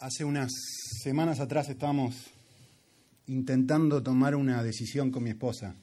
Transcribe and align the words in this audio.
hace 0.00 0.24
unas 0.24 0.50
semanas 1.02 1.40
atrás 1.40 1.68
estábamos 1.68 2.14
intentando 3.26 4.02
tomar 4.02 4.34
una 4.34 4.62
decisión 4.62 5.10
con 5.10 5.22
mi 5.22 5.30
esposa. 5.30 5.76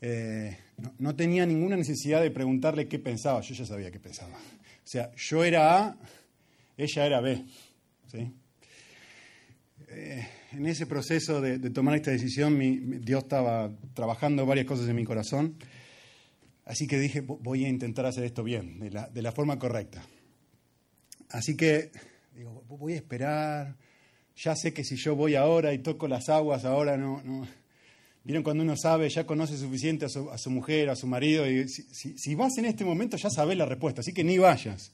Eh, 0.00 0.58
no, 0.98 1.14
tenía 1.14 1.46
ninguna 1.46 1.76
necesidad 1.76 2.20
de 2.20 2.30
preguntarle 2.30 2.88
qué 2.88 2.98
pensaba, 2.98 3.40
yo 3.40 3.54
ya 3.54 3.64
sabía 3.64 3.90
qué 3.90 4.00
pensaba. 4.00 4.36
O 4.36 4.90
sea, 4.90 5.10
yo 5.16 5.44
era 5.44 5.78
A, 5.78 5.96
ella 6.76 7.06
era 7.06 7.20
B. 7.20 7.44
¿sí? 8.10 8.32
Eh, 9.88 10.28
en 10.52 10.66
ese 10.66 10.86
proceso 10.86 11.40
de, 11.40 11.58
tomar 11.70 11.94
esta 11.94 12.10
decisión, 12.10 12.58
Dios 13.04 13.22
estaba 13.22 13.70
trabajando 13.94 14.44
varias 14.44 14.66
cosas 14.66 14.88
en 14.88 14.96
mi 14.96 15.04
corazón, 15.04 15.56
así 16.64 16.86
que 16.86 16.98
dije, 16.98 17.20
voy 17.20 17.64
a 17.64 17.68
intentar 17.68 18.06
hacer 18.06 18.24
esto 18.24 18.42
bien, 18.42 18.80
de 18.80 19.22
la 19.22 19.32
forma 19.32 19.58
correcta. 19.58 20.04
Así 21.30 21.56
que 21.56 21.90
digo, 22.38 22.64
voy 22.68 22.92
a 22.92 22.96
esperar, 22.96 23.76
ya 24.36 24.54
sé 24.54 24.72
que 24.72 24.84
si 24.84 24.96
yo 24.96 25.16
voy 25.16 25.34
ahora 25.34 25.74
y 25.74 25.78
toco 25.78 26.08
las 26.08 26.28
aguas, 26.28 26.64
ahora 26.64 26.96
no... 26.96 27.20
Vieron 28.24 28.42
cuando 28.42 28.62
uno 28.62 28.76
sabe, 28.76 29.08
ya 29.08 29.26
conoce 29.26 29.56
suficiente 29.56 30.04
a 30.04 30.08
su, 30.08 30.50
mujer, 30.50 30.90
a 30.90 30.96
su 30.96 31.06
marido, 31.06 31.50
y 31.50 31.66
si, 31.66 32.34
vas 32.34 32.58
en 32.58 32.66
este 32.66 32.84
momento 32.84 33.16
ya 33.16 33.30
sabes 33.30 33.56
la 33.56 33.64
respuesta, 33.64 34.02
así 34.02 34.12
que 34.12 34.22
ni 34.22 34.36
vayas. 34.36 34.92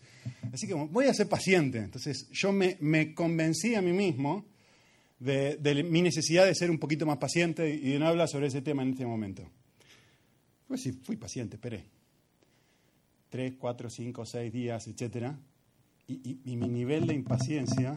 Así 0.52 0.68
que 0.68 0.74
voy 0.74 1.06
a 1.06 1.14
ser 1.14 1.28
paciente. 1.28 1.78
Entonces 1.78 2.28
yo 2.30 2.52
me, 2.52 2.76
me 2.80 3.12
convencí 3.12 3.74
a 3.74 3.82
mí 3.82 3.92
mismo 3.92 4.44
de, 5.18 5.84
mi 5.84 6.00
necesidad 6.00 6.46
de 6.46 6.54
ser 6.54 6.70
un 6.70 6.78
poquito 6.78 7.06
más 7.06 7.18
paciente 7.18 7.74
y 7.74 7.98
no 7.98 8.06
hablar 8.06 8.28
sobre 8.28 8.46
ese 8.46 8.62
tema 8.62 8.82
en 8.82 8.90
este 8.90 9.04
momento. 9.04 9.42
Pues 10.68 10.82
sí, 10.82 10.92
fui 10.92 11.16
paciente, 11.16 11.56
esperé. 11.56 11.84
Tres, 13.30 13.54
cuatro, 13.58 13.90
cinco, 13.90 14.24
seis 14.24 14.52
días, 14.52 14.86
etcétera. 14.86 15.36
Y, 16.06 16.56
mi 16.56 16.68
nivel 16.68 17.06
de 17.06 17.14
impaciencia 17.14 17.96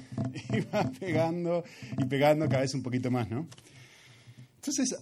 iba 0.52 0.90
pegando 0.98 1.64
y 1.98 2.04
pegando 2.04 2.48
cada 2.48 2.60
vez 2.60 2.74
un 2.74 2.82
poquito 2.82 3.10
más, 3.10 3.30
¿no? 3.30 3.48
Entonces, 4.56 4.96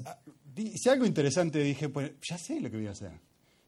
hice 0.56 0.91
algo 0.91 1.06
interesante, 1.06 1.59
dije, 1.59 1.89
pues 1.89 2.12
ya 2.23 2.39
sé 2.39 2.61
lo 2.61 2.70
que 2.70 2.77
voy 2.77 2.87
a 2.87 2.93
hacer. 2.93 3.12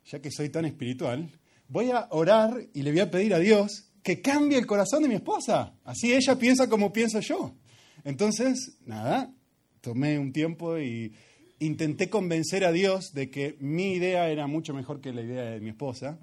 Ya 0.04 0.20
que 0.20 0.30
soy 0.30 0.50
tan 0.50 0.64
espiritual, 0.66 1.28
voy 1.68 1.90
a 1.90 2.06
orar 2.10 2.54
y 2.72 2.82
le 2.82 2.92
voy 2.92 3.00
a 3.00 3.10
pedir 3.10 3.34
a 3.34 3.38
Dios 3.38 3.90
que 4.02 4.20
cambie 4.20 4.56
el 4.56 4.66
corazón 4.66 5.02
de 5.02 5.08
mi 5.08 5.16
esposa. 5.16 5.74
Así 5.84 6.14
ella 6.14 6.38
piensa 6.38 6.68
como 6.68 6.92
pienso 6.92 7.18
yo. 7.20 7.56
Entonces, 8.04 8.78
nada, 8.86 9.34
tomé 9.80 10.18
un 10.18 10.32
tiempo 10.32 10.78
y 10.78 11.12
intenté 11.58 12.08
convencer 12.08 12.64
a 12.64 12.70
Dios 12.70 13.12
de 13.14 13.30
que 13.30 13.56
mi 13.58 13.94
idea 13.94 14.28
era 14.28 14.46
mucho 14.46 14.74
mejor 14.74 15.00
que 15.00 15.12
la 15.12 15.22
idea 15.22 15.50
de 15.50 15.60
mi 15.60 15.70
esposa. 15.70 16.20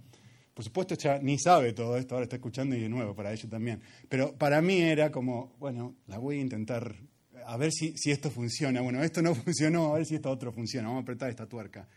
Por 0.54 0.64
supuesto, 0.64 0.94
ella 0.94 1.20
ni 1.20 1.40
sabe 1.40 1.74
todo 1.74 1.98
esto, 1.98 2.14
ahora 2.14 2.26
está 2.26 2.36
escuchando 2.36 2.76
y 2.76 2.82
de 2.82 2.90
nuevo, 2.90 3.16
para 3.16 3.34
ella 3.34 3.50
también. 3.50 3.82
Pero 4.08 4.36
para 4.36 4.62
mí 4.62 4.80
era 4.82 5.12
como, 5.12 5.56
bueno, 5.60 5.96
la 6.08 6.20
voy 6.20 6.38
a 6.38 6.42
intentar, 6.42 6.96
a 7.46 7.58
ver 7.58 7.72
si, 7.72 7.98
si 7.98 8.12
esto 8.12 8.30
funciona. 8.30 8.82
Bueno, 8.82 9.02
esto 9.04 9.22
no 9.22 9.34
funcionó, 9.36 9.94
a 9.94 9.98
ver 9.98 10.06
si 10.06 10.16
esto 10.16 10.30
otro 10.30 10.52
funciona, 10.52 10.90
vamos 10.90 11.02
a 11.02 11.04
apretar 11.04 11.30
esta 11.30 11.48
tuerca. 11.48 11.88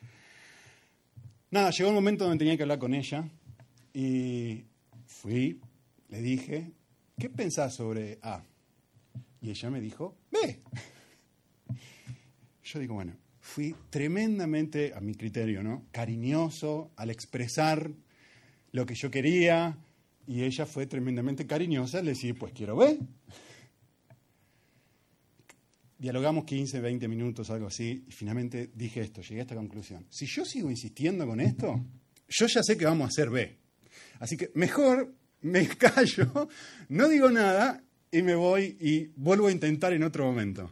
Nada, 1.51 1.71
llegó 1.71 1.91
el 1.91 1.95
momento 1.95 2.25
donde 2.25 2.39
tenía 2.39 2.57
que 2.57 2.63
hablar 2.63 2.79
con 2.79 2.95
ella 2.95 3.29
y 3.93 4.65
fui, 5.07 5.61
le 6.09 6.23
dije, 6.23 6.73
¿qué 7.19 7.29
pensás 7.29 7.75
sobre 7.75 8.19
A? 8.23 8.43
Y 9.43 9.51
ella 9.51 9.71
me 9.71 9.81
dijo, 9.81 10.17
B. 10.31 10.61
Yo 12.65 12.81
digo, 12.81 12.95
bueno, 12.95 13.17
fui 13.39 13.75
tremendamente, 13.91 14.93
a 14.95 15.01
mi 15.01 15.15
criterio, 15.15 15.63
¿no? 15.63 15.85
Cariñoso 15.93 16.91
al 16.97 17.11
expresar 17.11 17.91
lo 18.77 18.85
que 18.85 18.95
yo 18.95 19.11
quería 19.11 19.75
y 20.27 20.43
ella 20.43 20.67
fue 20.67 20.87
tremendamente 20.87 21.47
cariñosa 21.47 22.01
al 22.01 22.05
decir, 22.05 22.39
pues 22.39 22.53
quiero 22.53 22.77
B. 22.77 22.99
Dialogamos 25.99 26.45
15, 26.45 26.81
20 26.81 27.09
minutos, 27.09 27.49
algo 27.49 27.69
así, 27.69 28.05
y 28.07 28.13
finalmente 28.13 28.71
dije 28.75 29.01
esto, 29.01 29.23
llegué 29.23 29.41
a 29.41 29.43
esta 29.45 29.55
conclusión. 29.55 30.05
Si 30.11 30.27
yo 30.27 30.45
sigo 30.45 30.71
insistiendo 30.71 31.27
con 31.27 31.41
esto, 31.41 31.83
yo 32.29 32.47
ya 32.47 32.63
sé 32.63 32.77
que 32.77 32.85
vamos 32.85 33.07
a 33.07 33.09
hacer 33.09 33.31
B. 33.31 33.57
Así 34.19 34.37
que 34.37 34.51
mejor 34.53 35.11
me 35.41 35.67
callo, 35.79 36.47
no 36.91 37.09
digo 37.09 37.31
nada 37.31 37.83
y 38.13 38.21
me 38.21 38.35
voy 38.35 38.77
y 38.79 39.07
vuelvo 39.17 39.47
a 39.47 39.53
intentar 39.53 39.95
en 39.95 40.03
otro 40.03 40.27
momento. 40.27 40.71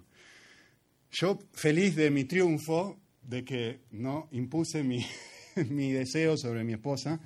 Yo 1.10 1.38
feliz 1.54 1.96
de 1.96 2.10
mi 2.10 2.24
triunfo, 2.24 3.00
de 3.22 3.46
que 3.46 3.80
no 3.92 4.28
impuse 4.32 4.82
mi, 4.82 5.06
mi 5.70 5.90
deseo 5.90 6.36
sobre 6.36 6.64
mi 6.64 6.74
esposa, 6.74 7.18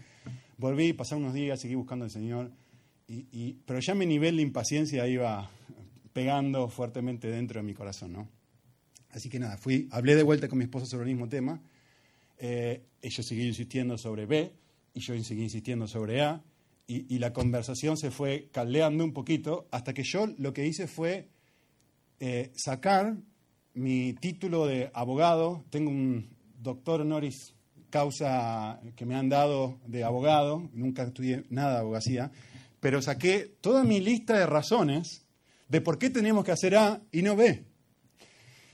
volví, 0.56 0.92
pasé 0.92 1.14
unos 1.14 1.34
días, 1.34 1.60
seguí 1.60 1.74
buscando 1.74 2.04
al 2.04 2.10
Señor, 2.10 2.50
y, 3.06 3.26
y, 3.32 3.52
pero 3.64 3.80
ya 3.80 3.94
mi 3.94 4.06
nivel 4.06 4.36
de 4.36 4.42
impaciencia 4.42 5.06
iba 5.06 5.50
pegando 6.12 6.68
fuertemente 6.68 7.28
dentro 7.28 7.60
de 7.60 7.66
mi 7.66 7.74
corazón, 7.74 8.12
¿no? 8.12 8.28
Así 9.10 9.28
que 9.28 9.38
nada, 9.38 9.56
fui, 9.56 9.88
hablé 9.90 10.14
de 10.14 10.22
vuelta 10.22 10.48
con 10.48 10.58
mi 10.58 10.64
esposa 10.64 10.86
sobre 10.86 11.04
el 11.04 11.14
mismo 11.14 11.28
tema, 11.28 11.62
eh, 12.38 12.84
ella 13.00 13.22
siguió 13.22 13.46
insistiendo 13.46 13.96
sobre 13.96 14.26
B, 14.26 14.52
y 14.94 15.00
yo 15.00 15.22
seguí 15.22 15.42
insistiendo 15.42 15.86
sobre 15.86 16.22
A, 16.22 16.42
y, 16.86 17.14
y, 17.14 17.18
la 17.18 17.32
conversación 17.32 17.96
se 17.96 18.10
fue 18.10 18.48
caldeando 18.50 19.04
un 19.04 19.12
poquito, 19.12 19.68
hasta 19.70 19.92
que 19.92 20.04
yo 20.04 20.26
lo 20.38 20.52
que 20.54 20.66
hice 20.66 20.86
fue 20.86 21.28
eh, 22.20 22.50
sacar 22.56 23.16
mi 23.74 24.12
título 24.14 24.66
de 24.66 24.90
abogado, 24.92 25.64
tengo 25.70 25.90
un 25.90 26.30
doctor 26.58 27.02
honoris 27.02 27.54
causa 27.91 28.81
que 28.97 29.06
me 29.06 29.15
han 29.15 29.28
dado 29.28 29.78
de 29.87 30.04
abogado, 30.04 30.69
nunca 30.72 31.04
estudié 31.04 31.44
nada 31.50 31.75
de 31.75 31.78
abogacía, 31.81 32.31
pero 32.81 33.03
saqué 33.03 33.56
toda 33.60 33.84
mi 33.84 34.00
lista 34.00 34.38
de 34.38 34.47
razones 34.47 35.25
de 35.69 35.81
por 35.81 35.99
qué 35.99 36.10
tenemos 36.10 36.44
que 36.44 36.53
hacer 36.53 36.76
A 36.76 37.00
y 37.12 37.22
no 37.22 37.37
B. 37.37 37.65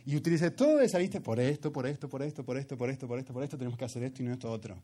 Y 0.06 0.16
utilicé 0.16 0.50
toda 0.50 0.84
esa 0.84 0.98
lista 0.98 1.20
por 1.20 1.40
esto, 1.40 1.72
por 1.72 1.86
esto, 1.86 2.08
por 2.08 2.22
esto, 2.22 2.44
por 2.44 2.58
esto, 2.58 2.76
por 2.76 2.90
esto, 2.90 3.08
por 3.08 3.18
esto, 3.18 3.32
por 3.32 3.42
esto, 3.42 3.58
tenemos 3.58 3.78
que 3.78 3.84
hacer 3.86 4.02
esto 4.02 4.22
y 4.22 4.26
no 4.26 4.32
esto 4.32 4.50
otro. 4.50 4.76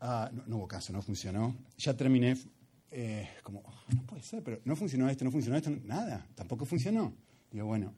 Ah, 0.00 0.30
no, 0.32 0.44
no, 0.46 0.56
hubo 0.58 0.68
caso, 0.68 0.92
no 0.92 1.02
funcionó. 1.02 1.56
Ya 1.78 1.96
terminé 1.96 2.36
eh, 2.90 3.28
como, 3.42 3.60
oh, 3.60 3.94
no 3.94 4.02
puede 4.04 4.22
ser, 4.22 4.42
pero 4.42 4.60
no 4.64 4.76
funcionó 4.76 5.08
esto, 5.08 5.24
no 5.24 5.30
funcionó 5.30 5.56
esto, 5.56 5.70
nada, 5.84 6.26
tampoco 6.34 6.64
funcionó. 6.64 7.12
Digo, 7.50 7.66
bueno, 7.66 7.94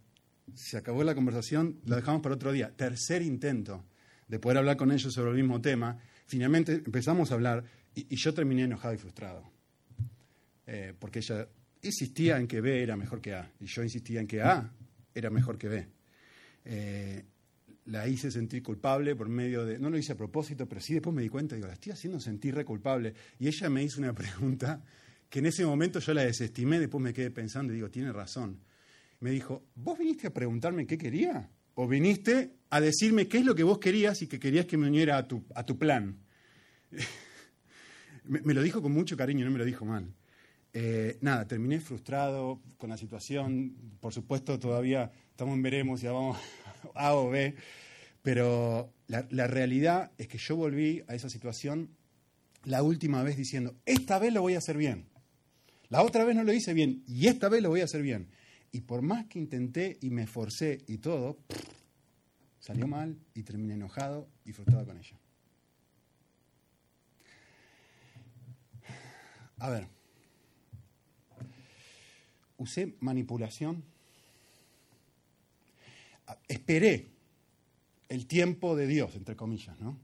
se 0.54 0.76
acabó 0.76 1.02
la 1.04 1.14
conversación, 1.14 1.80
la 1.84 1.96
dejamos 1.96 2.22
para 2.22 2.34
otro 2.34 2.52
día. 2.52 2.72
Tercer 2.74 3.22
intento 3.22 3.84
de 4.34 4.40
poder 4.40 4.58
hablar 4.58 4.76
con 4.76 4.90
ellos 4.90 5.14
sobre 5.14 5.30
el 5.30 5.36
mismo 5.36 5.60
tema. 5.60 5.96
Finalmente 6.26 6.72
empezamos 6.72 7.30
a 7.30 7.34
hablar 7.34 7.62
y, 7.94 8.16
yo 8.16 8.34
terminé 8.34 8.64
enojado 8.64 8.92
y 8.92 8.98
frustrado. 8.98 9.48
Eh, 10.66 10.92
porque 10.98 11.20
ella 11.20 11.46
insistía 11.82 12.38
en 12.38 12.48
que 12.48 12.60
B 12.60 12.82
era 12.82 12.96
mejor 12.96 13.20
que 13.20 13.34
A 13.34 13.52
y 13.60 13.66
yo 13.66 13.84
insistía 13.84 14.20
en 14.20 14.26
que 14.26 14.42
A 14.42 14.72
era 15.14 15.30
mejor 15.30 15.56
que 15.56 15.68
B. 15.68 15.86
Eh, 16.64 17.24
la 17.84 18.08
hice 18.08 18.32
sentir 18.32 18.60
culpable 18.60 19.14
por 19.14 19.28
medio 19.28 19.64
de, 19.64 19.78
no 19.78 19.88
lo 19.88 19.98
hice 19.98 20.12
a 20.12 20.16
propósito, 20.16 20.68
pero 20.68 20.80
sí 20.80 20.94
después 20.94 21.14
me 21.14 21.22
di 21.22 21.28
cuenta, 21.28 21.54
digo, 21.54 21.68
la 21.68 21.74
estoy 21.74 21.92
haciendo 21.92 22.18
sentir 22.18 22.56
re 22.56 22.64
culpable. 22.64 23.14
Y 23.38 23.46
ella 23.46 23.70
me 23.70 23.84
hizo 23.84 24.00
una 24.00 24.14
pregunta 24.14 24.82
que 25.30 25.38
en 25.38 25.46
ese 25.46 25.64
momento 25.64 26.00
yo 26.00 26.12
la 26.12 26.24
desestimé, 26.24 26.80
después 26.80 27.00
me 27.00 27.12
quedé 27.12 27.30
pensando 27.30 27.72
y 27.72 27.76
digo, 27.76 27.88
tiene 27.88 28.12
razón. 28.12 28.58
Me 29.20 29.30
dijo, 29.30 29.62
¿vos 29.76 29.96
viniste 29.96 30.26
a 30.26 30.34
preguntarme 30.34 30.88
qué 30.88 30.98
quería? 30.98 31.48
¿O 31.74 31.86
viniste 31.86 32.63
a 32.74 32.80
decirme 32.80 33.28
qué 33.28 33.38
es 33.38 33.44
lo 33.44 33.54
que 33.54 33.62
vos 33.62 33.78
querías 33.78 34.20
y 34.22 34.26
que 34.26 34.40
querías 34.40 34.66
que 34.66 34.76
me 34.76 34.88
uniera 34.88 35.16
a 35.16 35.28
tu, 35.28 35.44
a 35.54 35.64
tu 35.64 35.78
plan? 35.78 36.18
me, 38.24 38.52
lo 38.52 38.62
dijo 38.62 38.82
con 38.82 38.90
mucho 38.90 39.16
cariño, 39.16 39.44
no 39.44 39.52
me 39.52 39.58
lo 39.58 39.64
dijo 39.64 39.84
mal. 39.84 40.12
Eh, 40.72 41.16
nada, 41.20 41.46
terminé 41.46 41.78
frustrado 41.78 42.60
con 42.76 42.90
la 42.90 42.96
situación. 42.96 43.76
Por 44.00 44.12
supuesto, 44.12 44.58
todavía 44.58 45.12
estamos 45.30 45.54
en 45.54 45.62
veremos, 45.62 46.00
ya 46.00 46.10
vamos 46.10 46.36
A 46.96 47.14
o 47.14 47.30
B, 47.30 47.54
pero 48.22 48.92
la, 49.06 49.24
la, 49.30 49.46
realidad 49.46 50.10
es 50.18 50.26
que 50.26 50.38
yo 50.38 50.56
volví 50.56 51.04
a 51.06 51.14
esa 51.14 51.28
situación 51.28 51.90
la 52.64 52.82
última 52.82 53.22
vez 53.22 53.36
diciendo, 53.36 53.76
esta 53.86 54.18
vez 54.18 54.32
lo 54.32 54.40
voy 54.40 54.54
a 54.54 54.58
hacer 54.58 54.76
bien. 54.76 55.06
La 55.90 56.02
otra 56.02 56.24
vez 56.24 56.34
no 56.34 56.42
lo 56.42 56.52
hice 56.52 56.74
bien 56.74 57.04
y 57.06 57.28
esta 57.28 57.48
vez 57.48 57.62
lo 57.62 57.68
voy 57.68 57.82
a 57.82 57.84
hacer 57.84 58.02
bien. 58.02 58.30
Y 58.72 58.80
por 58.80 59.02
más 59.02 59.26
que 59.26 59.38
intenté 59.38 59.96
y 60.00 60.10
me 60.10 60.24
esforcé 60.24 60.82
y 60.88 60.98
todo, 60.98 61.38
salió 62.64 62.86
mal 62.86 63.14
y 63.34 63.42
terminé 63.42 63.74
enojado 63.74 64.26
y 64.46 64.52
frustrado 64.52 64.86
con 64.86 64.96
ella. 64.96 65.18
A 69.58 69.68
ver, 69.68 69.86
usé 72.56 72.96
manipulación 73.00 73.84
esperé 76.48 77.10
el 78.08 78.26
tiempo 78.26 78.74
de 78.76 78.86
Dios, 78.86 79.14
entre 79.14 79.36
comillas, 79.36 79.78
¿no? 79.78 79.98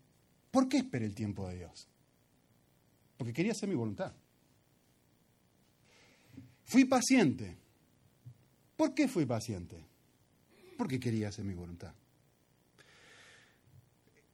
¿Por 0.51 0.69
qué 0.69 0.77
esperé 0.77 1.07
el 1.07 1.15
tiempo 1.15 1.49
de 1.49 1.57
Dios? 1.57 1.89
Porque 3.17 3.33
quería 3.33 3.53
hacer 3.53 3.71
mi 3.71 3.75
voluntad. 3.75 4.13
Fui 6.67 6.85
paciente. 6.85 7.57
¿Por 8.77 8.93
qué 8.93 9.09
fui 9.09 9.25
paciente? 9.25 9.83
Porque 10.77 11.01
quería 11.01 11.29
hacer 11.29 11.47
mi 11.47 11.55
voluntad. 11.55 11.95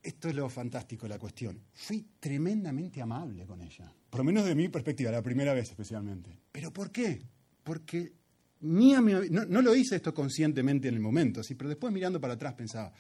Esto 0.07 0.29
es 0.29 0.35
lo 0.37 0.49
fantástico 0.49 1.07
de 1.07 1.11
la 1.11 1.19
cuestión. 1.19 1.61
Fui 1.73 2.07
tremendamente 2.21 3.03
amable 3.03 3.45
con 3.45 3.61
ella. 3.61 3.93
Por 4.09 4.21
lo 4.21 4.25
menos 4.25 4.45
de 4.45 4.55
mi 4.55 4.69
perspectiva, 4.69 5.11
la 5.11 5.23
primera 5.23 5.53
vez 5.53 5.71
especialmente. 5.71 6.31
¿Pero 6.53 6.73
por 6.73 6.93
qué? 6.93 7.21
Porque 7.65 8.13
ni 8.61 8.93
no, 8.93 9.45
no, 9.45 9.63
lo 9.63 9.75
hice 9.75 9.97
esto 9.97 10.15
conscientemente 10.15 10.89
en 10.89 10.95
el 10.95 11.01
momento, 11.01 11.43
sí, 11.43 11.57
pero 11.57 11.69
después 11.69 11.93
mirando 11.93 12.21
para 12.21 12.35
atrás 12.35 12.55
pensaba, 12.55 12.93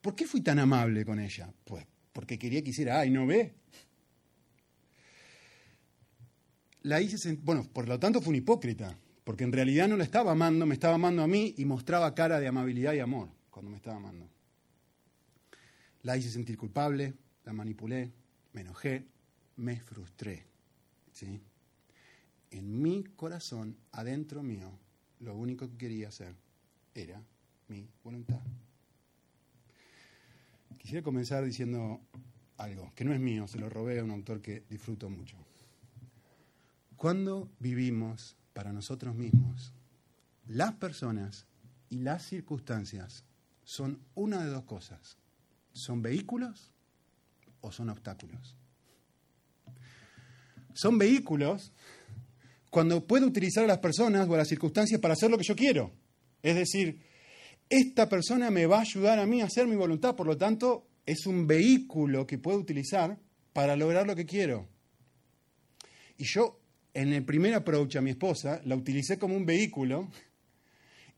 ¿por 0.00 0.14
qué 0.14 0.26
fui 0.26 0.40
tan 0.40 0.58
amable 0.60 1.04
con 1.04 1.18
ella? 1.18 1.52
Pues 1.64 1.84
porque 2.12 2.38
quería 2.38 2.62
que 2.62 2.70
hiciera, 2.70 3.00
ay, 3.00 3.10
¿no 3.10 3.26
ve? 3.26 3.54
La 6.82 7.00
hice, 7.00 7.38
bueno, 7.42 7.68
por 7.72 7.88
lo 7.88 7.98
tanto 7.98 8.20
fue 8.20 8.30
un 8.30 8.36
hipócrita, 8.36 8.96
porque 9.24 9.44
en 9.44 9.52
realidad 9.52 9.88
no 9.88 9.96
la 9.96 10.04
estaba 10.04 10.32
amando, 10.32 10.64
me 10.64 10.74
estaba 10.74 10.94
amando 10.94 11.22
a 11.22 11.28
mí 11.28 11.54
y 11.58 11.64
mostraba 11.64 12.14
cara 12.14 12.40
de 12.40 12.48
amabilidad 12.48 12.92
y 12.94 13.00
amor 13.00 13.28
cuando 13.50 13.70
me 13.70 13.76
estaba 13.76 13.96
amando. 13.96 14.28
La 16.02 16.16
hice 16.16 16.30
sentir 16.30 16.56
culpable, 16.56 17.14
la 17.44 17.52
manipulé, 17.52 18.12
me 18.52 18.62
enojé, 18.62 19.06
me 19.56 19.78
frustré. 19.80 20.46
¿sí? 21.12 21.40
En 22.50 22.82
mi 22.82 23.04
corazón, 23.04 23.76
adentro 23.92 24.42
mío, 24.42 24.70
lo 25.20 25.36
único 25.36 25.68
que 25.70 25.76
quería 25.76 26.08
hacer 26.08 26.34
era 26.94 27.22
mi 27.68 27.88
voluntad. 28.02 28.40
Quisiera 30.78 31.02
comenzar 31.02 31.44
diciendo 31.44 32.00
algo 32.56 32.92
que 32.94 33.04
no 33.04 33.12
es 33.12 33.20
mío, 33.20 33.46
se 33.46 33.58
lo 33.58 33.68
robé 33.68 34.00
a 34.00 34.04
un 34.04 34.10
autor 34.10 34.40
que 34.40 34.64
disfruto 34.68 35.08
mucho. 35.08 35.36
Cuando 36.96 37.50
vivimos 37.58 38.36
para 38.52 38.72
nosotros 38.72 39.14
mismos, 39.14 39.72
las 40.46 40.74
personas 40.74 41.46
y 41.88 41.98
las 41.98 42.24
circunstancias 42.24 43.24
son 43.64 44.00
una 44.14 44.42
de 44.44 44.50
dos 44.50 44.64
cosas. 44.64 45.16
¿Son 45.72 46.02
vehículos 46.02 46.70
o 47.60 47.72
son 47.72 47.90
obstáculos? 47.90 48.56
Son 50.74 50.98
vehículos 50.98 51.72
cuando 52.70 53.06
puedo 53.06 53.26
utilizar 53.26 53.64
a 53.64 53.66
las 53.66 53.78
personas 53.78 54.28
o 54.28 54.34
a 54.34 54.38
las 54.38 54.48
circunstancias 54.48 55.00
para 55.00 55.14
hacer 55.14 55.30
lo 55.30 55.38
que 55.38 55.44
yo 55.44 55.54
quiero. 55.54 55.92
Es 56.42 56.54
decir, 56.54 57.00
esta 57.68 58.08
persona 58.08 58.50
me 58.50 58.66
va 58.66 58.78
a 58.78 58.82
ayudar 58.82 59.18
a 59.18 59.26
mí 59.26 59.40
a 59.40 59.46
hacer 59.46 59.66
mi 59.66 59.76
voluntad, 59.76 60.16
por 60.16 60.26
lo 60.26 60.36
tanto, 60.36 60.88
es 61.06 61.26
un 61.26 61.46
vehículo 61.46 62.26
que 62.26 62.38
puedo 62.38 62.58
utilizar 62.58 63.18
para 63.52 63.76
lograr 63.76 64.06
lo 64.06 64.16
que 64.16 64.26
quiero. 64.26 64.68
Y 66.16 66.24
yo, 66.24 66.60
en 66.94 67.12
el 67.12 67.24
primer 67.24 67.54
approach 67.54 67.96
a 67.96 68.00
mi 68.00 68.10
esposa, 68.10 68.60
la 68.64 68.76
utilicé 68.76 69.18
como 69.18 69.36
un 69.36 69.46
vehículo 69.46 70.10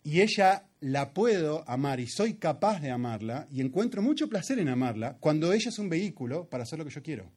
y 0.02 0.20
ella 0.20 0.68
la 0.84 1.14
puedo 1.14 1.66
amar 1.66 1.98
y 1.98 2.06
soy 2.06 2.34
capaz 2.34 2.78
de 2.80 2.90
amarla 2.90 3.48
y 3.50 3.62
encuentro 3.62 4.02
mucho 4.02 4.28
placer 4.28 4.58
en 4.58 4.68
amarla 4.68 5.16
cuando 5.18 5.50
ella 5.50 5.70
es 5.70 5.78
un 5.78 5.88
vehículo 5.88 6.46
para 6.50 6.64
hacer 6.64 6.78
lo 6.78 6.84
que 6.84 6.90
yo 6.90 7.02
quiero. 7.02 7.32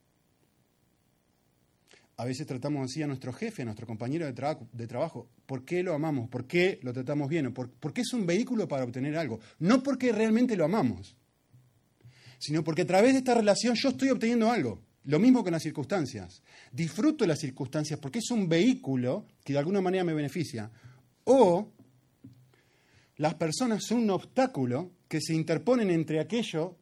A 2.17 2.25
veces 2.25 2.45
tratamos 2.45 2.83
así 2.83 3.01
a 3.03 3.07
nuestro 3.07 3.31
jefe, 3.31 3.61
a 3.61 3.65
nuestro 3.65 3.87
compañero 3.87 4.25
de, 4.25 4.33
trabajo. 4.87 5.29
¿Por 5.45 5.63
qué 5.63 5.81
lo 5.81 5.93
amamos? 5.93 6.27
¿Por 6.27 6.45
qué 6.45 6.81
lo 6.83 6.91
tratamos 6.91 7.29
bien? 7.29 7.53
¿Por, 7.53 7.69
porque 7.69 8.01
es 8.01 8.11
un 8.11 8.25
vehículo 8.25 8.67
para 8.67 8.83
obtener 8.83 9.15
algo? 9.15 9.39
No 9.59 9.81
porque 9.81 10.11
realmente 10.11 10.57
lo 10.57 10.65
amamos, 10.65 11.15
sino 12.39 12.65
porque 12.65 12.81
a 12.81 12.87
través 12.87 13.13
de 13.13 13.19
esta 13.19 13.33
relación 13.33 13.75
yo 13.75 13.89
estoy 13.89 14.09
obteniendo 14.09 14.51
algo. 14.51 14.81
Lo 15.05 15.19
mismo 15.19 15.41
con 15.41 15.53
las 15.53 15.63
circunstancias. 15.63 16.43
Disfruto 16.73 17.25
las 17.25 17.39
circunstancias 17.39 17.97
porque 17.97 18.19
es 18.19 18.29
un 18.29 18.49
vehículo 18.49 19.25
que 19.45 19.53
de 19.53 19.59
alguna 19.59 19.79
manera 19.79 20.03
me 20.03 20.13
beneficia. 20.13 20.69
O 21.23 21.71
las 23.17 23.33
personas 23.35 23.83
son 23.83 23.99
un 23.99 24.09
obstáculo 24.11 24.91
que 25.07 25.21
se 25.21 25.33
interponen 25.33 25.89
entre 25.89 26.19
aquello, 26.19 26.77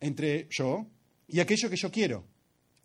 entre 0.00 0.48
yo 0.50 0.86
y 1.28 1.40
aquello 1.40 1.70
que 1.70 1.76
yo 1.76 1.90
quiero. 1.90 2.24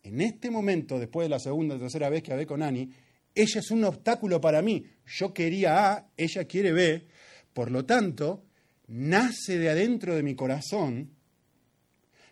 En 0.02 0.20
este 0.20 0.50
momento, 0.50 0.98
después 0.98 1.26
de 1.26 1.30
la 1.30 1.40
segunda 1.40 1.74
o 1.74 1.78
tercera 1.78 2.08
vez 2.08 2.22
que 2.22 2.32
hablé 2.32 2.46
con 2.46 2.62
Ani, 2.62 2.90
ella 3.34 3.60
es 3.60 3.70
un 3.70 3.84
obstáculo 3.84 4.40
para 4.40 4.62
mí. 4.62 4.84
Yo 5.06 5.34
quería 5.34 5.92
A, 5.92 6.08
ella 6.16 6.44
quiere 6.44 6.72
B. 6.72 7.06
Por 7.52 7.70
lo 7.70 7.84
tanto, 7.84 8.44
nace 8.86 9.58
de 9.58 9.70
adentro 9.70 10.14
de 10.14 10.22
mi 10.22 10.34
corazón 10.34 11.10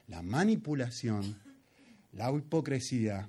la 0.09 0.23
manipulación, 0.23 1.41
la 2.13 2.31
hipocresía, 2.31 3.29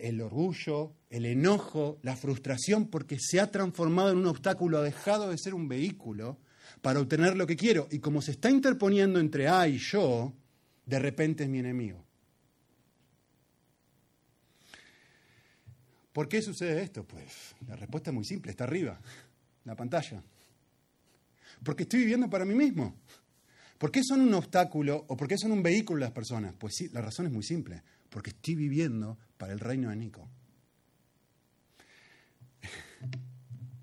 el 0.00 0.20
orgullo, 0.20 0.94
el 1.10 1.26
enojo, 1.26 1.98
la 2.02 2.16
frustración, 2.16 2.88
porque 2.88 3.18
se 3.18 3.40
ha 3.40 3.50
transformado 3.50 4.10
en 4.10 4.18
un 4.18 4.26
obstáculo, 4.26 4.78
ha 4.78 4.82
dejado 4.82 5.30
de 5.30 5.38
ser 5.38 5.54
un 5.54 5.68
vehículo 5.68 6.38
para 6.80 7.00
obtener 7.00 7.36
lo 7.36 7.46
que 7.46 7.56
quiero. 7.56 7.88
Y 7.90 7.98
como 7.98 8.22
se 8.22 8.32
está 8.32 8.50
interponiendo 8.50 9.20
entre 9.20 9.48
A 9.48 9.68
y 9.68 9.78
yo, 9.78 10.32
de 10.86 10.98
repente 10.98 11.44
es 11.44 11.50
mi 11.50 11.58
enemigo. 11.58 12.04
¿Por 16.12 16.28
qué 16.28 16.42
sucede 16.42 16.82
esto? 16.82 17.04
Pues 17.04 17.54
la 17.66 17.76
respuesta 17.76 18.10
es 18.10 18.14
muy 18.14 18.24
simple, 18.24 18.50
está 18.50 18.64
arriba, 18.64 19.00
la 19.64 19.76
pantalla. 19.76 20.22
Porque 21.62 21.84
estoy 21.84 22.00
viviendo 22.00 22.28
para 22.28 22.44
mí 22.44 22.54
mismo. 22.54 22.96
¿Por 23.78 23.92
qué 23.92 24.02
son 24.02 24.20
un 24.22 24.34
obstáculo 24.34 25.04
o 25.06 25.16
por 25.16 25.28
qué 25.28 25.38
son 25.38 25.52
un 25.52 25.62
vehículo 25.62 26.00
las 26.00 26.10
personas? 26.10 26.54
Pues 26.58 26.74
sí, 26.74 26.88
la 26.88 27.00
razón 27.00 27.26
es 27.26 27.32
muy 27.32 27.44
simple 27.44 27.82
porque 28.08 28.30
estoy 28.30 28.54
viviendo 28.54 29.18
para 29.38 29.52
el 29.52 29.60
reino 29.60 29.88
de 29.88 29.96
Nico. 29.96 30.28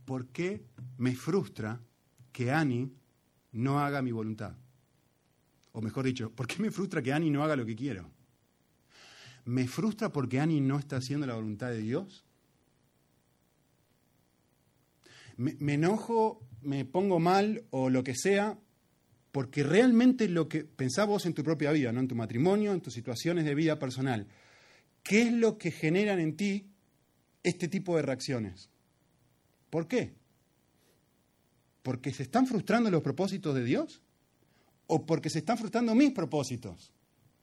¿Por 0.06 0.28
qué 0.28 0.64
me 0.98 1.16
frustra 1.16 1.82
que 2.32 2.52
Ani 2.52 2.94
no 3.54 3.80
haga 3.80 4.02
mi 4.02 4.12
voluntad? 4.12 4.56
O 5.72 5.82
mejor 5.82 6.06
dicho, 6.06 6.32
¿por 6.32 6.46
qué 6.46 6.62
me 6.62 6.72
frustra 6.72 7.02
que 7.02 7.12
Ani 7.12 7.30
no 7.30 7.44
haga 7.44 7.56
lo 7.56 7.66
que 7.66 7.76
quiero? 7.76 8.12
¿Me 9.46 9.68
frustra 9.68 10.10
porque 10.12 10.40
Ani 10.40 10.62
no 10.62 10.78
está 10.78 10.98
haciendo 10.98 11.26
la 11.26 11.36
voluntad 11.36 11.70
de 11.70 11.80
Dios? 11.80 12.26
Me, 15.38 15.74
enojo, 15.74 16.42
me 16.62 16.86
pongo 16.86 17.20
mal 17.20 17.66
o 17.72 17.90
lo 17.90 18.04
que 18.04 18.16
sea 18.16 18.58
porque 19.32 19.64
realmente 19.64 20.30
lo 20.30 20.48
que 20.48 20.64
pensás 20.64 21.08
vos 21.08 21.26
en 21.26 21.34
tu 21.34 21.44
propia 21.44 21.72
vida, 21.74 21.92
no 21.92 22.00
en 22.00 22.08
tu 22.08 22.16
matrimonio, 22.16 22.72
en 22.72 22.80
tus 22.80 22.94
situaciones 22.94 23.44
de 23.44 23.54
vida 23.54 23.78
personal, 23.78 24.28
¿qué 25.06 25.22
es 25.22 25.32
lo 25.32 25.58
que 25.58 25.72
generan 25.72 26.20
en 26.20 26.36
ti 26.36 26.68
este 27.44 27.70
tipo 27.70 27.96
de 27.96 28.02
reacciones? 28.02 28.70
¿Por 29.70 29.88
qué? 29.88 30.16
¿Porque 31.84 32.12
se 32.12 32.24
están 32.24 32.48
frustrando 32.48 32.90
los 32.90 33.04
propósitos 33.04 33.56
de 33.56 33.64
Dios? 33.64 34.02
¿O 34.88 35.06
porque 35.06 35.30
se 35.30 35.40
están 35.40 35.58
frustrando 35.58 35.94
mis 35.96 36.12
propósitos? 36.12 36.92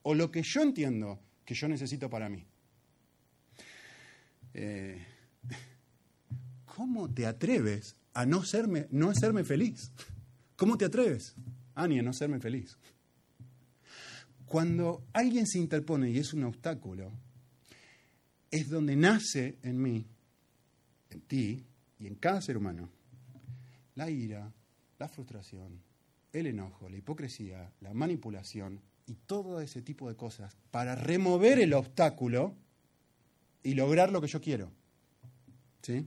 ¿O 0.03 0.14
lo 0.14 0.31
que 0.31 0.43
yo 0.43 0.61
entiendo 0.61 1.20
que 1.44 1.55
yo 1.55 1.69
necesito 1.69 2.11
para 2.11 2.29
mí? 2.29 2.44
Eh, 4.55 5.00
¿Cómo 6.67 7.08
te 7.08 7.26
atreves 7.26 7.94
a 8.13 8.27
no, 8.27 8.43
serme, 8.43 8.89
no 8.91 9.08
hacerme 9.08 9.44
feliz? 9.44 9.93
¿Cómo 10.56 10.77
te 10.77 10.84
atreves? 10.84 11.36
Ani, 11.77 12.01
a 12.01 12.03
no 12.03 12.13
serme 12.13 12.41
feliz. 12.41 12.77
Cuando 14.46 15.06
alguien 15.13 15.46
se 15.46 15.58
interpone 15.58 16.10
y 16.10 16.19
es 16.19 16.34
un 16.34 16.43
obstáculo, 16.44 17.13
es 18.53 18.69
donde 18.69 18.94
nace 18.94 19.59
en 19.63 19.82
mí, 19.82 20.06
en 21.11 21.21
ti 21.23 21.65
y 21.99 22.06
en 22.06 22.15
cada 22.17 22.41
ser 22.43 22.56
humano, 22.56 22.91
la 23.94 24.11
ira, 24.11 24.53
la 24.99 25.09
frustración, 25.09 25.81
el 26.32 26.47
enojo, 26.47 26.89
la 26.89 26.99
hipocresía, 26.99 27.73
la 27.81 27.94
manipulación 27.94 28.81
y 29.06 29.15
todo 29.15 29.61
ese 29.61 29.82
tipo 29.82 30.09
de 30.09 30.17
cosas 30.17 30.56
para 30.71 30.94
remover 30.94 31.59
el 31.61 31.73
obstáculo 31.73 32.55
y 33.63 33.75
lograr 33.75 34.13
lo 34.13 34.21
que 34.21 34.29
yo 34.29 34.41
quiero. 34.41 34.71
¿Sí? 35.82 36.06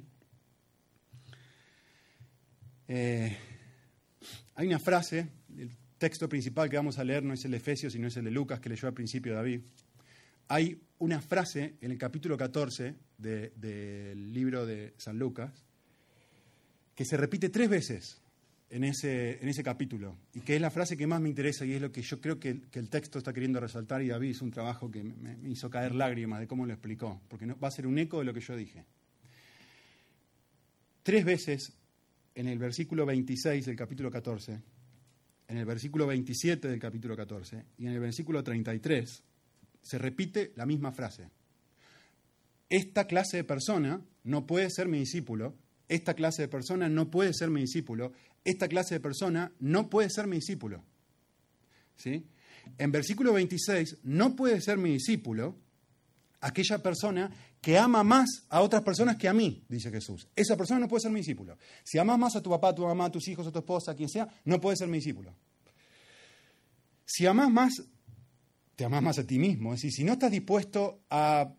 Eh, 2.88 3.36
hay 4.54 4.68
una 4.68 4.80
frase 4.80 5.28
el 5.58 5.72
texto 5.98 6.30
principal 6.30 6.70
que 6.70 6.78
vamos 6.78 7.00
a 7.00 7.04
leer 7.04 7.24
no 7.24 7.34
es 7.34 7.44
el 7.46 7.52
de 7.52 7.58
Efesios, 7.58 7.94
sino 7.94 8.08
es 8.08 8.18
el 8.18 8.26
de 8.26 8.32
Lucas 8.32 8.60
que 8.60 8.70
leyó 8.70 8.88
al 8.88 8.94
principio 8.94 9.34
David. 9.34 9.62
Hay 10.48 10.80
una 11.00 11.22
frase 11.22 11.76
en 11.82 11.92
el 11.92 11.98
capítulo 11.98 12.38
14 12.38 12.96
del 13.18 14.34
libro 14.34 14.66
de 14.66 14.94
San 14.98 15.18
Lucas 15.18 15.52
que 16.94 17.06
se 17.06 17.18
repite 17.18 17.50
tres 17.50 17.70
veces 17.70 18.22
en 18.70 18.84
ese, 18.84 19.42
en 19.42 19.50
ese 19.50 19.64
capítulo 19.64 20.18
y 20.34 20.42
que 20.42 20.56
es 20.56 20.62
la 20.62 20.70
frase 20.70 20.96
que 20.96 21.08
más 21.08 21.22
me 21.22 21.30
interesa 21.30 21.66
y 21.66 21.74
es 21.74 21.82
lo 21.82 21.92
que 21.92 22.02
yo 22.02 22.22
creo 22.22 22.40
que, 22.40 22.62
el 22.72 22.90
texto 22.90 23.18
está 23.18 23.34
queriendo 23.34 23.60
resaltar 23.60 24.02
y 24.02 24.08
David 24.08 24.30
hizo 24.30 24.46
un 24.46 24.52
trabajo 24.52 24.90
que 24.90 25.04
me, 25.04 25.36
me 25.36 25.50
hizo 25.50 25.70
caer 25.70 25.94
lágrimas 25.96 26.40
de 26.40 26.48
cómo 26.48 26.66
lo 26.66 26.74
explicó, 26.74 27.22
porque 27.28 27.46
no, 27.46 27.58
va 27.60 27.68
a 27.68 27.72
ser 27.72 27.88
un 27.88 27.98
eco 27.98 28.20
de 28.20 28.26
lo 28.26 28.34
que 28.34 28.42
yo 28.42 28.56
dije. 28.56 28.86
Tres 31.04 31.26
veces 31.26 31.74
en 32.34 32.48
el 32.48 32.60
versículo 32.60 33.06
26 33.06 33.66
del 33.66 33.76
capítulo 33.76 34.12
14 34.12 34.62
en 35.48 35.58
el 35.58 35.66
versículo 35.66 36.08
27 36.08 36.68
del 36.68 36.80
capítulo 36.80 37.16
14 37.16 37.66
y 37.78 37.86
en 37.86 37.94
el 37.94 38.00
versículo 38.00 38.44
33 38.44 39.24
se 39.86 40.00
repite 40.00 40.52
la 40.56 40.66
misma 40.66 40.92
frase. 40.92 41.30
Esta 42.70 43.06
clase 43.06 43.38
de 43.38 43.44
persona 43.44 44.02
no 44.24 44.48
puede 44.48 44.72
ser 44.72 44.88
mi 44.88 45.00
discípulo, 45.00 45.54
esta 45.88 46.16
clase 46.16 46.42
de 46.42 46.48
persona 46.48 46.90
no 46.90 47.12
puede 47.12 47.34
ser 47.34 47.52
mi 47.52 47.62
discípulo, 47.62 48.12
esta 48.44 48.68
clase 48.68 48.96
de 48.96 49.00
persona 49.00 49.52
no 49.60 49.88
puede 49.88 50.10
ser 50.10 50.26
mi 50.26 50.38
discípulo. 50.38 50.84
¿Sí? 51.98 52.26
En 52.80 52.92
versículo 52.92 53.32
26, 53.34 54.00
no 54.04 54.36
puede 54.36 54.60
ser 54.60 54.80
mi 54.80 54.94
discípulo 54.94 55.56
aquella 56.42 56.80
persona 56.80 57.32
que 57.62 57.78
ama 57.78 58.04
más 58.04 58.28
a 58.50 58.62
otras 58.62 58.82
personas 58.82 59.18
que 59.18 59.28
a 59.28 59.34
mí, 59.34 59.64
dice 59.70 59.92
Jesús. 59.92 60.28
Esa 60.36 60.58
persona 60.58 60.80
no 60.80 60.88
puede 60.88 61.02
ser 61.02 61.12
mi 61.12 61.20
discípulo. 61.20 61.58
Si 61.84 62.00
amas 62.00 62.18
más 62.18 62.36
a 62.36 62.42
tu 62.42 62.50
papá, 62.50 62.70
a 62.70 62.76
tu 62.76 62.84
mamá, 62.84 63.06
a 63.06 63.12
tus 63.12 63.28
hijos, 63.28 63.46
a 63.46 63.52
tu 63.52 63.60
esposa, 63.60 63.92
a 63.92 63.96
quien 63.96 64.10
sea, 64.10 64.28
no 64.46 64.60
puede 64.60 64.78
ser 64.78 64.88
mi 64.88 64.98
discípulo. 64.98 65.36
Si 67.06 67.28
amas 67.28 67.52
más, 67.52 67.84
te 68.76 68.86
amas 68.86 69.02
más 69.02 69.20
a 69.20 69.26
ti 69.26 69.40
mismo. 69.40 69.74
Es 69.74 69.82
decir, 69.82 69.92
si 69.92 70.04
no 70.04 70.14
estás 70.14 70.32
dispuesto 70.32 71.02
a 71.10 71.54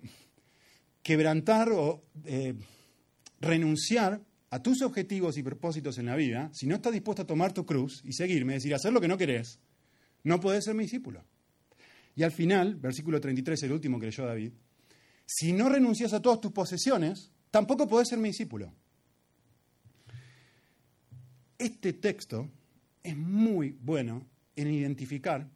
quebrantar 1.03 1.71
o 1.73 2.05
eh, 2.25 2.55
renunciar 3.41 4.23
a 4.51 4.63
tus 4.63 4.83
objetivos 4.83 5.37
y 5.39 5.43
propósitos 5.43 5.99
en 5.99 6.07
la 6.07 6.17
vida, 6.17 6.51
si 6.53 6.67
no 6.67 6.77
estás 6.77 6.93
dispuesto 6.93 7.23
a 7.23 7.27
tomar 7.27 7.53
tu 7.53 7.65
cruz 7.65 8.03
y 8.05 8.13
seguirme, 8.13 8.57
es 8.57 8.63
decir, 8.63 8.75
hacer 8.75 8.93
lo 8.93 9.01
que 9.01 9.09
no 9.09 9.19
querés, 9.19 9.59
no 10.25 10.41
puedes 10.41 10.65
ser 10.65 10.75
mi 10.75 10.85
discípulo. 10.85 11.25
Y 12.15 12.23
al 12.23 12.33
final, 12.33 12.77
versículo 12.77 13.21
33, 13.21 13.63
el 13.65 13.73
último 13.73 13.99
que 14.01 14.07
leyó 14.07 14.25
David, 14.25 14.53
si 15.27 15.53
no 15.53 15.69
renuncias 15.69 16.13
a 16.13 16.23
todas 16.23 16.41
tus 16.41 16.53
posesiones, 16.53 17.33
tampoco 17.51 17.89
podés 17.89 18.09
ser 18.09 18.19
mi 18.19 18.29
discípulo. 18.29 18.73
Este 21.59 21.93
texto 21.95 22.51
es 23.03 23.17
muy 23.17 23.77
bueno 23.81 24.27
en 24.55 24.73
identificar 24.73 25.49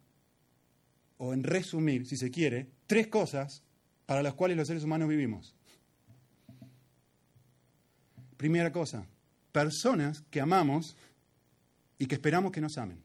o 1.23 1.35
en 1.35 1.43
resumir, 1.43 2.07
si 2.07 2.17
se 2.17 2.31
quiere, 2.31 2.67
tres 2.87 3.05
cosas 3.05 3.61
para 4.07 4.23
las 4.23 4.33
cuales 4.33 4.57
los 4.57 4.67
seres 4.67 4.83
humanos 4.83 5.07
vivimos. 5.07 5.53
Primera 8.37 8.71
cosa, 8.71 9.05
personas 9.51 10.23
que 10.31 10.41
amamos 10.41 10.97
y 11.99 12.07
que 12.07 12.15
esperamos 12.15 12.51
que 12.51 12.59
nos 12.59 12.79
amen. 12.79 13.03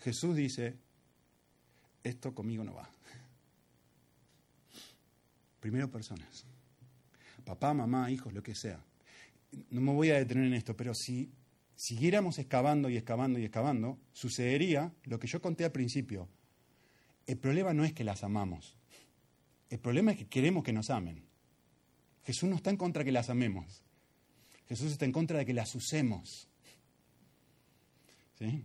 Jesús 0.00 0.36
dice, 0.36 0.76
esto 2.02 2.34
conmigo 2.34 2.62
no 2.62 2.74
va. 2.74 2.90
Primero 5.60 5.90
personas. 5.90 6.44
Papá, 7.42 7.72
mamá, 7.72 8.10
hijos, 8.10 8.34
lo 8.34 8.42
que 8.42 8.54
sea. 8.54 8.84
No 9.70 9.80
me 9.80 9.94
voy 9.94 10.10
a 10.10 10.18
detener 10.18 10.44
en 10.44 10.52
esto, 10.52 10.76
pero 10.76 10.92
si 10.92 11.32
siguiéramos 11.74 12.38
excavando 12.38 12.90
y 12.90 12.98
excavando 12.98 13.38
y 13.38 13.46
excavando, 13.46 13.98
sucedería 14.12 14.92
lo 15.04 15.18
que 15.18 15.26
yo 15.26 15.40
conté 15.40 15.64
al 15.64 15.72
principio. 15.72 16.28
El 17.26 17.38
problema 17.38 17.72
no 17.72 17.84
es 17.84 17.92
que 17.92 18.04
las 18.04 18.22
amamos. 18.22 18.76
El 19.70 19.78
problema 19.78 20.12
es 20.12 20.18
que 20.18 20.26
queremos 20.26 20.62
que 20.64 20.72
nos 20.72 20.90
amen. 20.90 21.24
Jesús 22.24 22.48
no 22.48 22.56
está 22.56 22.70
en 22.70 22.76
contra 22.76 23.00
de 23.00 23.06
que 23.06 23.12
las 23.12 23.30
amemos. 23.30 23.82
Jesús 24.68 24.92
está 24.92 25.04
en 25.04 25.12
contra 25.12 25.38
de 25.38 25.46
que 25.46 25.52
las 25.52 25.74
usemos. 25.74 26.48
¿Sí? 28.38 28.64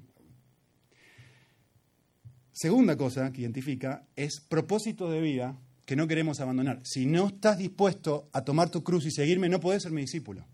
Segunda 2.52 2.98
cosa 2.98 3.32
que 3.32 3.42
identifica 3.42 4.06
es 4.16 4.42
propósito 4.42 5.10
de 5.10 5.22
vida 5.22 5.58
que 5.86 5.96
no 5.96 6.08
queremos 6.08 6.40
abandonar. 6.40 6.82
Si 6.84 7.06
no 7.06 7.28
estás 7.28 7.58
dispuesto 7.58 8.30
a 8.34 8.44
tomar 8.44 8.70
tu 8.70 8.84
cruz 8.84 9.06
y 9.06 9.12
seguirme, 9.12 9.50
no 9.50 9.60
puedes 9.60 9.84
ser 9.84 9.92
mi 9.92 10.02
discípulo. 10.02 10.46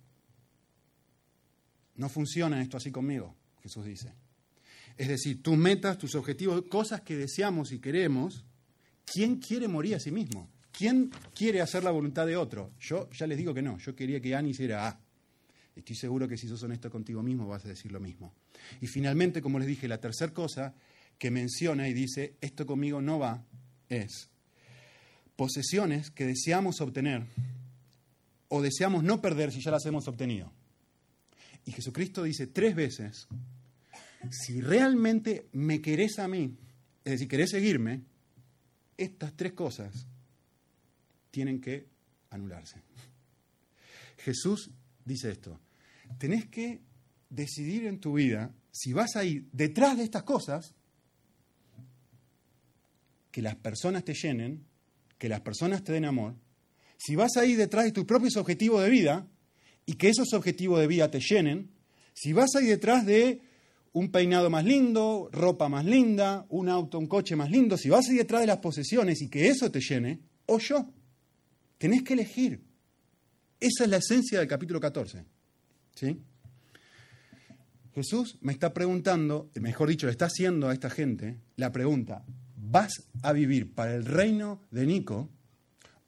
No 1.96 2.10
funciona 2.10 2.62
esto 2.62 2.78
así 2.78 2.92
conmigo, 2.92 3.36
Jesús 3.62 3.86
dice. 3.86 4.14
Es 4.98 5.08
decir, 5.08 5.44
tus 5.44 5.58
metas, 5.58 5.98
tus 5.98 6.16
objetivos, 6.16 6.64
cosas 6.70 7.02
que 7.02 7.16
deseamos 7.16 7.72
y 7.72 7.80
queremos, 7.80 8.46
¿quién 9.06 9.38
quiere 9.38 9.68
morir 9.68 9.96
a 9.96 10.00
sí 10.00 10.12
mismo? 10.12 10.50
¿Quién 10.72 11.12
quiere 11.34 11.62
hacer 11.62 11.84
la 11.84 11.92
voluntad 11.92 12.26
de 12.26 12.38
otro? 12.38 12.72
Yo 12.80 13.10
ya 13.12 13.28
les 13.28 13.38
digo 13.38 13.54
que 13.54 13.62
no, 13.62 13.78
yo 13.78 13.96
quería 13.96 14.22
que 14.22 14.36
Ani 14.36 14.52
hiciera 14.52 14.88
A. 14.88 15.00
Estoy 15.76 15.96
seguro 15.96 16.28
que 16.28 16.38
si 16.38 16.48
sos 16.48 16.64
honesto 16.64 16.90
contigo 16.90 17.22
mismo 17.22 17.48
vas 17.48 17.66
a 17.66 17.70
decir 17.70 17.92
lo 17.92 18.00
mismo. 18.00 18.34
Y 18.82 18.88
finalmente, 18.88 19.42
como 19.42 19.60
les 19.60 19.68
dije, 19.68 19.88
la 19.88 20.00
tercera 20.00 20.34
cosa 20.34 20.74
que 21.18 21.32
menciona 21.32 21.88
y 21.88 21.94
dice, 21.94 22.36
esto 22.42 22.66
conmigo 22.66 23.02
no 23.02 23.20
va, 23.20 23.44
es 23.90 24.30
posesiones 25.36 26.12
que 26.12 26.26
deseamos 26.26 26.80
obtener 26.82 27.26
o 28.48 28.62
deseamos 28.62 29.04
no 29.04 29.22
perder 29.22 29.52
si 29.52 29.62
ya 29.62 29.72
las 29.72 29.86
hemos 29.86 30.08
obtenido. 30.08 30.52
Y 31.66 31.72
Jesucristo 31.72 32.24
dice 32.24 32.48
tres 32.48 32.76
veces, 32.76 33.28
si 34.32 34.62
realmente 34.62 35.48
me 35.54 35.82
querés 35.82 36.20
a 36.20 36.28
mí, 36.28 36.58
es 37.04 37.12
decir, 37.14 37.28
querés 37.28 37.52
seguirme, 37.52 38.02
estas 38.98 39.34
tres 39.36 39.54
cosas 39.54 40.08
tienen 41.32 41.60
que 41.60 41.88
anularse. 42.30 42.82
Jesús 44.18 44.72
dice 45.04 45.32
esto, 45.32 45.60
tenés 46.18 46.48
que 46.48 46.82
decidir 47.30 47.86
en 47.86 48.00
tu 48.00 48.14
vida 48.14 48.54
si 48.72 48.94
vas 48.94 49.16
a 49.16 49.24
ir 49.24 49.48
detrás 49.52 49.98
de 49.98 50.04
estas 50.04 50.24
cosas, 50.24 50.74
que 53.32 53.42
las 53.42 53.56
personas 53.56 54.06
te 54.06 54.14
llenen, 54.14 54.66
que 55.18 55.28
las 55.28 55.42
personas 55.42 55.84
te 55.84 55.92
den 55.92 56.06
amor, 56.06 56.36
si 56.98 57.16
vas 57.16 57.36
a 57.38 57.46
ir 57.46 57.58
detrás 57.58 57.86
de 57.86 57.92
tus 57.92 58.06
propios 58.06 58.38
objetivos 58.38 58.82
de 58.84 58.90
vida 58.90 59.28
y 59.86 59.96
que 59.96 60.10
esos 60.10 60.34
objetivos 60.34 60.80
de 60.80 60.88
vida 60.88 61.12
te 61.12 61.20
llenen, 61.20 61.70
si 62.14 62.32
vas 62.32 62.56
a 62.56 62.62
ir 62.62 62.70
detrás 62.70 63.06
de 63.06 63.42
un 63.96 64.12
peinado 64.12 64.50
más 64.50 64.66
lindo, 64.66 65.30
ropa 65.32 65.70
más 65.70 65.86
linda, 65.86 66.46
un 66.50 66.68
auto, 66.68 67.00
un 67.00 67.08
coche 67.08 67.38
más 67.38 67.50
lindo, 67.50 67.78
si 67.78 67.88
vas 67.88 68.10
a 68.10 68.14
detrás 68.14 68.42
de 68.42 68.48
las 68.48 68.58
posesiones 68.58 69.22
y 69.22 69.30
que 69.30 69.48
eso 69.48 69.72
te 69.72 69.80
llene, 69.80 70.20
o 70.48 70.60
yo, 70.60 70.92
tenés 71.78 72.04
que 72.04 72.12
elegir. 72.12 72.62
Esa 73.58 73.86
es 73.86 73.90
la 73.90 73.98
esencia 73.98 74.40
del 74.40 74.50
capítulo 74.50 74.82
14. 74.82 75.24
¿Sí? 75.96 76.20
Jesús 77.94 78.38
me 78.42 78.52
está 78.52 78.74
preguntando, 78.74 79.50
mejor 79.62 79.88
dicho, 79.88 80.08
le 80.08 80.12
está 80.12 80.26
haciendo 80.26 80.68
a 80.68 80.74
esta 80.74 80.90
gente 80.90 81.38
la 81.56 81.72
pregunta, 81.72 82.26
¿vas 82.58 83.08
a 83.22 83.32
vivir 83.32 83.74
para 83.74 83.96
el 83.96 84.04
reino 84.04 84.60
de 84.72 84.86
Nico 84.86 85.30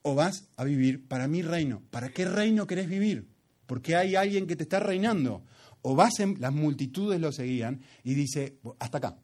o 0.02 0.14
vas 0.14 0.50
a 0.58 0.66
vivir 0.66 1.08
para 1.08 1.30
mi 1.30 1.42
reino? 1.42 1.82
¿Para 1.90 2.10
qué 2.10 2.26
reino 2.26 2.68
querés 2.68 2.90
vivir? 2.90 3.30
Porque 3.66 3.96
hay 3.96 4.16
alguien 4.16 4.46
que 4.46 4.58
te 4.58 4.64
está 4.64 4.82
reinando. 4.82 5.46
O 5.90 5.96
vas 5.96 6.20
en, 6.20 6.36
las 6.42 6.52
multitudes 6.52 7.18
lo 7.18 7.32
seguían 7.32 7.80
y 8.04 8.14
dice, 8.14 8.60
hasta 8.78 8.98
acá. 8.98 9.18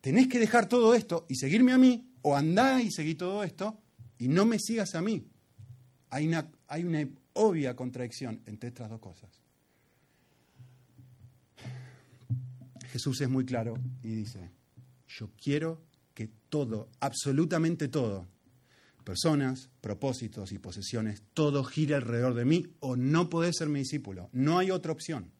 Tenés 0.00 0.26
que 0.26 0.38
dejar 0.38 0.66
todo 0.66 0.94
esto 0.94 1.26
y 1.28 1.34
seguirme 1.34 1.72
a 1.72 1.76
mí, 1.76 2.08
o 2.22 2.34
andá 2.34 2.80
y 2.80 2.90
seguí 2.90 3.14
todo 3.14 3.44
esto 3.44 3.78
y 4.16 4.28
no 4.28 4.46
me 4.46 4.58
sigas 4.58 4.94
a 4.94 5.02
mí. 5.02 5.28
Hay 6.08 6.26
una, 6.26 6.50
hay 6.68 6.84
una 6.84 7.06
obvia 7.34 7.76
contradicción 7.76 8.40
entre 8.46 8.70
estas 8.70 8.88
dos 8.88 8.98
cosas. 8.98 9.28
Jesús 12.90 13.20
es 13.20 13.28
muy 13.28 13.44
claro 13.44 13.74
y 14.02 14.08
dice, 14.08 14.50
yo 15.06 15.28
quiero 15.36 15.82
que 16.14 16.30
todo, 16.48 16.88
absolutamente 16.98 17.88
todo, 17.88 18.26
personas, 19.04 19.68
propósitos 19.82 20.50
y 20.50 20.58
posesiones, 20.58 21.24
todo 21.34 21.62
gire 21.62 21.94
alrededor 21.94 22.32
de 22.32 22.46
mí 22.46 22.66
o 22.80 22.96
no 22.96 23.28
podés 23.28 23.56
ser 23.58 23.68
mi 23.68 23.80
discípulo. 23.80 24.30
No 24.32 24.58
hay 24.58 24.70
otra 24.70 24.92
opción. 24.92 25.36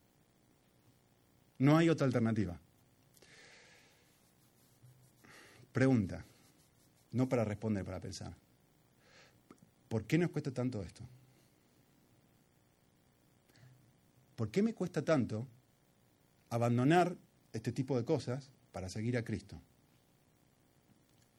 No 1.58 1.76
hay 1.76 1.88
otra 1.88 2.06
alternativa. 2.06 2.58
Pregunta, 5.72 6.24
no 7.12 7.28
para 7.28 7.44
responder, 7.44 7.84
para 7.84 8.00
pensar. 8.00 8.34
¿Por 9.88 10.04
qué 10.04 10.18
nos 10.18 10.30
cuesta 10.30 10.52
tanto 10.52 10.82
esto? 10.82 11.02
¿Por 14.36 14.50
qué 14.50 14.62
me 14.62 14.74
cuesta 14.74 15.04
tanto 15.04 15.48
abandonar 16.50 17.16
este 17.52 17.72
tipo 17.72 17.96
de 17.96 18.04
cosas 18.04 18.50
para 18.70 18.88
seguir 18.88 19.16
a 19.16 19.24
Cristo? 19.24 19.60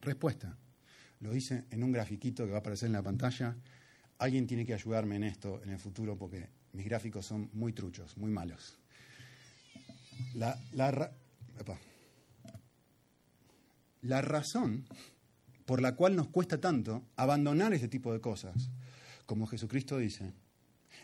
Respuesta. 0.01 0.57
Lo 1.21 1.35
hice 1.35 1.65
en 1.71 1.83
un 1.83 1.91
grafiquito 1.91 2.45
que 2.45 2.51
va 2.51 2.57
a 2.57 2.59
aparecer 2.59 2.87
en 2.87 2.93
la 2.93 3.03
pantalla. 3.03 3.55
Alguien 4.17 4.47
tiene 4.47 4.65
que 4.65 4.73
ayudarme 4.73 5.15
en 5.15 5.23
esto 5.23 5.61
en 5.63 5.69
el 5.69 5.79
futuro 5.79 6.17
porque 6.17 6.49
mis 6.73 6.85
gráficos 6.85 7.25
son 7.25 7.49
muy 7.53 7.73
truchos, 7.73 8.17
muy 8.17 8.31
malos. 8.31 8.79
La, 10.35 10.59
la, 10.73 11.11
la 14.01 14.21
razón 14.21 14.85
por 15.65 15.81
la 15.81 15.95
cual 15.95 16.15
nos 16.15 16.27
cuesta 16.29 16.59
tanto 16.59 17.03
abandonar 17.15 17.73
este 17.73 17.87
tipo 17.87 18.11
de 18.11 18.21
cosas, 18.21 18.69
como 19.25 19.47
Jesucristo 19.47 19.97
dice, 19.97 20.33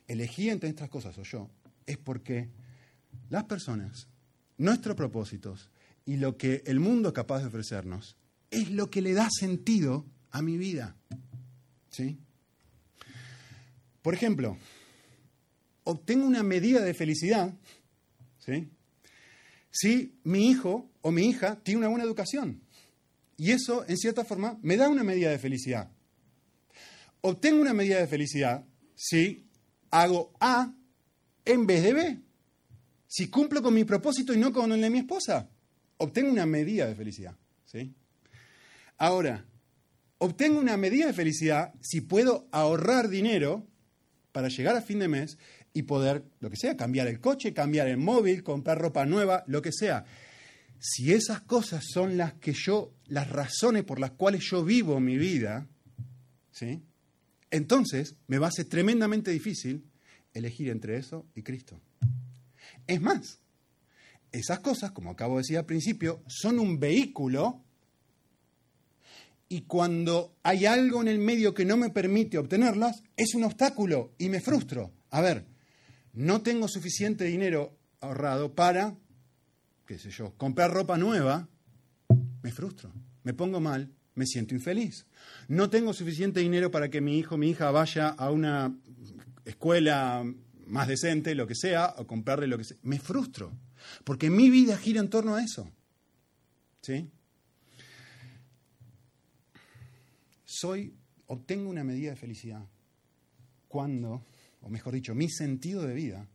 elegí 0.07 0.49
entre 0.49 0.69
estas 0.69 0.89
cosas 0.89 1.17
o 1.17 1.23
yo, 1.23 1.49
es 1.85 1.97
porque 1.97 2.49
las 3.29 3.43
personas 3.43 4.07
nuestros 4.57 4.95
propósitos 4.95 5.69
y 6.05 6.17
lo 6.17 6.37
que 6.37 6.63
el 6.65 6.79
mundo 6.79 7.09
es 7.09 7.13
capaz 7.13 7.39
de 7.39 7.47
ofrecernos 7.47 8.15
es 8.51 8.71
lo 8.71 8.89
que 8.89 9.01
le 9.01 9.13
da 9.13 9.27
sentido 9.29 10.05
a 10.31 10.41
mi 10.41 10.57
vida. 10.57 10.95
¿Sí? 11.89 12.17
Por 14.01 14.13
ejemplo, 14.13 14.57
obtengo 15.83 16.25
una 16.25 16.43
medida 16.43 16.81
de 16.81 16.93
felicidad 16.93 17.53
¿sí? 18.39 18.69
Si 19.75 20.17
mi 20.23 20.49
hijo 20.49 20.89
o 21.01 21.11
mi 21.11 21.27
hija 21.27 21.59
tiene 21.61 21.79
una 21.79 21.89
buena 21.89 22.05
educación. 22.05 22.61
Y 23.35 23.51
eso, 23.51 23.83
en 23.89 23.97
cierta 23.97 24.23
forma, 24.23 24.57
me 24.61 24.77
da 24.77 24.87
una 24.87 25.03
medida 25.03 25.29
de 25.29 25.37
felicidad. 25.37 25.91
Obtengo 27.19 27.61
una 27.61 27.73
medida 27.73 27.99
de 27.99 28.07
felicidad 28.07 28.63
si 28.95 29.49
hago 29.91 30.31
A 30.39 30.73
en 31.43 31.67
vez 31.67 31.83
de 31.83 31.93
B. 31.93 32.19
Si 33.05 33.27
cumplo 33.29 33.61
con 33.61 33.73
mi 33.73 33.83
propósito 33.83 34.33
y 34.33 34.37
no 34.37 34.53
con 34.53 34.71
el 34.71 34.79
de 34.79 34.89
mi 34.89 34.99
esposa, 34.99 35.49
obtengo 35.97 36.31
una 36.31 36.45
medida 36.45 36.87
de 36.87 36.95
felicidad. 36.95 37.35
¿sí? 37.65 37.93
Ahora, 38.97 39.45
obtengo 40.19 40.57
una 40.57 40.77
medida 40.77 41.07
de 41.07 41.13
felicidad 41.13 41.73
si 41.81 41.99
puedo 41.99 42.47
ahorrar 42.51 43.09
dinero 43.09 43.67
para 44.31 44.47
llegar 44.47 44.77
a 44.77 44.81
fin 44.81 44.99
de 44.99 45.09
mes 45.09 45.37
y 45.75 45.83
poder, 45.83 46.23
lo 46.39 46.49
que 46.49 46.55
sea, 46.55 46.77
cambiar 46.77 47.07
el 47.07 47.19
coche, 47.19 47.53
cambiar 47.53 47.89
el 47.89 47.97
móvil, 47.97 48.43
comprar 48.43 48.79
ropa 48.79 49.05
nueva, 49.05 49.43
lo 49.45 49.61
que 49.61 49.73
sea. 49.73 50.05
Si 50.79 51.11
esas 51.11 51.41
cosas 51.41 51.83
son 51.85 52.15
las 52.15 52.33
que 52.35 52.53
yo, 52.53 52.93
las 53.07 53.29
razones 53.29 53.83
por 53.83 53.99
las 53.99 54.11
cuales 54.11 54.41
yo 54.49 54.63
vivo 54.63 55.01
mi 55.01 55.17
vida, 55.17 55.67
¿sí? 56.51 56.81
Entonces 57.51 58.15
me 58.27 58.37
va 58.37 58.47
a 58.47 58.51
ser 58.51 58.65
tremendamente 58.65 59.31
difícil 59.31 59.83
elegir 60.33 60.69
entre 60.69 60.95
eso 60.95 61.25
y 61.35 61.43
Cristo. 61.43 61.81
Es 62.87 63.01
más, 63.01 63.39
esas 64.31 64.59
cosas, 64.59 64.91
como 64.91 65.11
acabo 65.11 65.35
de 65.35 65.41
decir 65.41 65.57
al 65.57 65.65
principio, 65.65 66.23
son 66.27 66.57
un 66.57 66.79
vehículo 66.79 67.65
y 69.49 69.63
cuando 69.63 70.37
hay 70.41 70.65
algo 70.65 71.01
en 71.01 71.09
el 71.09 71.19
medio 71.19 71.53
que 71.53 71.65
no 71.65 71.75
me 71.75 71.89
permite 71.89 72.37
obtenerlas, 72.37 73.03
es 73.17 73.35
un 73.35 73.43
obstáculo 73.43 74.13
y 74.17 74.29
me 74.29 74.39
frustro. 74.39 74.93
A 75.09 75.19
ver, 75.19 75.45
no 76.15 76.41
tengo 76.41 76.67
suficiente 76.67 77.25
dinero 77.25 77.77
ahorrado 77.99 78.55
para, 78.55 78.95
qué 79.85 79.99
sé 79.99 80.09
yo, 80.09 80.33
comprar 80.37 80.71
ropa 80.71 80.97
nueva, 80.97 81.47
me 82.41 82.51
frustro, 82.51 82.91
me 83.23 83.33
pongo 83.33 83.59
mal, 83.59 83.91
me 84.15 84.25
siento 84.25 84.55
infeliz. 84.55 85.05
No 85.47 85.69
tengo 85.69 85.93
suficiente 85.93 86.39
dinero 86.39 86.71
para 86.71 86.89
que 86.89 87.01
mi 87.01 87.19
hijo, 87.19 87.37
mi 87.37 87.49
hija 87.49 87.69
vaya 87.71 88.09
a 88.09 88.31
una 88.31 88.75
escuela 89.43 90.23
más 90.67 90.87
decente, 90.87 91.35
lo 91.35 91.47
que 91.47 91.55
sea, 91.55 91.93
o 91.97 92.07
comprarle 92.07 92.47
lo 92.47 92.57
que 92.57 92.63
sea. 92.63 92.77
Me 92.81 92.99
frustro, 92.99 93.51
porque 94.03 94.29
mi 94.29 94.49
vida 94.49 94.77
gira 94.77 95.01
en 95.01 95.09
torno 95.09 95.35
a 95.35 95.43
eso. 95.43 95.69
¿Sí? 96.81 97.09
Soy, 100.45 100.93
obtengo 101.27 101.69
una 101.69 101.83
medida 101.83 102.11
de 102.11 102.15
felicidad 102.15 102.65
cuando, 103.67 104.23
o 104.65 104.69
mejor 104.69 104.95
dicho, 104.95 105.13
mi 105.13 105.29
sentido 105.29 105.83
de 105.83 105.93
vida, 105.93 106.27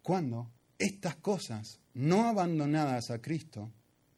cuando 0.00 0.50
estas 0.78 1.16
cosas 1.16 1.80
no 1.92 2.26
abandonadas 2.26 3.10
a 3.10 3.20
Cristo 3.20 3.70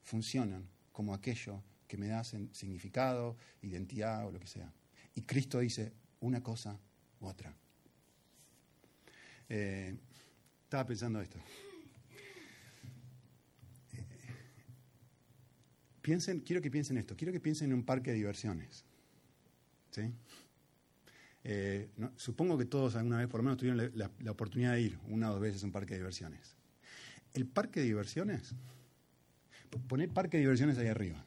funcionan 0.04 0.68
como 0.92 1.12
aquello 1.12 1.60
que 1.88 1.96
me 1.96 2.06
da 2.06 2.22
significado, 2.22 3.36
identidad 3.60 4.24
o 4.24 4.30
lo 4.30 4.38
que 4.38 4.46
sea. 4.46 4.72
Y 5.16 5.22
Cristo 5.22 5.58
dice 5.58 5.92
una 6.20 6.44
cosa 6.44 6.78
u 7.18 7.26
otra. 7.26 7.52
Eh, 9.48 9.96
estaba 10.62 10.86
pensando 10.86 11.20
esto. 11.20 11.38
Eh, 13.94 14.04
piensen, 16.00 16.38
quiero 16.38 16.62
que 16.62 16.70
piensen 16.70 16.98
esto, 16.98 17.16
quiero 17.16 17.32
que 17.32 17.40
piensen 17.40 17.72
en 17.72 17.78
un 17.78 17.84
parque 17.84 18.12
de 18.12 18.18
diversiones. 18.18 18.84
¿sí? 19.90 20.02
Eh, 21.46 21.90
supongo 22.16 22.56
que 22.56 22.64
todos 22.64 22.96
alguna 22.96 23.18
vez 23.18 23.28
por 23.28 23.40
lo 23.40 23.44
menos 23.44 23.58
tuvieron 23.58 23.92
la, 23.94 24.30
oportunidad 24.30 24.72
de 24.72 24.80
ir 24.80 24.98
una 25.08 25.28
o 25.28 25.34
dos 25.34 25.42
veces 25.42 25.62
a 25.62 25.66
un 25.66 25.72
parque 25.72 25.92
de 25.92 26.00
diversiones. 26.00 26.56
El 27.34 27.46
parque 27.46 27.80
de 27.80 27.86
diversiones, 27.86 28.54
poner 29.86 30.08
parque 30.08 30.38
de 30.38 30.42
diversiones 30.42 30.78
ahí 30.78 30.86
arriba. 30.86 31.24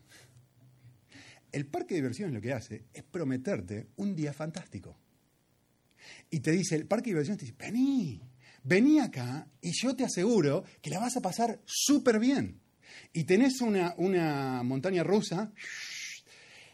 El 1.51 1.67
parque 1.67 1.93
de 1.93 2.01
diversiones 2.01 2.33
lo 2.33 2.41
que 2.41 2.51
hace 2.51 2.85
es 2.93 3.03
prometerte 3.03 3.87
un 3.97 4.15
día 4.15 4.33
fantástico. 4.33 4.97
Y 6.31 6.39
te 6.39 6.51
dice, 6.51 6.75
el 6.75 6.87
parque 6.87 7.11
de 7.11 7.11
diversiones 7.11 7.39
te 7.39 7.45
dice, 7.45 7.57
vení, 7.57 8.21
vení 8.63 8.99
acá 8.99 9.47
y 9.61 9.71
yo 9.71 9.95
te 9.95 10.03
aseguro 10.03 10.63
que 10.81 10.89
la 10.89 10.99
vas 10.99 11.15
a 11.15 11.21
pasar 11.21 11.61
súper 11.65 12.19
bien. 12.19 12.59
Y 13.13 13.25
tenés 13.25 13.61
una, 13.61 13.93
una 13.97 14.63
montaña 14.63 15.03
rusa 15.03 15.51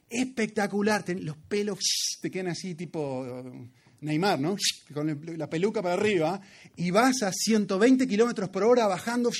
espectacular, 0.09 1.03
los 1.19 1.37
pelos 1.37 1.79
te 2.21 2.29
quedan 2.29 2.49
así 2.49 2.75
tipo 2.75 3.21
uh, 3.21 3.69
Neymar, 4.03 4.39
¿no? 4.39 4.55
Con 4.93 5.37
la 5.37 5.49
peluca 5.49 5.81
para 5.81 5.95
arriba, 5.95 6.39
y 6.75 6.91
vas 6.91 7.23
a 7.23 7.31
120 7.31 8.07
kilómetros 8.07 8.49
por 8.49 8.63
hora 8.63 8.85
bajando 8.85 9.31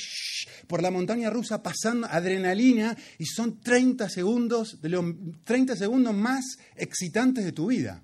por 0.66 0.82
la 0.82 0.90
montaña 0.90 1.30
rusa, 1.30 1.62
pasando 1.62 2.06
adrenalina, 2.10 2.96
y 3.18 3.26
son 3.26 3.60
30 3.60 4.08
segundos, 4.08 4.80
de 4.80 4.88
los 4.88 5.04
30 5.44 5.76
segundos 5.76 6.14
más 6.14 6.44
excitantes 6.76 7.44
de 7.44 7.52
tu 7.52 7.66
vida. 7.66 8.02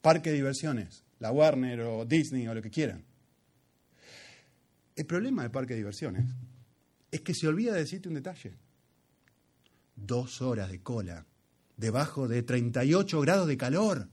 Parque 0.00 0.30
de 0.30 0.36
diversiones, 0.36 1.04
la 1.20 1.30
Warner 1.30 1.80
o 1.82 2.04
Disney 2.04 2.48
o 2.48 2.54
lo 2.54 2.62
que 2.62 2.70
quieran. 2.70 3.04
El 4.96 5.06
problema 5.06 5.42
del 5.42 5.52
parque 5.52 5.74
de 5.74 5.78
diversiones 5.78 6.26
es 7.10 7.20
que 7.20 7.34
se 7.34 7.46
olvida 7.46 7.72
de 7.72 7.80
decirte 7.80 8.08
un 8.08 8.14
detalle. 8.14 8.54
Dos 9.94 10.42
horas 10.42 10.70
de 10.70 10.82
cola 10.82 11.24
debajo 11.76 12.28
de 12.28 12.42
38 12.42 13.20
grados 13.20 13.48
de 13.48 13.56
calor. 13.56 14.08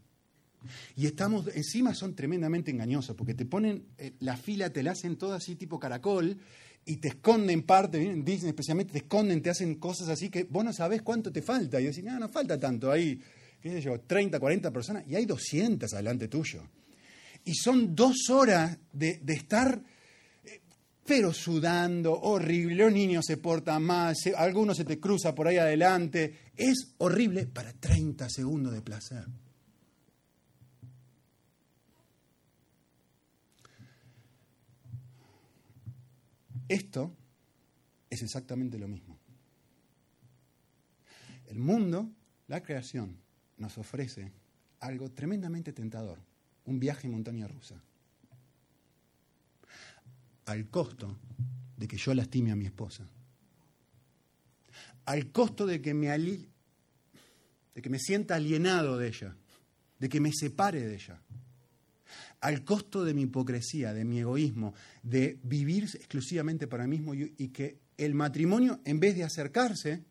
Y 0.96 1.06
estamos, 1.06 1.48
encima 1.56 1.94
son 1.94 2.16
tremendamente 2.16 2.72
engañosos, 2.72 3.16
porque 3.16 3.34
te 3.34 3.46
ponen, 3.46 3.86
eh, 3.98 4.14
la 4.20 4.36
fila 4.36 4.70
te 4.72 4.84
la 4.84 4.92
hacen 4.92 5.18
toda 5.18 5.38
así 5.38 5.56
tipo 5.56 5.80
caracol, 5.80 6.38
y 6.86 6.98
te 6.98 7.10
esconden 7.10 7.64
parte, 7.64 8.02
en 8.02 8.26
Disney 8.26 8.50
especialmente, 8.50 8.94
te 8.94 9.00
esconden, 9.00 9.42
te 9.42 9.50
hacen 9.50 9.76
cosas 9.76 10.10
así 10.10 10.30
que 10.30 10.44
vos 10.46 10.64
no 10.64 10.74
sabés 10.74 11.02
cuánto 11.02 11.32
te 11.32 11.42
falta. 11.42 11.80
Y 11.80 11.86
decís, 11.86 12.04
no, 12.04 12.18
no 12.20 12.30
falta 12.30 12.60
tanto, 12.60 12.92
hay, 12.92 13.22
qué 13.62 13.70
sé 13.70 13.82
yo, 13.82 14.00
30, 14.02 14.40
40 14.40 14.72
personas, 14.72 15.04
y 15.08 15.16
hay 15.16 15.26
200 15.26 15.94
adelante 15.94 16.28
tuyo. 16.28 16.64
Y 17.46 17.54
son 17.56 17.96
dos 17.96 18.30
horas 18.30 18.78
de, 18.92 19.20
de 19.22 19.34
estar 19.34 19.82
pero 21.10 21.34
sudando, 21.34 22.14
horrible, 22.14 22.76
los 22.76 22.94
niños 22.94 23.26
se 23.26 23.38
portan 23.38 23.82
mal, 23.82 24.14
algunos 24.38 24.78
se 24.78 24.86
te 24.86 25.00
cruza 25.00 25.34
por 25.34 25.48
ahí 25.48 25.58
adelante. 25.58 26.52
Es 26.56 26.94
horrible 27.00 27.48
para 27.48 27.74
30 27.74 28.30
segundos 28.30 28.74
de 28.74 28.84
placer. 28.84 29.26
Esto 36.68 37.18
es 38.08 38.22
exactamente 38.22 38.78
lo 38.78 38.88
mismo. 38.88 39.18
El 41.48 41.58
mundo, 41.58 42.08
la 42.46 42.62
creación, 42.62 43.18
nos 43.58 43.80
ofrece 43.80 44.32
algo 44.80 45.10
tremendamente 45.10 45.74
tentador, 45.74 46.20
un 46.66 46.80
viaje 46.80 47.08
en 47.08 47.14
montaña 47.14 47.48
rusa 47.48 47.82
al 50.50 50.68
costo 50.68 51.16
de 51.78 51.88
que 51.88 51.98
yo 51.98 52.12
lastime 52.16 52.52
a 52.52 52.56
mi 52.56 52.66
esposa, 52.66 53.08
al 55.06 55.32
costo 55.32 55.68
de 55.68 55.80
que 55.80 55.94
me, 55.94 56.08
de 56.18 57.82
que 57.82 57.90
me 57.90 58.00
sienta 58.00 58.36
alienado 58.36 58.98
de 58.98 59.10
ella, 59.10 59.36
de 60.00 60.10
que 60.10 60.20
me 60.20 60.32
separe 60.34 60.88
de 60.88 60.96
ella, 60.96 61.22
al 62.42 62.64
costo 62.64 63.06
de 63.06 63.14
mi 63.14 63.24
hipocresía, 63.24 63.94
de 63.94 64.06
mi 64.06 64.20
egoísmo, 64.20 64.74
de 65.04 65.38
vivir 65.44 65.84
exclusivamente 65.84 66.66
para 66.66 66.88
mí 66.88 66.98
mismo 66.98 67.14
y 67.14 67.50
que 67.50 67.78
el 67.98 68.16
matrimonio, 68.16 68.80
en 68.86 69.00
vez 69.00 69.16
de 69.16 69.26
acercarse, 69.26 70.04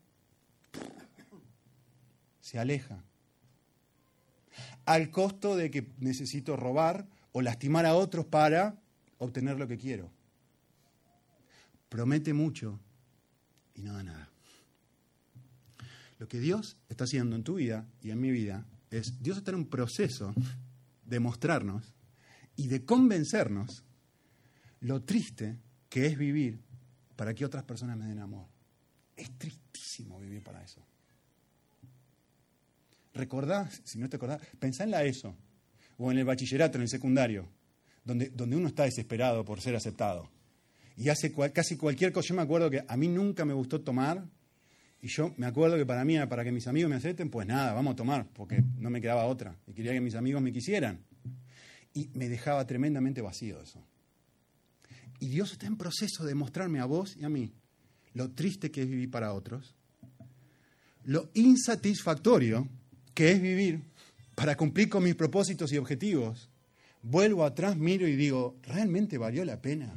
se 2.40 2.58
aleja. 2.60 3.02
Al 4.84 5.10
costo 5.10 5.56
de 5.56 5.70
que 5.70 5.88
necesito 5.98 6.54
robar 6.56 7.08
o 7.32 7.42
lastimar 7.42 7.86
a 7.86 7.96
otros 7.96 8.24
para 8.24 8.78
obtener 9.18 9.58
lo 9.58 9.66
que 9.66 9.78
quiero 9.78 10.16
promete 11.88 12.32
mucho 12.32 12.78
y 13.74 13.82
no 13.82 13.92
da 13.92 14.02
nada. 14.02 14.28
Lo 16.18 16.28
que 16.28 16.40
Dios 16.40 16.76
está 16.88 17.04
haciendo 17.04 17.36
en 17.36 17.44
tu 17.44 17.54
vida 17.54 17.86
y 18.02 18.10
en 18.10 18.20
mi 18.20 18.30
vida 18.30 18.66
es, 18.90 19.22
Dios 19.22 19.38
está 19.38 19.52
en 19.52 19.58
un 19.58 19.66
proceso 19.66 20.34
de 21.04 21.20
mostrarnos 21.20 21.94
y 22.56 22.66
de 22.66 22.84
convencernos 22.84 23.84
lo 24.80 25.02
triste 25.02 25.58
que 25.88 26.06
es 26.06 26.18
vivir 26.18 26.60
para 27.16 27.34
que 27.34 27.44
otras 27.44 27.64
personas 27.64 27.96
me 27.96 28.06
den 28.06 28.18
amor. 28.18 28.46
Es 29.16 29.30
tristísimo 29.38 30.20
vivir 30.20 30.42
para 30.42 30.62
eso. 30.62 30.84
Recordá, 33.14 33.68
si 33.84 33.98
no 33.98 34.08
te 34.08 34.16
acordás, 34.16 34.40
pensá 34.58 34.84
en 34.84 34.92
la 34.92 35.04
ESO, 35.04 35.34
o 35.96 36.12
en 36.12 36.18
el 36.18 36.24
bachillerato, 36.24 36.78
en 36.78 36.82
el 36.82 36.88
secundario, 36.88 37.48
donde, 38.04 38.30
donde 38.30 38.56
uno 38.56 38.68
está 38.68 38.84
desesperado 38.84 39.44
por 39.44 39.60
ser 39.60 39.74
aceptado 39.74 40.30
y 40.98 41.08
hace 41.10 41.32
casi 41.52 41.76
cualquier 41.76 42.12
cosa. 42.12 42.28
Yo 42.28 42.34
me 42.34 42.42
acuerdo 42.42 42.68
que 42.68 42.84
a 42.86 42.96
mí 42.96 43.06
nunca 43.06 43.44
me 43.44 43.54
gustó 43.54 43.80
tomar 43.80 44.26
y 45.00 45.06
yo 45.06 45.32
me 45.36 45.46
acuerdo 45.46 45.76
que 45.76 45.86
para 45.86 46.04
mí, 46.04 46.16
para 46.28 46.42
que 46.42 46.50
mis 46.50 46.66
amigos 46.66 46.90
me 46.90 46.96
acepten, 46.96 47.30
pues 47.30 47.46
nada, 47.46 47.72
vamos 47.72 47.92
a 47.92 47.96
tomar, 47.96 48.28
porque 48.34 48.64
no 48.78 48.90
me 48.90 49.00
quedaba 49.00 49.24
otra 49.26 49.56
y 49.68 49.72
quería 49.72 49.92
que 49.92 50.00
mis 50.00 50.16
amigos 50.16 50.42
me 50.42 50.52
quisieran. 50.52 51.00
Y 51.94 52.10
me 52.14 52.28
dejaba 52.28 52.66
tremendamente 52.66 53.22
vacío 53.22 53.62
eso. 53.62 53.82
Y 55.20 55.28
Dios 55.28 55.52
está 55.52 55.66
en 55.66 55.76
proceso 55.76 56.24
de 56.24 56.34
mostrarme 56.34 56.80
a 56.80 56.84
vos 56.84 57.16
y 57.16 57.24
a 57.24 57.28
mí 57.28 57.52
lo 58.14 58.32
triste 58.32 58.70
que 58.70 58.82
es 58.82 58.88
vivir 58.88 59.10
para 59.10 59.32
otros, 59.32 59.76
lo 61.04 61.30
insatisfactorio 61.34 62.68
que 63.14 63.32
es 63.32 63.40
vivir 63.40 63.82
para 64.34 64.56
cumplir 64.56 64.88
con 64.88 65.04
mis 65.04 65.14
propósitos 65.14 65.72
y 65.72 65.78
objetivos. 65.78 66.50
Vuelvo 67.02 67.44
atrás, 67.44 67.76
miro 67.76 68.06
y 68.06 68.16
digo, 68.16 68.56
¿realmente 68.62 69.16
valió 69.16 69.44
la 69.44 69.62
pena? 69.62 69.94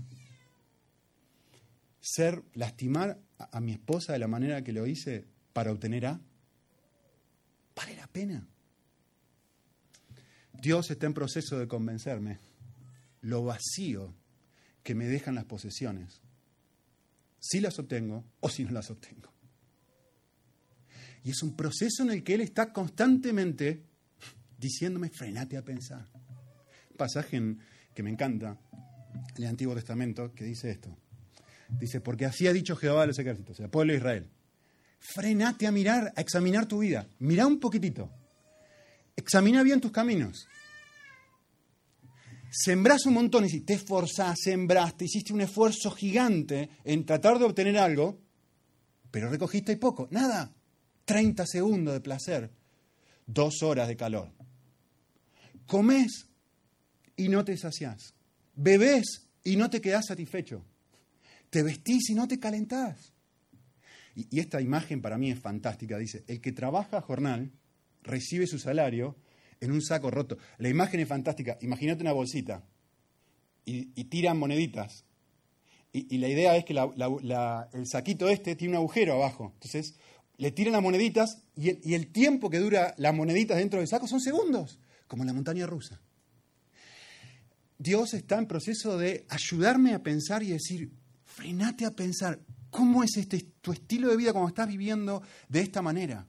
Ser, 2.02 2.44
lastimar 2.56 3.20
a, 3.38 3.60
mi 3.62 3.72
esposa 3.72 4.14
de 4.14 4.20
la 4.20 4.28
manera 4.28 4.64
que 4.64 4.74
lo 4.74 4.88
hice 4.88 5.26
para 5.54 5.72
obtener 5.72 6.08
A? 6.08 6.20
¿Vale 7.76 7.96
la 7.96 8.08
pena? 8.08 8.46
Dios 10.54 10.92
está 10.92 11.06
en 11.06 11.14
proceso 11.14 11.58
de 11.58 11.68
convencerme 11.68 12.40
lo 13.22 13.44
vacío 13.44 14.14
que 14.84 14.96
me 14.96 15.06
dejan 15.06 15.36
las 15.36 15.46
posesiones, 15.46 16.22
si 17.40 17.60
las 17.60 17.78
obtengo 17.80 18.26
o 18.40 18.50
si 18.50 18.66
no 18.66 18.72
las 18.72 18.90
obtengo. 18.90 19.32
Y 21.24 21.30
es 21.30 21.44
un 21.44 21.56
proceso 21.56 22.02
en 22.02 22.12
el 22.12 22.24
que 22.24 22.34
Él 22.34 22.42
está 22.42 22.74
constantemente 22.74 23.86
diciéndome, 24.58 25.10
frenate 25.10 25.58
a 25.58 25.64
pensar. 25.64 26.08
pasaje 26.98 27.40
que 27.94 28.04
me 28.04 28.12
encanta, 28.12 28.60
en 29.36 29.44
el 29.44 29.50
Antiguo 29.50 29.76
Testamento, 29.76 30.34
que 30.34 30.44
dice 30.44 30.72
esto. 30.72 30.96
Dice, 31.80 32.02
porque 32.02 32.26
así 32.26 32.48
ha 32.48 32.54
dicho 32.54 32.76
Jehová 32.76 33.02
de 33.02 33.08
los 33.08 33.20
ejércitos, 33.20 33.60
el 33.60 33.70
pueblo 33.70 33.94
de 33.94 33.98
Israel. 33.98 34.30
Frenate 35.00 35.66
a 35.66 35.72
mirar, 35.72 36.14
a 36.16 36.22
examinar 36.22 36.66
tu 36.68 36.80
vida. 36.80 37.08
Mira 37.20 37.48
un 37.48 37.60
poquitito. 37.60 38.12
Examina 39.16 39.64
bien 39.64 39.82
tus 39.82 39.92
caminos. 39.92 40.48
Sembrás 42.52 43.06
un 43.06 43.14
montón 43.14 43.46
y 43.46 43.62
te 43.62 43.74
esforzás, 43.74 44.38
sembraste, 44.44 45.06
hiciste 45.06 45.34
un 45.34 45.42
esfuerzo 45.42 45.90
gigante 45.92 46.70
en 46.84 47.06
tratar 47.06 47.40
de 47.40 47.46
obtener 47.46 47.78
algo, 47.78 48.20
pero 49.10 49.30
recogiste 49.30 49.78
poco. 49.78 50.08
Nada. 50.12 50.54
30 51.06 51.46
segundos 51.46 51.94
de 51.94 52.02
placer, 52.02 52.52
dos 53.26 53.64
horas 53.64 53.88
de 53.88 53.98
calor. 53.98 54.32
Comes 55.66 56.28
y 57.16 57.30
no 57.30 57.44
te 57.44 57.58
saciás. 57.58 58.14
Bebés 58.56 59.28
y 59.44 59.56
no 59.56 59.70
te 59.70 59.82
quedás 59.82 60.08
satisfecho. 60.08 60.66
Te 61.52 61.62
vestís 61.64 62.10
y 62.10 62.16
no 62.16 62.28
te 62.28 62.40
calentás. 62.40 63.14
Y, 64.16 64.40
esta 64.40 64.62
imagen 64.62 65.02
para 65.02 65.18
mí 65.18 65.30
es 65.30 65.40
fantástica. 65.40 65.98
Dice, 65.98 66.24
el 66.28 66.42
que 66.42 66.54
trabaja 66.54 67.02
jornal 67.02 67.52
recibe 68.04 68.48
su 68.48 68.58
salario 68.58 69.18
en 69.60 69.72
un 69.72 69.82
saco 69.82 70.10
roto. 70.10 70.38
La 70.58 70.70
imagen 70.70 71.02
es 71.02 71.08
fantástica. 71.08 71.58
Imagínate 71.62 72.02
una 72.02 72.14
bolsita 72.14 72.64
y, 73.66 73.86
tiran 74.06 74.40
moneditas. 74.40 75.06
Y, 75.92 76.18
la 76.18 76.30
idea 76.30 76.56
es 76.56 76.64
que 76.64 76.74
el 76.74 77.88
saquito 77.88 78.30
este 78.30 78.56
tiene 78.56 78.76
un 78.76 78.78
agujero 78.78 79.14
abajo. 79.14 79.52
Entonces, 79.56 79.96
le 80.38 80.52
tiran 80.52 80.74
las 80.74 80.82
moneditas 80.82 81.44
y 81.56 81.88
y 81.88 81.94
el 81.96 82.08
tiempo 82.14 82.50
que 82.50 82.60
dura 82.60 82.96
las 82.98 83.14
moneditas 83.14 83.58
dentro 83.58 83.80
del 83.80 83.90
saco 83.90 84.08
son 84.08 84.22
segundos, 84.22 84.80
como 85.08 85.24
en 85.24 85.28
la 85.28 85.34
montaña 85.34 85.68
rusa. 85.68 86.02
Dios 87.78 88.14
está 88.14 88.38
en 88.38 88.48
proceso 88.48 88.98
de 88.98 89.26
ayudarme 89.28 89.94
a 89.94 90.04
pensar 90.04 90.44
y 90.44 90.52
decir, 90.52 90.92
frenate 91.32 91.86
a 91.86 91.92
pensar, 91.92 92.40
¿cómo 92.70 93.04
es 93.04 93.18
este, 93.18 93.42
tu 93.62 93.72
estilo 93.72 94.10
de 94.10 94.18
vida 94.18 94.32
cuando 94.32 94.50
estás 94.50 94.68
viviendo 94.68 95.22
de 95.48 95.62
esta 95.62 95.82
manera? 95.82 96.28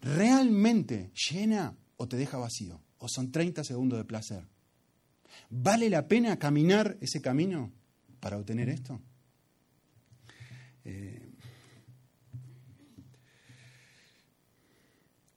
¿Realmente 0.00 1.12
llena 1.30 1.76
o 1.96 2.06
te 2.08 2.16
deja 2.16 2.38
vacío? 2.38 2.80
¿O 2.98 3.08
son 3.08 3.32
30 3.32 3.64
segundos 3.64 3.98
de 3.98 4.04
placer? 4.04 4.44
¿Vale 5.50 5.88
la 5.88 6.06
pena 6.06 6.38
caminar 6.38 6.98
ese 7.00 7.20
camino 7.20 7.72
para 8.20 8.36
obtener 8.36 8.68
esto? 8.68 9.00
Eh, 10.84 11.30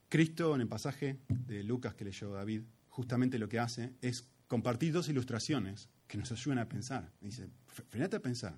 Cristo, 0.09 0.55
en 0.55 0.61
el 0.61 0.67
pasaje 0.67 1.19
de 1.27 1.63
Lucas 1.63 1.93
que 1.95 2.05
leyó 2.05 2.31
David, 2.31 2.61
justamente 2.89 3.39
lo 3.39 3.49
que 3.49 3.59
hace 3.59 3.93
es 4.01 4.27
compartir 4.47 4.93
dos 4.93 5.09
ilustraciones 5.09 5.89
que 6.07 6.17
nos 6.17 6.31
ayudan 6.31 6.59
a 6.59 6.67
pensar. 6.67 7.11
Dice, 7.19 7.49
frenate 7.89 8.17
a 8.17 8.21
pensar. 8.21 8.57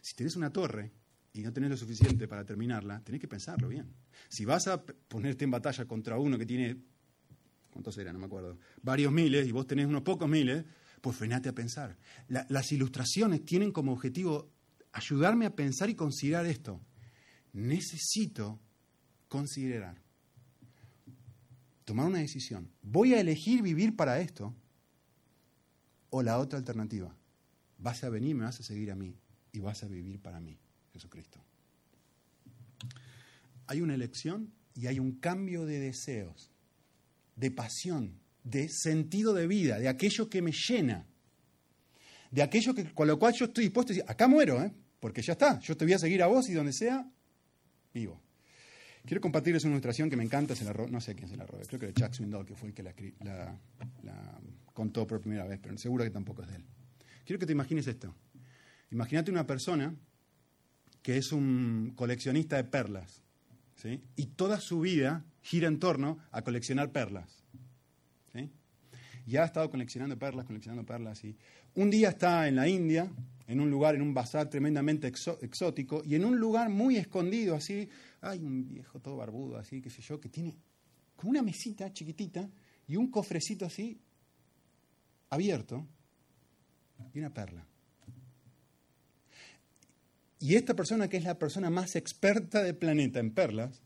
Si 0.00 0.14
tenés 0.14 0.36
una 0.36 0.50
torre 0.50 0.92
y 1.32 1.42
no 1.42 1.52
tenés 1.52 1.70
lo 1.70 1.76
suficiente 1.76 2.28
para 2.28 2.44
terminarla, 2.44 3.02
tenés 3.02 3.20
que 3.20 3.28
pensarlo 3.28 3.68
bien. 3.68 3.92
Si 4.28 4.44
vas 4.44 4.66
a 4.68 4.82
ponerte 4.82 5.44
en 5.44 5.50
batalla 5.50 5.86
contra 5.86 6.18
uno 6.18 6.38
que 6.38 6.46
tiene, 6.46 6.76
¿cuántos 7.70 7.96
eran? 7.98 8.14
No 8.14 8.20
me 8.20 8.26
acuerdo, 8.26 8.58
varios 8.82 9.12
miles 9.12 9.46
y 9.46 9.52
vos 9.52 9.66
tenés 9.66 9.86
unos 9.86 10.02
pocos 10.02 10.28
miles, 10.28 10.64
pues 11.00 11.16
frenate 11.16 11.48
a 11.48 11.54
pensar. 11.54 11.96
las 12.28 12.72
ilustraciones 12.72 13.44
tienen 13.44 13.72
como 13.72 13.92
objetivo 13.92 14.50
ayudarme 14.92 15.46
a 15.46 15.54
pensar 15.54 15.90
y 15.90 15.94
considerar 15.94 16.46
esto. 16.46 16.80
Necesito 17.52 18.60
considerar 19.28 20.00
tomar 21.84 22.06
una 22.06 22.18
decisión. 22.18 22.70
¿Voy 22.82 23.14
a 23.14 23.20
elegir 23.20 23.62
vivir 23.62 23.96
para 23.96 24.20
esto? 24.20 24.54
O 26.10 26.22
la 26.22 26.38
otra 26.38 26.58
alternativa. 26.58 27.14
Vas 27.78 28.02
a 28.04 28.08
venir, 28.08 28.34
me 28.34 28.44
vas 28.44 28.60
a 28.60 28.62
seguir 28.62 28.90
a 28.90 28.96
mí 28.96 29.14
y 29.52 29.60
vas 29.60 29.82
a 29.82 29.88
vivir 29.88 30.20
para 30.20 30.40
mí, 30.40 30.58
Jesucristo. 30.92 31.40
Hay 33.66 33.80
una 33.80 33.94
elección 33.94 34.52
y 34.74 34.86
hay 34.86 34.98
un 34.98 35.12
cambio 35.12 35.66
de 35.66 35.78
deseos, 35.78 36.50
de 37.36 37.50
pasión, 37.50 38.18
de 38.44 38.68
sentido 38.68 39.34
de 39.34 39.46
vida, 39.46 39.78
de 39.78 39.88
aquello 39.88 40.30
que 40.30 40.40
me 40.40 40.52
llena, 40.52 41.06
de 42.30 42.42
aquello 42.42 42.74
que, 42.74 42.92
con 42.92 43.06
lo 43.06 43.18
cual 43.18 43.34
yo 43.34 43.46
estoy 43.46 43.64
dispuesto 43.64 43.92
a 43.92 43.94
decir, 43.94 44.10
acá 44.10 44.28
muero, 44.28 44.62
¿eh? 44.62 44.72
porque 45.00 45.22
ya 45.22 45.32
está, 45.32 45.58
yo 45.60 45.76
te 45.76 45.84
voy 45.84 45.94
a 45.94 45.98
seguir 45.98 46.22
a 46.22 46.26
vos 46.26 46.48
y 46.48 46.54
donde 46.54 46.72
sea, 46.72 47.10
vivo. 47.92 48.20
Quiero 49.04 49.20
compartirles 49.20 49.64
una 49.64 49.72
ilustración 49.72 50.10
que 50.10 50.16
me 50.16 50.24
encanta, 50.24 50.54
se 50.54 50.64
la 50.64 50.72
no 50.72 51.00
sé 51.00 51.14
quién 51.14 51.28
se 51.28 51.36
la 51.36 51.46
robó, 51.46 51.62
creo 51.66 51.80
que 51.80 51.86
era 51.86 51.94
Chuck 51.94 52.14
Swindoll, 52.14 52.44
que 52.44 52.54
fue 52.54 52.68
el 52.68 52.74
que 52.74 52.82
la, 52.82 53.58
contó 54.78 55.08
por 55.08 55.20
primera 55.20 55.44
vez, 55.44 55.58
pero 55.60 55.76
seguro 55.76 56.04
que 56.04 56.10
tampoco 56.10 56.42
es 56.42 56.50
de 56.50 56.54
él. 56.54 56.64
Quiero 57.24 57.40
que 57.40 57.46
te 57.46 57.52
imagines 57.52 57.88
esto. 57.88 58.14
Imagínate 58.92 59.28
una 59.28 59.44
persona 59.44 59.92
que 61.02 61.16
es 61.16 61.32
un 61.32 61.94
coleccionista 61.96 62.54
de 62.54 62.62
perlas, 62.62 63.24
¿sí? 63.74 64.00
y 64.14 64.26
toda 64.26 64.60
su 64.60 64.78
vida 64.78 65.24
gira 65.42 65.66
en 65.66 65.80
torno 65.80 66.20
a 66.30 66.42
coleccionar 66.42 66.92
perlas. 66.92 67.42
¿sí? 68.32 68.52
Y 69.26 69.36
ha 69.36 69.46
estado 69.46 69.68
coleccionando 69.68 70.16
perlas, 70.16 70.46
coleccionando 70.46 70.86
perlas, 70.86 71.24
y 71.24 71.36
un 71.74 71.90
día 71.90 72.10
está 72.10 72.46
en 72.46 72.54
la 72.54 72.68
India, 72.68 73.10
en 73.48 73.58
un 73.58 73.68
lugar, 73.70 73.96
en 73.96 74.02
un 74.02 74.14
bazar 74.14 74.48
tremendamente 74.48 75.08
exótico, 75.08 76.02
y 76.04 76.14
en 76.14 76.24
un 76.24 76.38
lugar 76.38 76.70
muy 76.70 76.98
escondido, 76.98 77.56
así, 77.56 77.88
hay 78.20 78.44
un 78.44 78.68
viejo 78.68 79.00
todo 79.00 79.16
barbudo, 79.16 79.56
así, 79.56 79.80
qué 79.80 79.90
sé 79.90 80.02
yo, 80.02 80.20
que 80.20 80.28
tiene 80.28 80.56
como 81.16 81.30
una 81.30 81.42
mesita 81.42 81.92
chiquitita 81.92 82.48
y 82.86 82.94
un 82.94 83.10
cofrecito 83.10 83.66
así 83.66 84.00
abierto 85.30 85.86
y 87.12 87.18
una 87.18 87.32
perla. 87.32 87.66
Y 90.40 90.54
esta 90.54 90.74
persona, 90.74 91.08
que 91.08 91.16
es 91.16 91.24
la 91.24 91.38
persona 91.38 91.68
más 91.68 91.96
experta 91.96 92.62
del 92.62 92.76
planeta 92.76 93.18
en 93.18 93.32
perlas, 93.32 93.82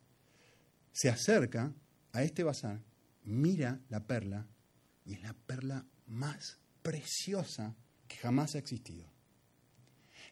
se 0.92 1.08
acerca 1.08 1.72
a 2.12 2.22
este 2.22 2.44
bazar, 2.44 2.82
mira 3.24 3.80
la 3.88 4.06
perla 4.06 4.46
y 5.04 5.14
es 5.14 5.22
la 5.22 5.32
perla 5.32 5.86
más 6.06 6.58
preciosa 6.82 7.74
que 8.06 8.16
jamás 8.16 8.54
ha 8.54 8.58
existido. 8.58 9.10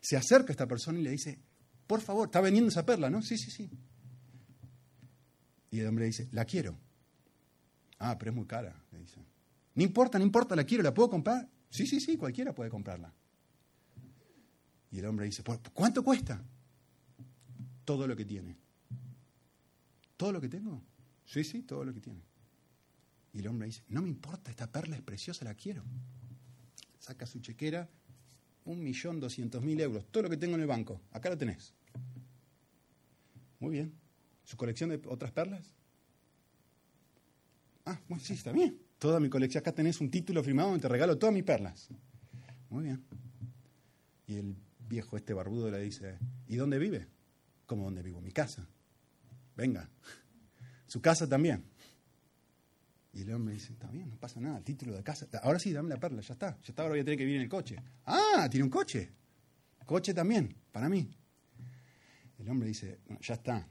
Se 0.03 0.17
acerca 0.17 0.51
a 0.51 0.53
esta 0.53 0.67
persona 0.67 0.99
y 0.99 1.03
le 1.03 1.11
dice, 1.11 1.39
por 1.87 2.01
favor, 2.01 2.29
está 2.29 2.41
vendiendo 2.41 2.69
esa 2.69 2.85
perla, 2.85 3.09
¿no? 3.09 3.23
Sí, 3.23 3.39
sí, 3.39 3.51
sí. 3.51 3.71
Y 5.71 5.81
el 5.81 5.87
hombre 5.87 6.07
dice, 6.07 6.29
la 6.33 6.45
quiero. 6.45 6.79
Ah, 7.99 8.19
pero 8.19 8.31
es 8.31 8.37
muy 8.37 8.47
cara, 8.47 8.83
le 8.93 8.99
dice. 8.99 9.21
No 9.75 9.83
importa, 9.83 10.19
no 10.19 10.25
importa, 10.25 10.57
la 10.57 10.65
quiero, 10.65 10.83
¿la 10.83 10.93
puedo 10.93 11.11
comprar? 11.11 11.49
Sí, 11.71 11.87
sí, 11.87 12.01
sí, 12.01 12.17
cualquiera 12.17 12.55
puede 12.55 12.71
comprarla. 12.71 13.13
Y 14.91 14.99
el 14.99 15.07
hombre 15.07 15.27
dice, 15.27 15.43
¿cuánto 15.73 16.03
cuesta? 16.03 16.43
Todo 17.85 18.07
lo 18.07 18.17
que 18.17 18.25
tiene. 18.25 18.57
¿Todo 20.17 20.33
lo 20.33 20.41
que 20.41 20.49
tengo? 20.49 20.83
Sí, 21.25 21.45
sí, 21.45 21.63
todo 21.63 21.85
lo 21.85 21.95
que 21.95 22.01
tiene. 22.01 22.21
Y 23.33 23.39
el 23.39 23.47
hombre 23.47 23.67
dice, 23.67 23.83
no 23.89 24.03
me 24.03 24.09
importa, 24.09 24.51
esta 24.51 24.67
perla 24.67 24.97
es 24.97 25.03
preciosa, 25.03 25.45
la 25.45 25.55
quiero. 25.55 25.83
Saca 26.99 27.25
su 27.27 27.39
chequera, 27.41 27.89
un 28.65 28.83
millón 28.83 29.21
doscientos 29.21 29.63
mil 29.63 29.81
euros, 29.81 30.05
todo 30.11 30.25
lo 30.25 30.31
que 30.31 30.37
tengo 30.37 30.57
en 30.57 30.63
el 30.63 30.67
banco, 30.67 31.01
acá 31.13 31.31
lo 31.31 31.39
tenés. 31.39 31.73
Muy 33.61 33.71
bien. 33.71 33.95
¿Su 34.45 34.57
colección 34.57 34.91
de 34.91 35.01
otras 35.07 35.31
perlas? 35.31 35.73
Ah, 37.87 38.01
bueno, 38.09 38.23
sí, 38.25 38.33
está 38.33 38.51
bien. 38.51 38.90
Toda 39.01 39.19
mi 39.19 39.31
colección, 39.31 39.63
acá 39.63 39.73
tenés 39.73 39.99
un 40.03 40.11
título 40.11 40.45
firmado 40.45 40.69
donde 40.69 40.83
te 40.83 40.89
regalo 40.89 41.17
todas 41.17 41.35
mis 41.35 41.43
perlas. 41.43 41.89
Muy 42.69 42.85
bien. 42.85 43.03
Y 44.27 44.37
el 44.37 44.55
viejo 44.79 45.17
este 45.17 45.33
barbudo 45.33 45.71
le 45.71 45.81
dice, 45.81 46.19
¿y 46.47 46.57
dónde 46.57 46.79
vive? 46.79 47.09
¿Cómo 47.65 47.85
dónde 47.85 48.03
vivo? 48.03 48.21
Mi 48.21 48.31
casa. 48.31 48.69
Venga. 49.57 49.89
Su 50.87 51.01
casa 51.01 51.27
también. 51.27 51.65
Y 53.15 53.23
el 53.23 53.33
hombre 53.33 53.55
dice, 53.55 53.73
está 53.73 53.89
bien, 53.89 54.11
no 54.11 54.19
pasa 54.19 54.39
nada, 54.39 54.59
el 54.59 54.65
título 54.65 54.95
de 54.95 55.03
casa. 55.03 55.27
Ahora 55.43 55.59
sí, 55.59 55.73
dame 55.73 55.89
la 55.89 55.99
perla, 55.99 56.21
ya 56.21 56.35
está. 56.35 56.59
Ya 56.59 56.69
está, 56.69 56.83
ahora 56.83 56.93
voy 56.93 57.01
a 57.01 57.05
tener 57.05 57.17
que 57.17 57.25
vivir 57.25 57.39
en 57.39 57.45
el 57.45 57.49
coche. 57.49 57.77
Ah, 58.05 58.49
tiene 58.51 58.65
un 58.65 58.71
coche. 58.71 59.11
Coche 59.87 60.13
también, 60.13 60.55
para 60.71 60.91
mí. 60.91 61.11
El 62.39 62.51
hombre 62.51 62.69
dice, 62.69 63.01
ya 63.23 63.35
está, 63.35 63.67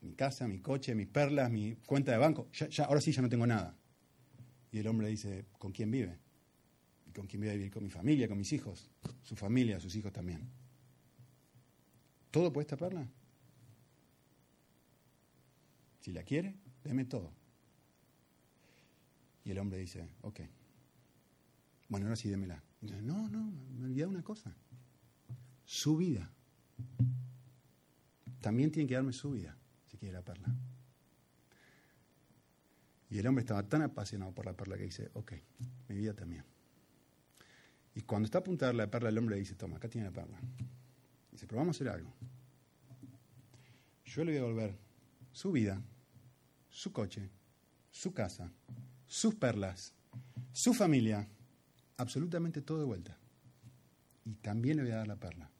mi 0.00 0.14
casa, 0.14 0.48
mi 0.48 0.58
coche, 0.58 0.96
mis 0.96 1.06
perlas, 1.06 1.48
mi 1.48 1.76
cuenta 1.86 2.10
de 2.10 2.18
banco. 2.18 2.50
Ya, 2.52 2.84
ahora 2.86 3.00
sí 3.00 3.12
ya 3.12 3.22
no 3.22 3.28
tengo 3.28 3.46
nada. 3.46 3.76
Y 4.70 4.78
el 4.78 4.86
hombre 4.86 5.08
dice, 5.08 5.46
¿con 5.58 5.72
quién 5.72 5.90
vive? 5.90 6.18
¿Y 7.06 7.12
con 7.12 7.26
quién 7.26 7.40
voy 7.40 7.50
a 7.50 7.54
vivir? 7.54 7.70
Con 7.70 7.84
mi 7.84 7.90
familia, 7.90 8.28
con 8.28 8.38
mis 8.38 8.52
hijos, 8.52 8.90
su 9.22 9.34
familia, 9.34 9.80
sus 9.80 9.94
hijos 9.96 10.12
también. 10.12 10.48
¿Todo 12.30 12.52
por 12.52 12.60
esta 12.60 12.76
perla? 12.76 13.08
Si 16.00 16.12
la 16.12 16.22
quiere, 16.22 16.54
deme 16.84 17.04
todo. 17.04 17.32
Y 19.44 19.50
el 19.50 19.58
hombre 19.58 19.78
dice, 19.78 20.06
ok. 20.20 20.40
Bueno, 21.88 22.06
ahora 22.06 22.16
sí 22.16 22.28
démela. 22.28 22.62
dice, 22.80 23.00
no, 23.00 23.28
no, 23.28 23.50
me 23.78 23.86
olvidé 23.86 24.06
una 24.06 24.22
cosa. 24.22 24.54
Su 25.64 25.96
vida. 25.96 26.30
También 28.40 28.70
tiene 28.70 28.86
que 28.86 28.94
darme 28.94 29.12
su 29.12 29.30
vida, 29.32 29.56
si 29.86 29.96
quiere 29.96 30.12
la 30.12 30.22
perla. 30.22 30.54
Y 33.10 33.18
el 33.18 33.26
hombre 33.26 33.42
estaba 33.42 33.62
tan 33.62 33.82
apasionado 33.82 34.32
por 34.32 34.44
la 34.44 34.52
perla 34.52 34.76
que 34.76 34.84
dice, 34.84 35.10
ok, 35.14 35.32
mi 35.88 35.96
vida 35.96 36.14
también. 36.14 36.44
Y 37.94 38.02
cuando 38.02 38.26
está 38.26 38.38
a 38.38 38.42
darle 38.42 38.84
la 38.84 38.90
perla, 38.90 39.08
el 39.08 39.18
hombre 39.18 39.36
le 39.36 39.40
dice, 39.40 39.54
toma, 39.54 39.76
acá 39.76 39.88
tiene 39.88 40.06
la 40.06 40.12
perla. 40.12 40.38
Dice, 41.32 41.46
pero 41.46 41.58
vamos 41.58 41.76
a 41.76 41.78
hacer 41.78 41.88
algo. 41.88 42.12
Yo 44.04 44.24
le 44.24 44.32
voy 44.32 44.38
a 44.38 44.42
devolver 44.42 44.78
su 45.32 45.52
vida, 45.52 45.82
su 46.70 46.92
coche, 46.92 47.30
su 47.90 48.12
casa, 48.12 48.52
sus 49.06 49.34
perlas, 49.34 49.94
su 50.52 50.74
familia, 50.74 51.28
absolutamente 51.96 52.62
todo 52.62 52.78
de 52.78 52.84
vuelta. 52.84 53.18
Y 54.24 54.34
también 54.34 54.76
le 54.76 54.84
voy 54.84 54.92
a 54.92 54.96
dar 54.96 55.08
la 55.08 55.16
perla. 55.16 55.50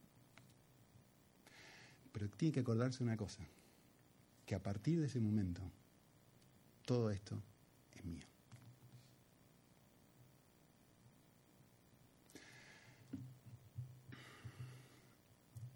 Pero 2.13 2.29
tiene 2.31 2.53
que 2.53 2.61
acordarse 2.61 3.03
una 3.03 3.17
cosa, 3.17 3.43
que 4.47 4.55
a 4.55 4.63
partir 4.63 5.01
de 5.01 5.07
ese 5.07 5.21
momento, 5.21 5.63
todo 6.89 7.11
esto 7.11 7.39
es 7.95 8.03
mío. 8.03 8.25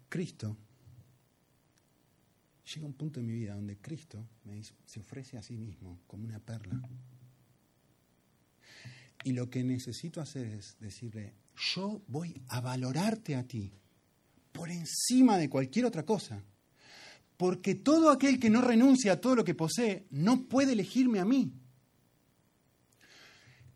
Cristo, 0.09 0.57
llega 2.73 2.87
un 2.87 2.93
punto 2.93 3.19
en 3.19 3.27
mi 3.27 3.33
vida 3.33 3.53
donde 3.53 3.77
Cristo 3.77 4.27
me 4.45 4.55
dice, 4.55 4.73
se 4.87 5.01
ofrece 5.01 5.37
a 5.37 5.43
sí 5.43 5.55
mismo 5.55 5.99
como 6.07 6.25
una 6.25 6.39
perla. 6.39 6.81
Y 9.23 9.33
lo 9.33 9.51
que 9.51 9.63
necesito 9.63 10.19
hacer 10.19 10.47
es 10.47 10.75
decirle, 10.79 11.35
yo 11.75 12.01
voy 12.07 12.41
a 12.47 12.59
valorarte 12.59 13.35
a 13.35 13.47
ti 13.47 13.71
por 14.51 14.71
encima 14.71 15.37
de 15.37 15.47
cualquier 15.47 15.85
otra 15.85 16.03
cosa. 16.03 16.43
Porque 17.43 17.75
todo 17.75 18.09
aquel 18.09 18.39
que 18.39 18.49
no 18.49 18.61
renuncia 18.61 19.11
a 19.11 19.19
todo 19.19 19.35
lo 19.35 19.43
que 19.43 19.53
posee 19.53 20.07
no 20.11 20.45
puede 20.47 20.71
elegirme 20.71 21.19
a 21.19 21.25
mí. 21.25 21.51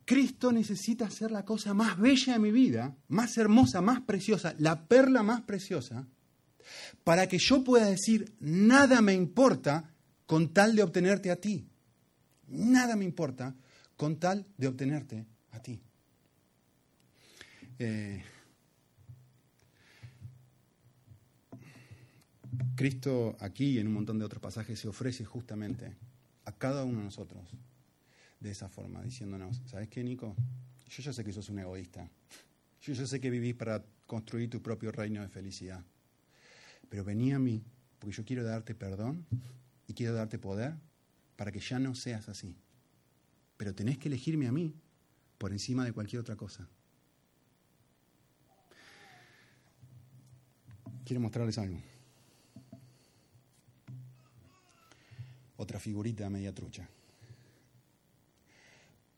Cristo 0.06 0.53
necesita 0.53 1.10
ser 1.12 1.32
la 1.32 1.43
cosa 1.43 1.73
más 1.73 1.99
bella 1.99 2.32
de 2.32 2.39
mi 2.39 2.49
vida, 2.49 2.95
más 3.10 3.38
hermosa, 3.38 3.82
más 3.82 3.99
preciosa, 3.99 4.56
la 4.58 4.88
perla 4.88 5.21
más 5.21 5.41
preciosa, 5.41 6.08
para 7.03 7.27
que 7.27 7.39
yo 7.39 7.62
pueda 7.65 7.88
decir, 7.88 8.34
nada 8.39 9.01
me 9.01 9.13
importa 9.13 9.93
con 10.25 10.53
tal 10.53 10.73
de 10.73 10.84
obtenerte 10.84 11.30
a 11.30 11.36
ti. 11.36 11.67
Nada 12.47 12.95
me 12.95 13.03
importa 13.03 13.53
con 13.97 14.17
tal 14.17 14.47
de 14.56 14.67
obtenerte 14.69 15.25
a 15.51 15.60
ti. 15.60 15.82
Eh, 17.80 18.23
Cristo 22.76 23.36
aquí 23.39 23.72
y 23.72 23.80
en 23.80 23.88
un 23.88 23.93
montón 23.93 24.20
de 24.20 24.26
otros 24.26 24.41
pasajes 24.41 24.80
se 24.80 24.88
ofrece 24.88 25.26
justamente 25.26 25.96
a 26.46 26.52
cada 26.52 26.84
uno 26.84 27.00
de 27.00 27.06
nosotros 27.06 27.56
de 28.39 28.52
esa 28.52 28.70
forma, 28.70 29.02
diciéndonos, 29.02 29.62
¿sabes 29.65 29.89
qué, 29.89 30.04
Nico? 30.04 30.36
Yo 30.89 31.04
ya 31.04 31.13
sé 31.13 31.24
que 31.24 31.34
sos 31.34 31.50
un 31.50 31.60
egoísta. 31.60 32.10
Yo 32.82 32.93
ya 32.93 33.06
sé 33.06 33.20
que 33.20 33.30
vivís 33.30 33.56
para 33.56 33.84
construir 34.06 34.50
tu 34.50 34.62
propio 34.62 34.91
reino 34.91 35.22
de 35.22 35.28
felicidad. 35.28 35.84
Pero 36.89 37.04
vení 37.04 37.34
a 37.34 37.39
mí, 37.39 37.63
porque 38.00 38.15
yo 38.15 38.24
quiero 38.24 38.43
darte 38.43 38.76
perdón 38.76 39.26
y 39.88 39.93
quiero 39.93 40.13
darte 40.13 40.39
poder 40.39 40.76
para 41.36 41.52
que 41.52 41.60
ya 41.60 41.80
no 41.80 41.96
seas 41.96 42.30
así. 42.30 42.56
Pero 43.58 43.74
tenés 43.74 43.98
que 43.98 44.08
elegirme 44.08 44.48
a 44.48 44.52
mí 44.52 44.74
por 45.38 45.52
encima 45.52 45.84
de 45.84 45.91
cualquier 45.91 46.22
otra 46.22 46.36
cosa. 46.36 46.70
Quiero 51.04 51.22
mostrarles 51.22 51.58
algo. 51.58 51.82
Otra 55.58 55.80
figurita 55.80 56.30
media 56.30 56.54
trucha. 56.54 56.88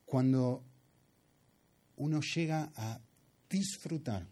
Cuando 0.06 0.64
uno 1.98 2.22
llega 2.22 2.72
a 2.76 3.00
disfrutar 3.50 4.26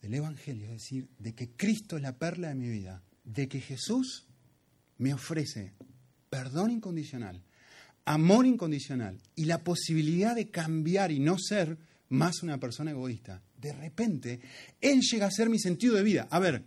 del 0.00 0.14
Evangelio, 0.14 0.66
es 0.66 0.82
decir, 0.82 1.08
de 1.18 1.34
que 1.34 1.50
Cristo 1.50 1.96
es 1.96 2.02
la 2.02 2.18
perla 2.18 2.48
de 2.48 2.54
mi 2.54 2.68
vida, 2.68 3.02
de 3.24 3.48
que 3.48 3.60
Jesús 3.60 4.26
me 4.98 5.14
ofrece 5.14 5.72
perdón 6.28 6.72
incondicional, 6.72 7.40
amor 8.04 8.46
incondicional 8.46 9.18
y 9.34 9.44
la 9.44 9.62
posibilidad 9.62 10.34
de 10.34 10.50
cambiar 10.50 11.12
y 11.12 11.20
no 11.20 11.38
ser 11.38 11.78
más 12.08 12.42
una 12.42 12.58
persona 12.58 12.90
egoísta, 12.90 13.42
de 13.58 13.72
repente 13.72 14.40
Él 14.80 15.00
llega 15.00 15.26
a 15.26 15.30
ser 15.30 15.48
mi 15.48 15.58
sentido 15.58 15.94
de 15.94 16.02
vida. 16.02 16.28
A 16.30 16.38
ver, 16.38 16.62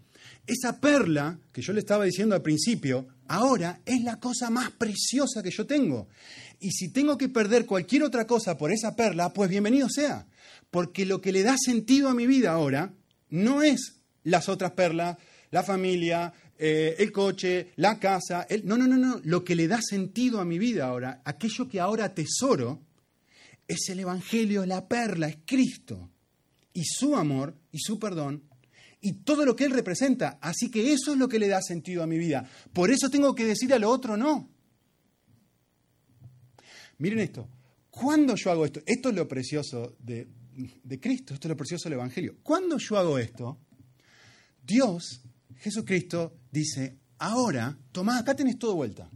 esa 0.45 0.79
perla 0.79 1.39
que 1.51 1.61
yo 1.61 1.73
le 1.73 1.79
estaba 1.79 2.05
diciendo 2.05 2.35
al 2.35 2.41
principio, 2.41 3.07
ahora 3.27 3.81
es 3.85 4.03
la 4.03 4.19
cosa 4.19 4.49
más 4.49 4.71
preciosa 4.71 5.43
que 5.43 5.51
yo 5.51 5.65
tengo. 5.65 6.07
Y 6.59 6.71
si 6.71 6.89
tengo 6.89 7.17
que 7.17 7.29
perder 7.29 7.65
cualquier 7.65 8.03
otra 8.03 8.25
cosa 8.25 8.57
por 8.57 8.71
esa 8.71 8.95
perla, 8.95 9.33
pues 9.33 9.49
bienvenido 9.49 9.89
sea. 9.89 10.27
Porque 10.71 11.05
lo 11.05 11.21
que 11.21 11.31
le 11.31 11.43
da 11.43 11.55
sentido 11.57 12.09
a 12.09 12.13
mi 12.13 12.27
vida 12.27 12.51
ahora 12.51 12.93
no 13.29 13.61
es 13.61 13.97
las 14.23 14.49
otras 14.49 14.71
perlas, 14.71 15.17
la 15.51 15.63
familia, 15.63 16.33
eh, 16.57 16.95
el 16.99 17.11
coche, 17.11 17.71
la 17.75 17.99
casa. 17.99 18.47
No, 18.63 18.77
no, 18.77 18.87
no, 18.87 18.97
no. 18.97 19.21
Lo 19.23 19.43
que 19.43 19.55
le 19.55 19.67
da 19.67 19.79
sentido 19.81 20.39
a 20.39 20.45
mi 20.45 20.57
vida 20.57 20.87
ahora, 20.87 21.21
aquello 21.23 21.67
que 21.69 21.79
ahora 21.79 22.13
tesoro, 22.13 22.81
es 23.67 23.89
el 23.89 23.99
Evangelio, 23.99 24.65
la 24.65 24.87
perla, 24.87 25.27
es 25.27 25.37
Cristo. 25.45 26.09
Y 26.73 26.83
su 26.85 27.15
amor 27.15 27.55
y 27.71 27.79
su 27.79 27.99
perdón 27.99 28.43
y 29.01 29.13
todo 29.23 29.45
lo 29.45 29.55
que 29.55 29.65
Él 29.65 29.71
representa. 29.71 30.37
Así 30.41 30.69
que 30.69 30.93
eso 30.93 31.13
es 31.13 31.17
lo 31.17 31.27
que 31.27 31.39
le 31.39 31.47
da 31.47 31.61
sentido 31.61 32.03
a 32.03 32.07
mi 32.07 32.17
vida. 32.17 32.49
Por 32.73 32.91
eso 32.91 33.09
tengo 33.09 33.35
que 33.35 33.45
decir 33.45 33.73
a 33.73 33.79
lo 33.79 33.89
otro 33.89 34.17
no. 34.17 34.49
Miren 36.97 37.19
esto. 37.19 37.47
Cuando 37.89 38.35
yo 38.35 38.51
hago 38.51 38.65
esto, 38.65 38.81
esto 38.85 39.09
es 39.09 39.15
lo 39.15 39.27
precioso 39.27 39.95
de, 39.99 40.27
Cristo, 40.99 41.33
esto 41.33 41.47
es 41.47 41.49
lo 41.49 41.57
precioso 41.57 41.89
del 41.89 41.97
Evangelio. 41.97 42.37
Cuando 42.43 42.77
yo 42.77 42.97
hago 42.97 43.17
esto, 43.17 43.57
Dios 44.63 45.21
Jesucristo 45.59 46.37
dice, 46.51 46.99
ahora, 47.19 47.77
tomá, 47.91 48.19
acá 48.19 48.35
tenés 48.35 48.59
todo 48.59 48.75
vuelta. 48.75 49.09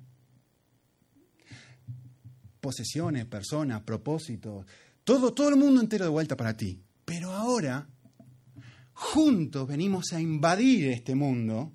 Posesiones, 2.60 3.26
personas, 3.26 3.82
propósitos, 3.82 4.66
todo, 5.04 5.34
todo 5.34 5.50
el 5.50 5.56
mundo 5.56 5.82
entero 5.82 6.06
de 6.06 6.12
vuelta 6.12 6.36
para 6.36 6.56
ti. 6.56 6.82
Pero 7.06 7.32
ahora, 7.32 7.88
juntos 9.02 9.68
venimos 9.68 10.14
a 10.14 10.22
invadir 10.22 10.90
este 10.90 11.16
mundo, 11.16 11.74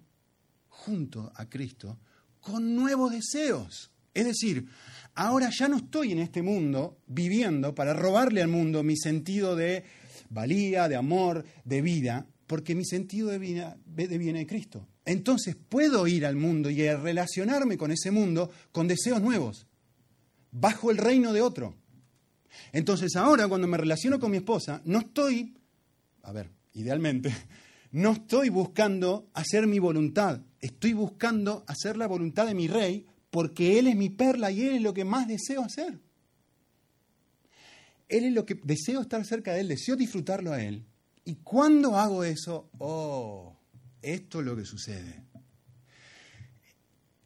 junto 0.68 1.32
a 1.34 1.48
Cristo, 1.48 1.98
con 2.40 2.76
nuevos 2.76 3.10
deseos. 3.10 3.90
Es 4.14 4.24
decir, 4.24 4.68
ahora 5.16 5.50
ya 5.50 5.68
no 5.68 5.78
estoy 5.78 6.12
en 6.12 6.20
este 6.20 6.40
mundo 6.40 6.98
viviendo 7.08 7.74
para 7.74 7.92
robarle 7.94 8.42
al 8.42 8.48
mundo 8.48 8.84
mi 8.84 8.96
sentido 8.96 9.56
de 9.56 9.82
valía, 10.30 10.88
de 10.88 10.94
amor, 10.94 11.44
de 11.64 11.82
vida, 11.82 12.26
porque 12.46 12.76
mi 12.76 12.84
sentido 12.84 13.28
de 13.28 13.38
vida 13.38 13.76
viene 13.84 14.38
de 14.38 14.46
Cristo. 14.46 14.86
Entonces 15.04 15.56
puedo 15.56 16.06
ir 16.06 16.24
al 16.26 16.36
mundo 16.36 16.70
y 16.70 16.88
relacionarme 16.88 17.76
con 17.76 17.90
ese 17.90 18.12
mundo 18.12 18.50
con 18.70 18.86
deseos 18.86 19.20
nuevos, 19.20 19.66
bajo 20.52 20.92
el 20.92 20.96
reino 20.96 21.32
de 21.32 21.42
otro. 21.42 21.74
Entonces 22.72 23.16
ahora 23.16 23.48
cuando 23.48 23.66
me 23.66 23.76
relaciono 23.76 24.20
con 24.20 24.30
mi 24.30 24.36
esposa, 24.36 24.80
no 24.84 25.00
estoy, 25.00 25.56
a 26.22 26.30
ver, 26.32 26.56
idealmente, 26.76 27.34
no 27.92 28.12
estoy 28.12 28.50
buscando 28.50 29.28
hacer 29.34 29.66
mi 29.66 29.78
voluntad, 29.78 30.40
estoy 30.60 30.92
buscando 30.92 31.64
hacer 31.66 31.96
la 31.96 32.06
voluntad 32.06 32.46
de 32.46 32.54
mi 32.54 32.68
rey 32.68 33.06
porque 33.30 33.78
Él 33.78 33.88
es 33.88 33.96
mi 33.96 34.10
perla 34.10 34.50
y 34.50 34.62
Él 34.62 34.76
es 34.76 34.82
lo 34.82 34.94
que 34.94 35.04
más 35.04 35.26
deseo 35.26 35.62
hacer. 35.62 35.98
Él 38.08 38.24
es 38.24 38.32
lo 38.32 38.46
que 38.46 38.54
deseo 38.62 39.00
estar 39.00 39.24
cerca 39.24 39.52
de 39.52 39.60
Él, 39.60 39.68
deseo 39.68 39.96
disfrutarlo 39.96 40.52
a 40.52 40.62
Él. 40.62 40.84
Y 41.24 41.36
cuando 41.36 41.96
hago 41.96 42.22
eso, 42.22 42.70
oh, 42.78 43.56
esto 44.00 44.40
es 44.40 44.46
lo 44.46 44.54
que 44.54 44.64
sucede. 44.64 45.24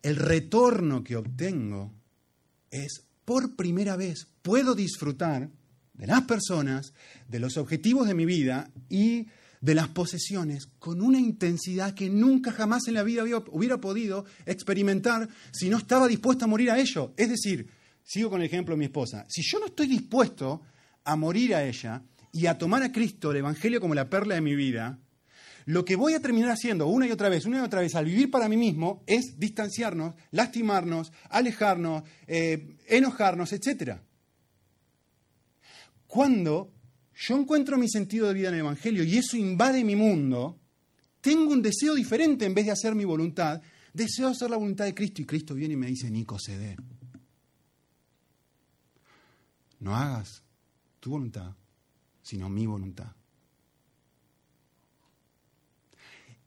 El 0.02 0.16
retorno 0.16 1.04
que 1.04 1.16
obtengo 1.16 1.92
es, 2.70 3.04
por 3.26 3.56
primera 3.56 3.96
vez, 3.96 4.26
puedo 4.40 4.74
disfrutar 4.74 5.50
de 5.92 6.06
las 6.06 6.22
personas, 6.22 6.94
de 7.28 7.40
los 7.40 7.58
objetivos 7.58 8.08
de 8.08 8.14
mi 8.14 8.24
vida 8.24 8.70
y 8.88 9.26
de 9.61 9.75
las 9.75 9.88
posesiones 9.88 10.68
con 10.79 11.03
una 11.03 11.18
intensidad 11.18 11.94
que 11.94 12.09
nunca 12.09 12.51
jamás 12.53 12.88
en 12.88 12.94
la 12.94 13.03
vida 13.03 13.25
hubiera 13.51 13.79
podido 13.79 14.25
experimentar 14.46 15.29
si 15.53 15.68
no 15.68 15.77
estaba 15.77 16.09
dispuesto 16.09 16.44
a 16.44 16.49
morir 16.49 16.70
a 16.70 16.79
ello. 16.79 17.12
Es 17.16 17.29
decir, 17.29 17.68
sigo 18.03 18.31
con 18.31 18.40
el 18.40 18.46
ejemplo 18.46 18.75
de 18.75 18.79
mi 18.79 18.87
esposa, 18.87 19.27
si 19.29 19.42
yo 19.42 19.59
no 19.59 19.66
estoy 19.66 19.87
dispuesto 19.87 20.62
a 21.05 21.16
morir 21.16 21.55
a 21.55 21.64
ella, 21.64 22.03
y 22.33 22.46
a 22.46 22.59
tomar 22.59 22.83
a 22.83 22.92
Cristo, 22.92 23.31
el 23.31 23.38
Evangelio, 23.38 23.81
como 23.81 23.94
la 23.94 24.09
perla 24.09 24.35
de 24.35 24.40
mi 24.40 24.55
vida, 24.55 24.99
lo 25.66 25.85
que 25.85 25.96
voy 25.96 26.14
a 26.14 26.20
terminar 26.20 26.51
haciendo 26.51 26.87
una 26.87 27.07
y 27.07 27.11
otra 27.11 27.29
vez, 27.29 27.44
una 27.44 27.59
y 27.59 27.61
otra 27.61 27.81
vez, 27.81 27.94
al 27.94 28.05
vivir 28.05 28.31
para 28.31 28.49
mí 28.49 28.57
mismo, 28.57 29.03
es 29.07 29.38
distanciarnos, 29.38 30.14
lastimarnos, 30.31 31.12
alejarnos, 31.29 32.05
eh, 32.27 32.77
enojarnos, 32.88 33.53
etc. 33.53 33.99
Cuando 36.07 36.73
yo 37.20 37.37
encuentro 37.37 37.76
mi 37.76 37.88
sentido 37.88 38.28
de 38.28 38.35
vida 38.35 38.48
en 38.48 38.54
el 38.54 38.61
Evangelio 38.61 39.04
y 39.04 39.18
eso 39.18 39.37
invade 39.37 39.85
mi 39.85 39.94
mundo, 39.94 40.59
tengo 41.20 41.52
un 41.52 41.61
deseo 41.61 41.94
diferente 41.94 42.46
en 42.46 42.54
vez 42.54 42.64
de 42.64 42.72
hacer 42.72 42.94
mi 42.94 43.04
voluntad, 43.04 43.61
deseo 43.92 44.28
hacer 44.28 44.48
la 44.48 44.56
voluntad 44.56 44.87
de 44.87 44.94
Cristo 44.94 45.20
y 45.20 45.26
Cristo 45.26 45.54
viene 45.54 45.74
y 45.74 45.76
me 45.76 45.88
dice, 45.88 46.11
Nico, 46.11 46.38
cede. 46.38 46.76
No 49.80 49.94
hagas 49.94 50.42
tu 50.98 51.11
voluntad, 51.11 51.54
sino 52.22 52.48
mi 52.48 52.64
voluntad. 52.64 53.12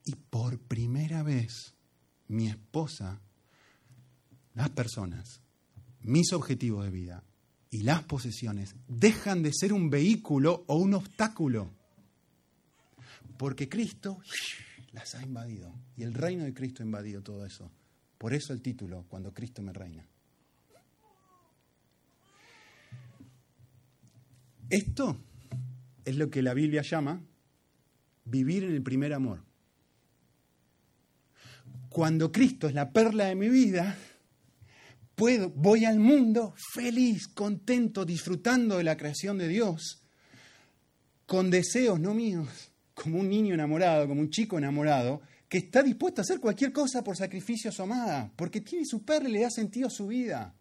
Y 0.06 0.16
por 0.16 0.58
primera 0.58 1.22
vez, 1.22 1.76
mi 2.30 2.48
esposa, 2.48 3.22
las 4.56 4.72
personas, 4.72 5.40
mis 6.02 6.34
objetivos 6.34 6.84
de 6.84 6.92
vida 6.92 7.24
y 7.74 7.82
las 7.82 8.04
posesiones 8.04 8.76
dejan 8.88 9.42
de 9.42 9.52
ser 9.52 9.74
un 9.74 9.90
vehículo 9.90 10.64
o 10.68 10.76
un 10.76 10.94
obstáculo. 10.94 11.72
Porque 13.36 13.68
Cristo 13.68 14.20
las 14.92 15.16
ha 15.16 15.24
invadido. 15.24 15.74
Y 15.98 16.04
el 16.04 16.14
reino 16.14 16.44
de 16.44 16.54
Cristo 16.54 16.84
ha 16.84 16.86
invadido 16.86 17.24
todo 17.24 17.44
eso. 17.48 17.72
Por 18.20 18.36
eso 18.36 18.54
el 18.54 18.62
título, 18.62 19.06
cuando 19.10 19.34
Cristo 19.34 19.64
me 19.64 19.74
reina. 19.74 20.06
Esto 24.70 25.18
es 26.06 26.16
lo 26.16 26.30
que 26.30 26.44
la 26.44 26.54
Biblia 26.54 26.84
llama 26.84 27.24
vivir 28.26 28.66
en 28.66 28.74
el 28.74 28.84
primer 28.84 29.16
amor. 29.16 29.44
Cuando 31.90 32.32
Cristo 32.32 32.68
es 32.68 32.76
la 32.76 32.92
perla 32.92 33.26
de 33.26 33.36
mi 33.36 33.50
vida, 33.50 33.98
voy 35.56 35.86
al 35.86 36.00
mundo 36.00 36.54
feliz, 36.74 37.28
contento, 37.28 38.06
disfrutando 38.06 38.78
de 38.78 38.84
la 38.84 38.98
creación 38.98 39.38
de 39.38 39.48
Dios, 39.48 40.04
con 41.26 41.50
deseos 41.50 42.00
no 42.00 42.14
míos, 42.14 42.72
como 42.94 43.20
un 43.20 43.30
niño 43.30 43.54
enamorado, 43.54 44.08
como 44.08 44.22
un 44.22 44.30
chico 44.30 44.58
enamorado, 44.58 45.22
que 45.48 45.60
está 45.60 45.84
dispuesto 45.84 46.22
a 46.22 46.24
hacer 46.24 46.40
cualquier 46.40 46.72
cosa 46.72 47.04
por 47.04 47.16
sacrificio 47.16 47.70
a 47.70 47.74
su 47.74 47.84
amada, 47.84 48.32
porque 48.36 48.62
tiene 48.62 48.86
su 48.86 49.04
perla 49.04 49.30
y 49.30 49.34
le 49.34 49.42
da 49.42 49.50
sentido 49.50 49.88
a 49.88 49.92
su 49.92 50.08
vida. 50.08 50.56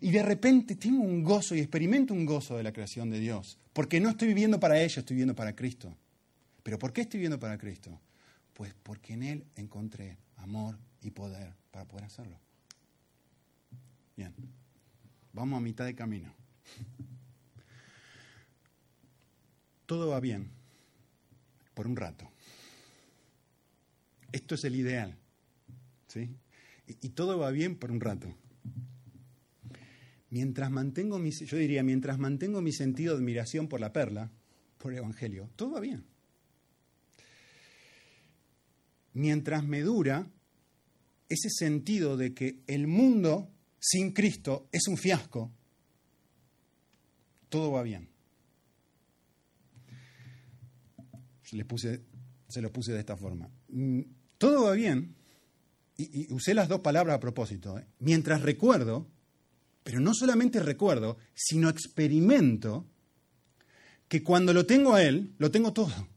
Y 0.00 0.10
de 0.10 0.22
repente 0.22 0.76
tengo 0.76 1.02
un 1.02 1.22
gozo 1.22 1.54
y 1.54 1.60
experimento 1.60 2.12
un 2.12 2.26
gozo 2.26 2.56
de 2.56 2.62
la 2.62 2.72
creación 2.72 3.10
de 3.10 3.20
Dios, 3.20 3.58
porque 3.72 4.00
no 4.00 4.10
estoy 4.10 4.28
viviendo 4.28 4.58
para 4.58 4.80
ella, 4.80 5.00
estoy 5.00 5.14
viviendo 5.14 5.34
para 5.34 5.54
Cristo. 5.54 5.96
¿Pero 6.62 6.78
por 6.78 6.92
qué 6.92 7.02
estoy 7.02 7.18
viviendo 7.18 7.38
para 7.38 7.58
Cristo? 7.58 8.00
Pues 8.52 8.74
porque 8.82 9.14
en 9.14 9.22
Él 9.22 9.44
encontré 9.56 10.18
amor 10.36 10.78
y 11.00 11.10
poder 11.10 11.54
para 11.70 11.84
poder 11.86 12.04
hacerlo. 12.04 12.38
Bien, 14.16 14.34
vamos 15.32 15.58
a 15.58 15.60
mitad 15.60 15.84
de 15.84 15.94
camino. 15.94 16.34
Todo 19.86 20.08
va 20.08 20.20
bien 20.20 20.50
por 21.74 21.86
un 21.86 21.96
rato. 21.96 22.30
Esto 24.32 24.54
es 24.54 24.64
el 24.64 24.76
ideal. 24.76 25.16
¿sí? 26.12 26.30
Y, 26.86 27.10
todo 27.10 27.38
va 27.38 27.50
bien 27.50 27.76
por 27.76 27.90
un 27.90 28.00
rato. 28.00 28.34
Mientras 30.30 30.70
mantengo 30.70 31.18
mi, 31.18 31.30
yo 31.30 31.56
diría, 31.56 31.82
mientras 31.82 32.18
mantengo 32.18 32.60
mi 32.60 32.72
sentido 32.72 33.14
de 33.14 33.20
admiración 33.20 33.68
por 33.68 33.80
la 33.80 33.92
perla, 33.92 34.30
por 34.78 34.92
el 34.92 34.98
Evangelio, 34.98 35.48
todo 35.56 35.72
va 35.72 35.80
bien. 35.80 36.04
Mientras 39.14 39.64
me 39.64 39.82
dura 39.82 40.26
ese 41.28 41.50
sentido 41.50 42.16
de 42.16 42.34
que 42.34 42.62
el 42.66 42.86
mundo 42.86 43.51
sin 43.82 44.12
Cristo 44.12 44.68
es 44.70 44.86
un 44.86 44.96
fiasco, 44.96 45.50
todo 47.48 47.72
va 47.72 47.82
bien. 47.82 48.08
Se, 51.42 51.64
puse, 51.64 52.00
se 52.48 52.62
lo 52.62 52.72
puse 52.72 52.92
de 52.92 53.00
esta 53.00 53.16
forma. 53.16 53.50
Mm, 53.68 54.02
todo 54.38 54.64
va 54.64 54.72
bien, 54.72 55.16
y, 55.96 56.32
usé 56.32 56.54
las 56.54 56.68
dos 56.68 56.80
palabras 56.80 57.16
a 57.16 57.20
propósito, 57.20 57.76
¿eh? 57.76 57.86
mientras 57.98 58.40
recuerdo, 58.42 59.08
pero 59.82 59.98
no 59.98 60.14
solamente 60.14 60.60
recuerdo, 60.60 61.18
sino 61.34 61.68
experimento 61.68 62.86
que 64.06 64.22
cuando 64.22 64.54
lo 64.54 64.64
tengo 64.64 64.94
a 64.94 65.02
Él, 65.02 65.34
lo 65.38 65.50
tengo 65.50 65.72
todo. 65.72 66.08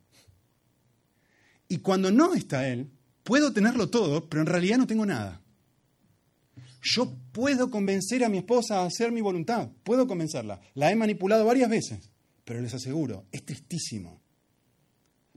Y 1.67 1.79
cuando 1.79 2.11
no 2.11 2.35
está 2.35 2.69
Él, 2.69 2.91
puedo 3.23 3.51
tenerlo 3.53 3.89
todo, 3.89 4.29
pero 4.29 4.41
en 4.41 4.47
realidad 4.47 4.77
no 4.77 4.87
tengo 4.87 5.05
nada. 5.05 5.41
Yo 6.87 7.17
puedo 7.31 7.71
convencer 7.71 8.23
a 8.23 8.29
mi 8.29 8.37
esposa 8.37 8.81
a 8.81 8.85
hacer 8.85 9.11
mi 9.11 9.19
voluntad, 9.19 9.71
puedo 9.83 10.05
convencerla. 10.05 10.61
La 10.75 10.91
he 10.91 10.95
manipulado 10.95 11.43
varias 11.43 11.67
veces, 11.67 12.11
pero 12.43 12.61
les 12.61 12.75
aseguro, 12.75 13.25
es 13.31 13.43
tristísimo. 13.43 14.21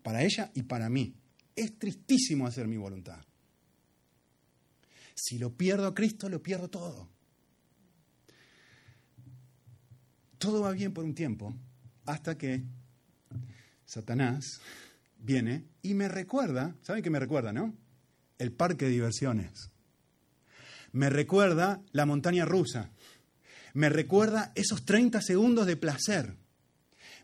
Para 0.02 0.22
ella 0.22 0.50
y 0.54 0.64
para 0.64 0.90
mí. 0.90 1.14
Es 1.56 1.78
tristísimo 1.78 2.46
hacer 2.46 2.68
mi 2.68 2.76
voluntad. 2.76 3.24
Si 5.14 5.38
lo 5.38 5.56
pierdo 5.56 5.86
a 5.86 5.94
Cristo, 5.94 6.28
lo 6.28 6.42
pierdo 6.42 6.68
todo. 6.68 7.08
Todo 10.36 10.60
va 10.60 10.72
bien 10.72 10.92
por 10.92 11.04
un 11.04 11.14
tiempo, 11.14 11.56
hasta 12.04 12.36
que 12.36 12.62
Satanás 13.86 14.60
viene 15.18 15.64
y 15.80 15.94
me 15.94 16.08
recuerda, 16.08 16.76
¿saben 16.82 17.02
qué 17.02 17.08
me 17.08 17.18
recuerda, 17.18 17.54
no? 17.54 17.74
El 18.36 18.52
parque 18.52 18.84
de 18.84 18.90
diversiones. 18.90 19.70
Me 20.92 21.10
recuerda 21.10 21.82
la 21.92 22.06
montaña 22.06 22.44
rusa. 22.44 22.90
Me 23.74 23.88
recuerda 23.88 24.52
esos 24.54 24.84
30 24.84 25.20
segundos 25.20 25.66
de 25.66 25.76
placer. 25.76 26.34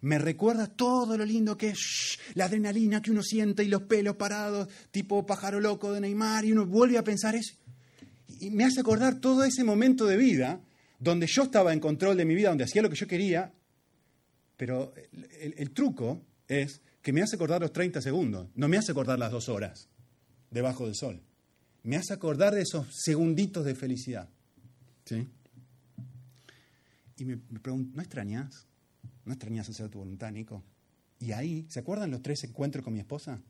Me 0.03 0.18
recuerda 0.18 0.66
todo 0.66 1.16
lo 1.16 1.24
lindo 1.24 1.57
que 1.57 1.70
es 1.70 2.18
la 2.35 2.44
adrenalina 2.44 3.00
que 3.00 3.11
uno 3.11 3.22
siente 3.22 3.64
y 3.64 3.68
los 3.68 3.85
pelos 3.85 4.16
parados, 4.16 4.68
tipo 4.90 5.24
pájaro 5.24 5.61
loco 5.61 5.92
de 5.92 6.00
Neymar, 6.00 6.44
y 6.44 6.53
uno 6.53 6.66
vuelve 6.66 6.98
a 6.98 7.05
pensar 7.05 7.35
eso. 7.35 7.55
Y 8.40 8.50
me 8.50 8.64
hace 8.64 8.81
acordar 8.81 9.20
todo 9.20 9.44
ese 9.44 9.64
momento 9.64 10.05
de 10.05 10.18
vida 10.18 10.61
donde 10.98 11.27
yo 11.27 11.44
estaba 11.44 11.72
en 11.72 11.81
control 11.81 12.16
de 12.16 12.27
mi 12.27 12.35
vida, 12.35 12.50
donde 12.50 12.64
hacía 12.64 12.83
lo 12.83 12.90
que 12.90 12.96
yo 12.96 13.07
quería, 13.07 13.53
pero 14.57 14.92
el, 15.40 15.55
el 15.57 15.70
truco 15.70 16.22
es 16.48 16.83
que 17.00 17.12
me 17.12 17.22
hace 17.22 17.37
acordar 17.37 17.62
los 17.62 17.72
30 17.72 18.03
segundos, 18.03 18.48
no 18.55 18.68
me 18.68 18.77
hace 18.77 18.92
acordar 18.92 19.18
las 19.18 19.33
dos 19.33 19.48
horas 19.48 19.88
debajo 20.50 20.85
del 20.85 20.94
sol 20.94 21.22
me 21.85 21.97
hace 21.97 22.12
acordar 22.14 22.55
de 22.55 22.62
esos 22.62 22.87
segunditos 22.90 23.64
de 23.64 23.75
felicidad. 23.75 24.29
¿Sí? 25.05 25.29
Y 27.18 27.25
me, 27.27 27.37
pregunto, 27.37 27.92
¿no 27.94 28.03
extrañas? 28.03 28.66
¿No 29.25 29.33
extrañas 29.33 29.68
hacer 29.68 29.88
tu 29.90 29.99
voluntad, 29.99 30.33
Nico? 30.33 30.64
Y 31.20 31.33
ahí, 31.33 31.66
¿se 31.68 31.81
acuerdan 31.81 32.11
los 32.11 32.23
tres 32.23 32.42
encuentros 32.44 32.83
con 32.83 32.94
mi 32.94 33.01
esposa? 33.01 33.40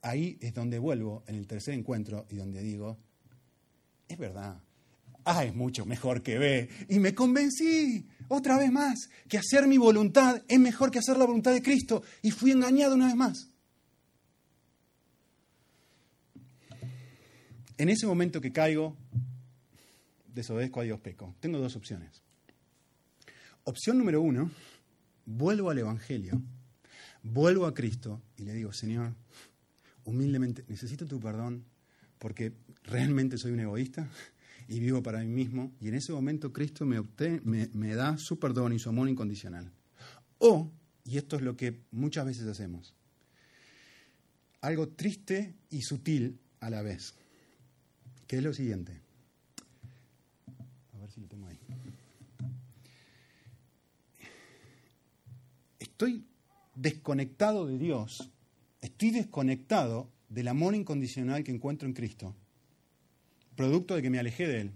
Ahí 0.00 0.38
es 0.40 0.54
donde 0.54 0.78
vuelvo 0.78 1.24
en 1.26 1.34
el 1.34 1.46
tercer 1.46 1.74
encuentro 1.74 2.24
y 2.30 2.36
donde 2.36 2.62
digo, 2.62 2.96
es 4.06 4.16
verdad, 4.16 4.60
A 5.24 5.44
es 5.44 5.54
mucho 5.54 5.84
mejor 5.84 6.22
que 6.22 6.38
B. 6.38 6.68
Y 6.88 7.00
me 7.00 7.14
convencí, 7.14 8.06
otra 8.28 8.56
vez 8.56 8.70
más, 8.70 9.10
que 9.28 9.38
hacer 9.38 9.66
mi 9.66 9.76
voluntad 9.76 10.42
es 10.46 10.60
mejor 10.60 10.92
que 10.92 11.00
hacer 11.00 11.16
la 11.16 11.26
voluntad 11.26 11.52
de 11.52 11.62
Cristo. 11.62 12.02
Y 12.22 12.30
fui 12.30 12.52
engañado 12.52 12.94
una 12.94 13.06
vez 13.06 13.16
más. 13.16 13.50
En 17.78 17.88
ese 17.88 18.08
momento 18.08 18.40
que 18.40 18.50
caigo, 18.50 18.96
desobedezco 20.34 20.80
a 20.80 20.82
Dios, 20.82 20.98
peco. 20.98 21.36
Tengo 21.38 21.58
dos 21.58 21.76
opciones. 21.76 22.22
Opción 23.62 23.98
número 23.98 24.20
uno, 24.20 24.50
vuelvo 25.26 25.70
al 25.70 25.78
Evangelio, 25.78 26.42
vuelvo 27.22 27.66
a 27.66 27.74
Cristo 27.74 28.20
y 28.36 28.42
le 28.42 28.54
digo, 28.54 28.72
Señor, 28.72 29.14
humildemente, 30.04 30.64
necesito 30.66 31.06
tu 31.06 31.20
perdón 31.20 31.64
porque 32.18 32.52
realmente 32.82 33.38
soy 33.38 33.52
un 33.52 33.60
egoísta 33.60 34.08
y 34.66 34.80
vivo 34.80 35.00
para 35.00 35.20
mí 35.20 35.28
mismo. 35.28 35.72
Y 35.80 35.86
en 35.86 35.94
ese 35.94 36.12
momento 36.12 36.52
Cristo 36.52 36.84
me, 36.84 37.00
me, 37.44 37.68
me 37.72 37.94
da 37.94 38.18
su 38.18 38.40
perdón 38.40 38.72
y 38.72 38.80
su 38.80 38.88
amor 38.88 39.08
incondicional. 39.08 39.70
O, 40.38 40.72
y 41.04 41.16
esto 41.16 41.36
es 41.36 41.42
lo 41.42 41.56
que 41.56 41.78
muchas 41.92 42.26
veces 42.26 42.46
hacemos, 42.48 42.92
algo 44.62 44.88
triste 44.88 45.54
y 45.70 45.82
sutil 45.82 46.40
a 46.58 46.70
la 46.70 46.82
vez 46.82 47.14
que 48.28 48.36
es 48.36 48.42
lo 48.42 48.52
siguiente. 48.52 48.92
A 50.94 50.98
ver 50.98 51.10
si 51.10 51.20
lo 51.20 51.26
tengo 51.26 51.48
ahí. 51.48 51.58
Estoy 55.80 56.24
desconectado 56.76 57.66
de 57.66 57.78
Dios, 57.78 58.30
estoy 58.82 59.10
desconectado 59.10 60.10
del 60.28 60.46
amor 60.48 60.74
incondicional 60.74 61.42
que 61.42 61.50
encuentro 61.50 61.88
en 61.88 61.94
Cristo, 61.94 62.36
producto 63.56 63.96
de 63.96 64.02
que 64.02 64.10
me 64.10 64.18
alejé 64.18 64.46
de 64.46 64.60
Él, 64.60 64.72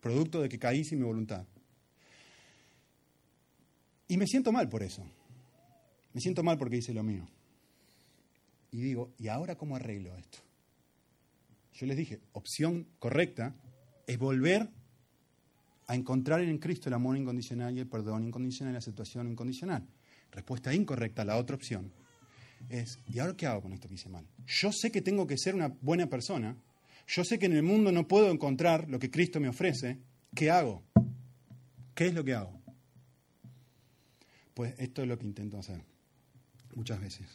producto 0.00 0.40
de 0.40 0.48
que 0.48 0.58
caí 0.58 0.84
sin 0.84 1.00
mi 1.00 1.04
voluntad. 1.04 1.44
Y 4.06 4.16
me 4.16 4.26
siento 4.26 4.52
mal 4.52 4.68
por 4.68 4.82
eso. 4.82 5.04
Me 6.12 6.20
siento 6.20 6.44
mal 6.44 6.56
porque 6.56 6.76
hice 6.76 6.94
lo 6.94 7.02
mío. 7.02 7.26
y 8.70 8.80
digo, 8.80 9.12
¿y 9.18 9.28
ahora 9.28 9.56
cómo 9.56 9.76
arreglo 9.76 10.16
esto? 10.16 10.38
Yo 11.74 11.86
les 11.86 11.96
dije, 11.96 12.20
opción 12.32 12.86
correcta 12.98 13.54
es 14.06 14.18
volver 14.18 14.70
a 15.86 15.94
encontrar 15.94 16.40
en 16.40 16.58
Cristo 16.58 16.88
el 16.88 16.94
amor 16.94 17.16
incondicional 17.16 17.76
y 17.76 17.80
el 17.80 17.88
perdón 17.88 18.24
incondicional 18.24 18.72
y 18.72 18.74
la 18.74 18.78
aceptación 18.78 19.28
incondicional. 19.28 19.86
Respuesta 20.30 20.72
incorrecta, 20.72 21.24
la 21.24 21.36
otra 21.36 21.56
opción, 21.56 21.92
es, 22.68 22.98
¿y 23.06 23.18
ahora 23.18 23.36
qué 23.36 23.46
hago 23.46 23.62
con 23.62 23.72
esto 23.72 23.88
que 23.88 23.94
hice 23.94 24.08
mal? 24.08 24.26
Yo 24.46 24.72
sé 24.72 24.90
que 24.90 25.02
tengo 25.02 25.26
que 25.26 25.36
ser 25.36 25.54
una 25.54 25.68
buena 25.68 26.08
persona, 26.08 26.56
yo 27.06 27.24
sé 27.24 27.38
que 27.38 27.46
en 27.46 27.52
el 27.52 27.62
mundo 27.62 27.92
no 27.92 28.08
puedo 28.08 28.30
encontrar 28.30 28.88
lo 28.88 28.98
que 28.98 29.10
Cristo 29.10 29.40
me 29.40 29.48
ofrece, 29.48 29.98
¿qué 30.34 30.50
hago? 30.50 30.82
¿Qué 31.94 32.06
es 32.06 32.14
lo 32.14 32.24
que 32.24 32.34
hago? 32.34 32.60
Pues 34.54 34.74
esto 34.78 35.02
es 35.02 35.08
lo 35.08 35.18
que 35.18 35.26
intento 35.26 35.58
hacer 35.58 35.82
muchas 36.74 37.00
veces. 37.00 37.26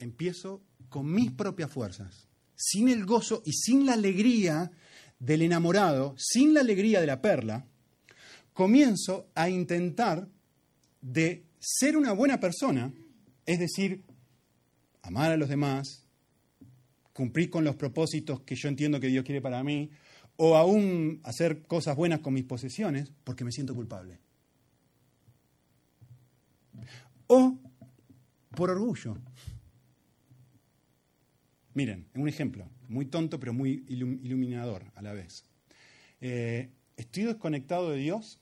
Empiezo 0.00 0.62
con 0.88 1.12
mis 1.12 1.30
propias 1.30 1.70
fuerzas, 1.70 2.26
sin 2.56 2.88
el 2.88 3.06
gozo 3.06 3.42
y 3.46 3.52
sin 3.52 3.86
la 3.86 3.92
alegría 3.92 4.72
del 5.18 5.42
enamorado, 5.42 6.14
sin 6.18 6.52
la 6.52 6.60
alegría 6.60 7.00
de 7.00 7.06
la 7.06 7.22
perla, 7.22 7.66
comienzo 8.52 9.30
a 9.34 9.48
intentar 9.48 10.28
de 11.00 11.44
ser 11.58 11.96
una 11.96 12.12
buena 12.12 12.40
persona, 12.40 12.92
es 13.46 13.58
decir, 13.58 14.02
amar 15.02 15.30
a 15.30 15.36
los 15.36 15.48
demás, 15.48 16.06
cumplir 17.12 17.50
con 17.50 17.64
los 17.64 17.76
propósitos 17.76 18.40
que 18.40 18.56
yo 18.56 18.68
entiendo 18.68 19.00
que 19.00 19.08
Dios 19.08 19.24
quiere 19.24 19.40
para 19.40 19.62
mí, 19.62 19.90
o 20.36 20.56
aún 20.56 21.20
hacer 21.22 21.62
cosas 21.66 21.96
buenas 21.96 22.20
con 22.20 22.32
mis 22.32 22.44
posesiones, 22.44 23.12
porque 23.24 23.44
me 23.44 23.52
siento 23.52 23.74
culpable. 23.74 24.18
O 27.26 27.58
por 28.56 28.70
orgullo. 28.70 29.16
Miren, 31.80 32.06
un 32.14 32.28
ejemplo, 32.28 32.68
muy 32.88 33.06
tonto 33.06 33.40
pero 33.40 33.54
muy 33.54 33.86
iluminador 33.88 34.92
a 34.96 35.00
la 35.00 35.14
vez. 35.14 35.46
Eh, 36.20 36.68
estoy 36.98 37.22
desconectado 37.22 37.88
de 37.88 37.96
Dios 37.96 38.38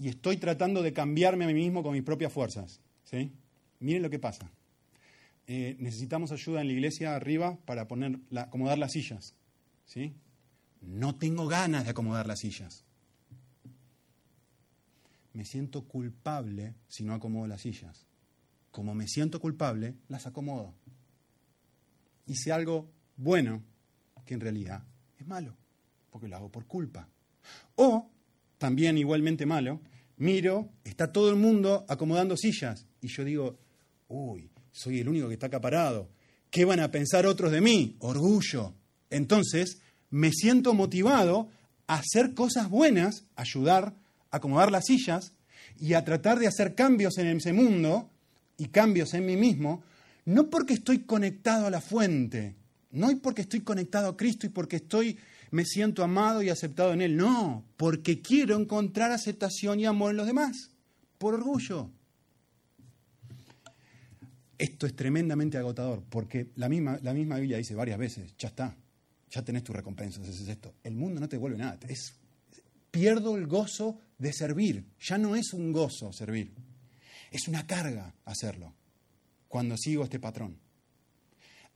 y 0.00 0.08
estoy 0.08 0.36
tratando 0.36 0.82
de 0.82 0.92
cambiarme 0.92 1.44
a 1.44 1.46
mí 1.46 1.54
mismo 1.54 1.84
con 1.84 1.92
mis 1.92 2.02
propias 2.02 2.32
fuerzas. 2.32 2.80
¿sí? 3.04 3.30
Miren 3.78 4.02
lo 4.02 4.10
que 4.10 4.18
pasa. 4.18 4.50
Eh, 5.46 5.76
necesitamos 5.78 6.32
ayuda 6.32 6.60
en 6.60 6.66
la 6.66 6.72
iglesia 6.72 7.14
arriba 7.14 7.56
para 7.66 7.86
poner 7.86 8.18
acomodar 8.34 8.78
las 8.78 8.90
sillas. 8.90 9.36
¿sí? 9.84 10.12
No 10.80 11.14
tengo 11.14 11.46
ganas 11.46 11.84
de 11.84 11.90
acomodar 11.90 12.26
las 12.26 12.40
sillas. 12.40 12.84
Me 15.34 15.44
siento 15.44 15.84
culpable 15.84 16.74
si 16.88 17.04
no 17.04 17.14
acomodo 17.14 17.46
las 17.46 17.60
sillas. 17.60 18.08
Como 18.72 18.92
me 18.92 19.06
siento 19.06 19.38
culpable, 19.38 19.94
las 20.08 20.26
acomodo. 20.26 20.74
Hice 22.26 22.52
algo 22.52 22.88
bueno 23.16 23.62
que 24.24 24.34
en 24.34 24.40
realidad 24.40 24.82
es 25.18 25.26
malo, 25.26 25.56
porque 26.10 26.28
lo 26.28 26.36
hago 26.36 26.50
por 26.50 26.66
culpa. 26.66 27.08
O, 27.76 28.10
también 28.58 28.98
igualmente 28.98 29.46
malo, 29.46 29.80
miro, 30.18 30.70
está 30.84 31.12
todo 31.12 31.30
el 31.30 31.36
mundo 31.36 31.84
acomodando 31.88 32.36
sillas 32.36 32.86
y 33.00 33.08
yo 33.08 33.24
digo, 33.24 33.58
uy, 34.08 34.50
soy 34.70 35.00
el 35.00 35.08
único 35.08 35.28
que 35.28 35.34
está 35.34 35.46
acaparado. 35.46 36.08
¿Qué 36.50 36.64
van 36.64 36.80
a 36.80 36.90
pensar 36.90 37.26
otros 37.26 37.50
de 37.50 37.60
mí? 37.60 37.96
Orgullo. 38.00 38.74
Entonces, 39.10 39.78
me 40.10 40.30
siento 40.30 40.74
motivado 40.74 41.48
a 41.86 41.96
hacer 41.96 42.34
cosas 42.34 42.68
buenas, 42.68 43.24
ayudar, 43.36 43.94
a 44.30 44.36
acomodar 44.36 44.70
las 44.70 44.86
sillas 44.86 45.32
y 45.78 45.94
a 45.94 46.04
tratar 46.04 46.38
de 46.38 46.46
hacer 46.46 46.74
cambios 46.74 47.18
en 47.18 47.28
ese 47.28 47.52
mundo 47.52 48.10
y 48.58 48.66
cambios 48.68 49.14
en 49.14 49.26
mí 49.26 49.36
mismo, 49.36 49.82
no 50.24 50.50
porque 50.50 50.74
estoy 50.74 51.00
conectado 51.00 51.66
a 51.66 51.70
la 51.70 51.80
fuente, 51.80 52.54
no 52.90 53.08
porque 53.20 53.42
estoy 53.42 53.60
conectado 53.60 54.08
a 54.08 54.16
Cristo 54.16 54.46
y 54.46 54.50
porque 54.50 54.76
estoy 54.76 55.18
me 55.50 55.66
siento 55.66 56.02
amado 56.02 56.42
y 56.42 56.48
aceptado 56.48 56.92
en 56.92 57.02
Él. 57.02 57.16
No, 57.16 57.64
porque 57.76 58.22
quiero 58.22 58.58
encontrar 58.58 59.12
aceptación 59.12 59.80
y 59.80 59.86
amor 59.86 60.10
en 60.10 60.16
los 60.16 60.26
demás, 60.26 60.70
por 61.18 61.34
orgullo. 61.34 61.90
Esto 64.56 64.86
es 64.86 64.96
tremendamente 64.96 65.58
agotador, 65.58 66.04
porque 66.08 66.50
la 66.56 66.68
misma, 66.68 66.98
la 67.02 67.12
misma 67.12 67.36
Biblia 67.36 67.58
dice 67.58 67.74
varias 67.74 67.98
veces, 67.98 68.34
ya 68.38 68.48
está, 68.48 68.74
ya 69.30 69.42
tenés 69.42 69.64
tu 69.64 69.72
recompensa, 69.72 70.22
es 70.22 70.40
esto. 70.40 70.74
El 70.84 70.94
mundo 70.94 71.20
no 71.20 71.28
te 71.28 71.36
devuelve 71.36 71.58
nada, 71.58 71.78
es, 71.88 72.14
pierdo 72.90 73.36
el 73.36 73.46
gozo 73.46 73.98
de 74.18 74.32
servir, 74.32 74.84
ya 75.00 75.18
no 75.18 75.34
es 75.34 75.52
un 75.52 75.72
gozo 75.72 76.12
servir, 76.12 76.52
es 77.30 77.48
una 77.48 77.66
carga 77.66 78.14
hacerlo 78.24 78.72
cuando 79.52 79.76
sigo 79.76 80.02
este 80.04 80.18
patrón. 80.18 80.58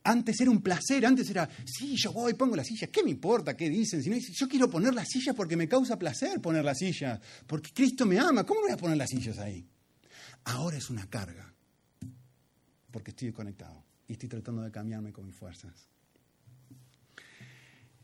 Antes 0.03 0.41
era 0.41 0.49
un 0.49 0.63
placer, 0.63 1.05
antes 1.05 1.29
era, 1.29 1.47
sí, 1.63 1.93
yo 1.95 2.11
voy, 2.11 2.33
pongo 2.33 2.55
la 2.55 2.63
silla, 2.63 2.87
¿qué 2.87 3.03
me 3.03 3.11
importa 3.11 3.55
qué 3.55 3.69
dicen? 3.69 4.01
Si 4.01 4.09
no, 4.09 4.17
yo 4.17 4.47
quiero 4.47 4.67
poner 4.67 4.95
las 4.95 5.07
sillas 5.07 5.35
porque 5.35 5.55
me 5.55 5.67
causa 5.67 5.99
placer 5.99 6.41
poner 6.41 6.65
las 6.65 6.79
sillas, 6.79 7.21
porque 7.45 7.69
Cristo 7.75 8.07
me 8.07 8.17
ama, 8.17 8.43
¿cómo 8.47 8.61
no 8.61 8.65
voy 8.65 8.73
a 8.73 8.77
poner 8.77 8.97
las 8.97 9.11
sillas 9.11 9.37
ahí? 9.37 9.63
Ahora 10.45 10.75
es 10.75 10.89
una 10.89 11.07
carga, 11.07 11.53
porque 12.89 13.11
estoy 13.11 13.31
conectado 13.31 13.83
y 14.07 14.13
estoy 14.13 14.27
tratando 14.27 14.63
de 14.63 14.71
cambiarme 14.71 15.13
con 15.13 15.27
mis 15.27 15.35
fuerzas. 15.35 15.87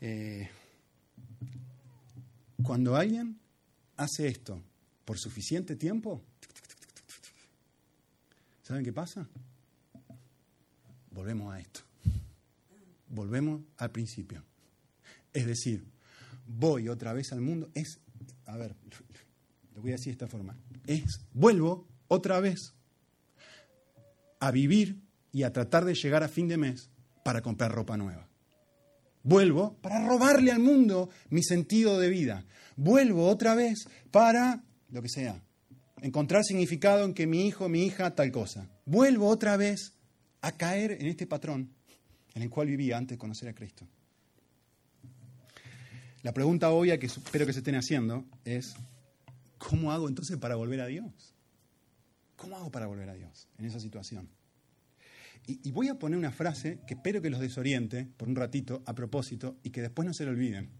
Eh, 0.00 0.48
cuando 2.62 2.94
alguien 2.94 3.40
hace 3.96 4.28
esto 4.28 4.62
por 5.04 5.18
suficiente 5.18 5.74
tiempo, 5.74 6.22
¿saben 8.62 8.84
qué 8.84 8.92
pasa? 8.92 9.28
Volvemos 11.14 11.54
a 11.54 11.60
esto 11.60 11.80
volvemos 13.14 13.62
al 13.76 13.90
principio. 13.90 14.42
Es 15.32 15.46
decir, 15.46 15.84
voy 16.46 16.88
otra 16.88 17.12
vez 17.12 17.32
al 17.32 17.40
mundo, 17.40 17.70
es, 17.74 18.00
a 18.46 18.56
ver, 18.56 18.74
lo 19.74 19.80
voy 19.80 19.90
a 19.90 19.94
decir 19.94 20.06
de 20.06 20.24
esta 20.24 20.28
forma, 20.28 20.56
es, 20.86 21.20
vuelvo 21.32 21.86
otra 22.08 22.40
vez 22.40 22.74
a 24.40 24.50
vivir 24.50 25.00
y 25.32 25.42
a 25.42 25.52
tratar 25.52 25.84
de 25.84 25.94
llegar 25.94 26.22
a 26.22 26.28
fin 26.28 26.48
de 26.48 26.56
mes 26.56 26.90
para 27.24 27.40
comprar 27.40 27.72
ropa 27.72 27.96
nueva. 27.96 28.28
Vuelvo 29.22 29.78
para 29.80 30.06
robarle 30.06 30.52
al 30.52 30.58
mundo 30.58 31.08
mi 31.30 31.42
sentido 31.42 31.98
de 31.98 32.10
vida. 32.10 32.44
Vuelvo 32.76 33.26
otra 33.26 33.54
vez 33.54 33.88
para, 34.10 34.62
lo 34.90 35.00
que 35.00 35.08
sea, 35.08 35.42
encontrar 36.02 36.44
significado 36.44 37.06
en 37.06 37.14
que 37.14 37.26
mi 37.26 37.46
hijo, 37.46 37.70
mi 37.70 37.86
hija, 37.86 38.14
tal 38.14 38.30
cosa. 38.30 38.68
Vuelvo 38.84 39.28
otra 39.28 39.56
vez 39.56 39.94
a 40.44 40.52
caer 40.52 40.92
en 40.92 41.06
este 41.06 41.26
patrón 41.26 41.70
en 42.34 42.42
el 42.42 42.50
cual 42.50 42.68
vivía 42.68 42.98
antes 42.98 43.16
de 43.16 43.18
conocer 43.18 43.48
a 43.48 43.54
Cristo. 43.54 43.88
La 46.22 46.34
pregunta 46.34 46.70
obvia 46.70 46.98
que 46.98 47.06
espero 47.06 47.46
que 47.46 47.54
se 47.54 47.60
estén 47.60 47.76
haciendo 47.76 48.26
es, 48.44 48.74
¿cómo 49.56 49.90
hago 49.90 50.06
entonces 50.06 50.36
para 50.36 50.56
volver 50.56 50.82
a 50.82 50.86
Dios? 50.86 51.34
¿Cómo 52.36 52.56
hago 52.56 52.70
para 52.70 52.86
volver 52.86 53.08
a 53.08 53.14
Dios 53.14 53.48
en 53.56 53.64
esa 53.64 53.80
situación? 53.80 54.28
Y, 55.46 55.70
voy 55.72 55.88
a 55.88 55.98
poner 55.98 56.18
una 56.18 56.30
frase 56.30 56.78
que 56.86 56.94
espero 56.94 57.20
que 57.20 57.28
los 57.28 57.40
desoriente 57.40 58.06
por 58.16 58.28
un 58.28 58.36
ratito 58.36 58.82
a 58.86 58.94
propósito 58.94 59.56
y 59.62 59.70
que 59.70 59.82
después 59.82 60.06
no 60.06 60.14
se 60.14 60.24
lo 60.24 60.30
olviden. 60.30 60.70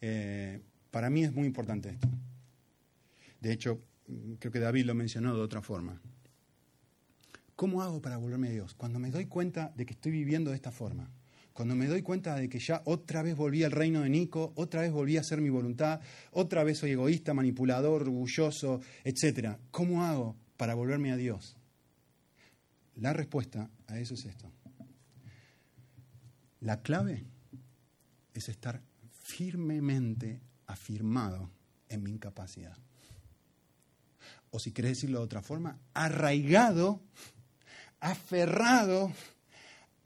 Eh, 0.00 0.60
para 0.90 1.08
mí 1.10 1.24
es 1.24 1.32
muy 1.32 1.46
importante 1.46 1.90
esto. 1.90 2.08
De 3.40 3.52
hecho, 3.52 3.82
creo 4.38 4.52
que 4.52 4.60
David 4.60 4.86
lo 4.86 4.94
mencionó 4.94 5.34
de 5.34 5.42
otra 5.42 5.60
forma. 5.60 6.00
¿Cómo 7.56 7.82
hago 7.82 8.02
para 8.02 8.16
volverme 8.16 8.48
a 8.48 8.52
Dios? 8.52 8.74
Cuando 8.74 8.98
me 8.98 9.10
doy 9.10 9.26
cuenta 9.26 9.72
de 9.76 9.86
que 9.86 9.92
estoy 9.92 10.12
viviendo 10.12 10.50
de 10.50 10.56
esta 10.56 10.72
forma, 10.72 11.10
cuando 11.52 11.76
me 11.76 11.86
doy 11.86 12.02
cuenta 12.02 12.34
de 12.34 12.48
que 12.48 12.58
ya 12.58 12.82
otra 12.84 13.22
vez 13.22 13.36
volví 13.36 13.62
al 13.62 13.70
reino 13.70 14.00
de 14.00 14.10
Nico, 14.10 14.52
otra 14.56 14.80
vez 14.80 14.90
volví 14.90 15.16
a 15.16 15.20
hacer 15.20 15.40
mi 15.40 15.50
voluntad, 15.50 16.00
otra 16.32 16.64
vez 16.64 16.78
soy 16.78 16.90
egoísta, 16.90 17.32
manipulador, 17.32 18.02
orgulloso, 18.02 18.80
etc. 19.04 19.56
¿Cómo 19.70 20.02
hago 20.02 20.36
para 20.56 20.74
volverme 20.74 21.12
a 21.12 21.16
Dios? 21.16 21.56
La 22.96 23.12
respuesta 23.12 23.70
a 23.86 23.98
eso 24.00 24.14
es 24.14 24.24
esto. 24.24 24.50
La 26.60 26.82
clave 26.82 27.24
es 28.32 28.48
estar 28.48 28.82
firmemente 29.12 30.40
afirmado 30.66 31.50
en 31.88 32.02
mi 32.02 32.10
incapacidad. 32.10 32.76
O 34.50 34.58
si 34.58 34.72
querés 34.72 34.92
decirlo 34.92 35.18
de 35.20 35.24
otra 35.24 35.42
forma, 35.42 35.78
arraigado 35.94 37.00
aferrado, 38.04 39.10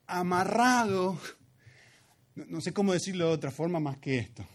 amarrado, 0.06 1.18
no, 2.36 2.60
sé 2.60 2.72
cómo 2.72 2.92
decirlo 2.92 3.26
de 3.26 3.32
otra 3.32 3.50
forma 3.50 3.80
más 3.80 3.98
que 3.98 4.18
esto, 4.18 4.46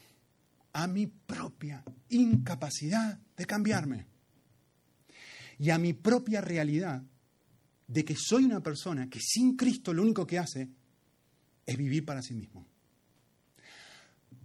a 0.71 0.87
mi 0.87 1.07
propia 1.07 1.83
incapacidad 2.07 3.19
de 3.35 3.45
cambiarme 3.45 4.05
y 5.59 5.71
a 5.71 5.77
mi 5.77 5.91
propia 5.91 6.39
realidad 6.39 7.03
de 7.85 8.05
que 8.05 8.15
soy 8.17 8.45
una 8.45 8.61
persona 8.63 9.09
que 9.09 9.19
sin 9.19 9.57
Cristo 9.57 9.93
lo 9.93 10.03
único 10.03 10.25
que 10.25 10.39
hace 10.39 10.69
es 11.65 11.77
vivir 11.77 12.05
para 12.05 12.21
sí 12.21 12.33
mismo. 12.33 12.65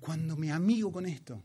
Cuando 0.01 0.37
me 0.37 0.51
amigo 0.51 0.91
con 0.91 1.07
esto, 1.07 1.45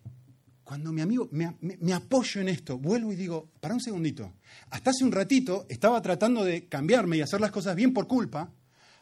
cuando 0.64 0.94
mi 0.94 1.02
amigo 1.02 1.28
me, 1.32 1.94
apoyo 1.94 2.42
en 2.42 2.50
esto, 2.50 2.78
vuelvo 2.78 3.12
y 3.12 3.16
digo, 3.16 3.50
para 3.60 3.74
un 3.74 3.82
segundito, 3.82 4.34
hasta 4.70 4.92
hace 4.92 5.04
un 5.04 5.12
ratito 5.12 5.66
estaba 5.68 6.02
tratando 6.02 6.44
de 6.44 6.68
cambiarme 6.68 7.18
y 7.18 7.22
hacer 7.22 7.42
las 7.42 7.52
cosas 7.52 7.76
bien 7.76 7.94
por 7.94 8.08
culpa, 8.08 8.50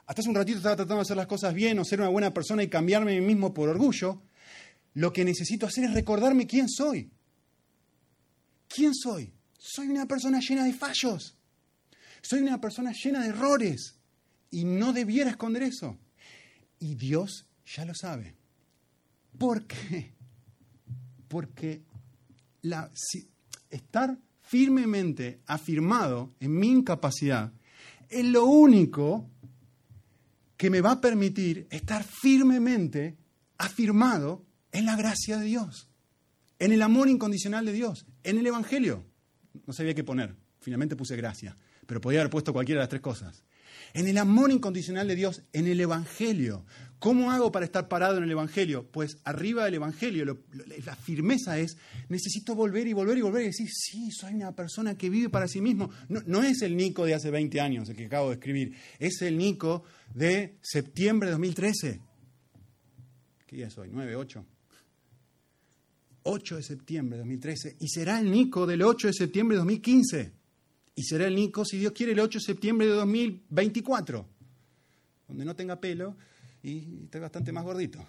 hasta 0.08 0.22
hace 0.22 0.30
un 0.30 0.36
ratito 0.36 0.58
estaba 0.58 0.76
tratando 0.76 0.98
de 0.98 1.02
hacer 1.04 1.18
las 1.18 1.28
cosas 1.28 1.54
bien 1.54 1.78
o 1.78 1.86
ser 1.86 2.02
una 2.02 2.10
buena 2.10 2.34
persona 2.34 2.64
y 2.64 2.68
cambiarme 2.68 3.16
a 3.16 3.22
mí 3.22 3.26
mismo 3.26 3.54
por 3.54 3.70
orgullo, 3.70 4.22
lo 4.94 5.14
que 5.14 5.24
necesito 5.24 5.66
hacer 5.66 5.86
es 5.86 5.94
recordarme 5.94 6.48
quién 6.48 6.68
soy. 6.68 7.12
¿Quién 8.68 8.94
soy? 8.94 9.32
Soy 9.58 9.88
una 9.88 10.08
persona 10.08 10.40
llena 10.40 10.66
de 10.66 10.74
fallos. 10.74 11.38
Soy 12.22 12.40
una 12.42 12.60
persona 12.60 12.92
llena 12.92 13.22
de 13.22 13.30
errores. 13.30 13.96
Y 14.50 14.66
no 14.66 14.92
debiera 14.92 15.30
esconder 15.30 15.64
eso. 15.64 15.98
Y 16.80 16.96
Dios 16.96 17.46
ya 17.66 17.86
lo 17.86 17.94
sabe. 17.94 18.36
¿Por 19.38 19.66
qué? 19.66 20.14
Porque 21.32 21.82
la, 22.62 22.92
estar 23.70 24.18
firmemente 24.42 25.40
afirmado 25.48 26.36
en 26.42 26.60
mi 26.60 26.68
incapacidad 26.68 27.54
es 28.10 28.26
lo 28.26 28.46
único 28.46 29.30
que 30.58 30.70
me 30.70 30.82
va 30.82 30.92
a 30.92 31.02
permitir 31.02 31.68
estar 31.70 32.04
firmemente 32.04 33.18
afirmado 33.58 34.46
en 34.74 34.86
la 34.86 34.98
gracia 34.98 35.38
de 35.38 35.46
Dios, 35.46 35.90
en 36.60 36.74
el 36.74 36.82
amor 36.82 37.08
incondicional 37.08 37.66
de 37.66 37.72
Dios, 37.72 38.06
en 38.24 38.38
el 38.38 38.46
Evangelio. 38.46 39.06
No 39.66 39.72
sabía 39.72 39.96
qué 39.96 40.04
poner, 40.04 40.36
finalmente 40.60 40.98
puse 40.98 41.16
gracia, 41.16 41.58
pero 41.88 42.02
podía 42.02 42.20
haber 42.20 42.30
puesto 42.30 42.52
cualquiera 42.52 42.82
de 42.82 42.84
las 42.84 42.90
tres 42.90 43.02
cosas 43.02 43.46
en 43.94 44.08
el 44.08 44.18
amor 44.18 44.52
incondicional 44.52 45.08
de 45.08 45.16
Dios, 45.16 45.44
en 45.54 45.68
el 45.68 45.80
Evangelio. 45.80 46.66
¿Cómo 47.02 47.32
hago 47.32 47.52
para 47.52 47.66
estar 47.66 47.88
parado 47.88 48.20
en 48.20 48.26
el 48.26 48.30
Evangelio? 48.30 48.86
Pues 48.86 49.18
arriba 49.24 49.66
del 49.66 49.74
Evangelio, 49.74 50.38
la 50.86 50.96
firmeza 50.96 51.58
es, 51.58 51.76
necesito 52.10 52.54
volver 52.54 52.86
y 52.86 52.94
volver 52.94 53.18
y 53.18 53.22
volver 53.22 53.42
y 53.42 53.46
decir, 53.48 53.68
sí, 53.72 54.12
soy 54.12 54.36
una 54.36 54.56
persona 54.56 54.96
que 54.96 55.10
vive 55.10 55.28
para 55.28 55.48
sí 55.48 55.62
mismo. 55.62 55.90
No, 56.10 56.44
es 56.44 56.62
el 56.62 56.78
Nico 56.78 57.04
de 57.04 57.16
hace 57.16 57.32
20 57.32 57.60
años, 57.60 57.90
el 57.90 57.96
que 57.96 58.06
acabo 58.06 58.28
de 58.30 58.36
escribir, 58.36 58.76
es 59.00 59.20
el 59.24 59.36
Nico 59.36 59.84
de 60.14 60.60
septiembre 60.62 61.30
de 61.30 61.32
2013. 61.32 62.02
¿Qué 63.48 63.56
día 63.56 63.66
es 63.66 63.78
hoy? 63.80 63.90
¿9, 63.90 64.16
8? 64.16 64.46
8 66.22 66.56
de 66.56 66.62
septiembre 66.62 67.18
de 67.18 67.22
2013 67.22 67.78
y 67.80 67.88
será 67.88 68.20
el 68.20 68.30
Nico 68.30 68.68
del 68.68 68.84
8 68.84 69.08
de 69.08 69.14
septiembre 69.14 69.56
de 69.56 69.62
2015. 69.62 70.34
Y 70.94 71.02
será 71.02 71.26
el 71.26 71.34
Nico, 71.34 71.66
si 71.66 71.80
Dios 71.80 71.94
quiere, 71.94 72.12
el 72.12 72.20
8 72.20 72.38
de 72.38 72.46
septiembre 72.46 72.86
de 72.86 72.94
2024, 72.94 74.28
donde 75.28 75.46
no 75.46 75.56
tenga 75.56 75.82
pelo 75.82 76.16
y 76.64 77.04
esté 77.04 77.20
bastante 77.20 77.52
más 77.52 77.64
gordito. 77.64 78.06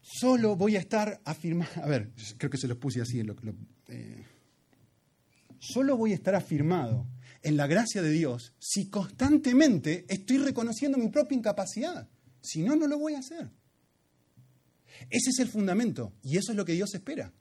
Solo 0.00 0.56
voy 0.56 0.76
a 0.76 0.80
estar 0.80 1.20
afirmado, 1.24 1.70
a 1.82 1.86
ver, 1.86 2.12
creo 2.36 2.50
que 2.50 2.58
se 2.58 2.68
los 2.68 2.76
puse 2.76 3.00
así, 3.00 3.20
eh, 3.88 4.26
solo 5.58 5.96
voy 5.96 6.12
a 6.12 6.16
estar 6.16 6.34
afirmado 6.34 7.06
en 7.42 7.56
la 7.56 7.66
gracia 7.66 8.02
de 8.02 8.10
Dios 8.10 8.54
si 8.58 8.88
constantemente 8.88 10.04
estoy 10.08 10.38
reconociendo 10.38 10.98
mi 10.98 11.08
propia 11.08 11.38
incapacidad. 11.38 12.08
Si 12.40 12.62
no, 12.62 12.76
no 12.76 12.86
lo 12.86 12.98
voy 12.98 13.14
a 13.14 13.20
hacer. 13.20 13.50
Ese 15.08 15.30
es 15.30 15.38
el 15.38 15.48
fundamento 15.48 16.12
y 16.22 16.36
eso 16.36 16.52
es 16.52 16.56
lo 16.56 16.64
que 16.64 16.74
Dios 16.74 16.94
espera. 16.94 17.32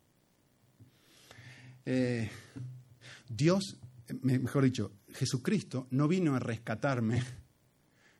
Eh, 1.86 2.30
Dios, 3.28 3.80
mejor 4.22 4.64
dicho, 4.64 4.94
Jesucristo 5.10 5.88
no 5.90 6.08
vino 6.08 6.36
a 6.36 6.40
rescatarme 6.40 7.22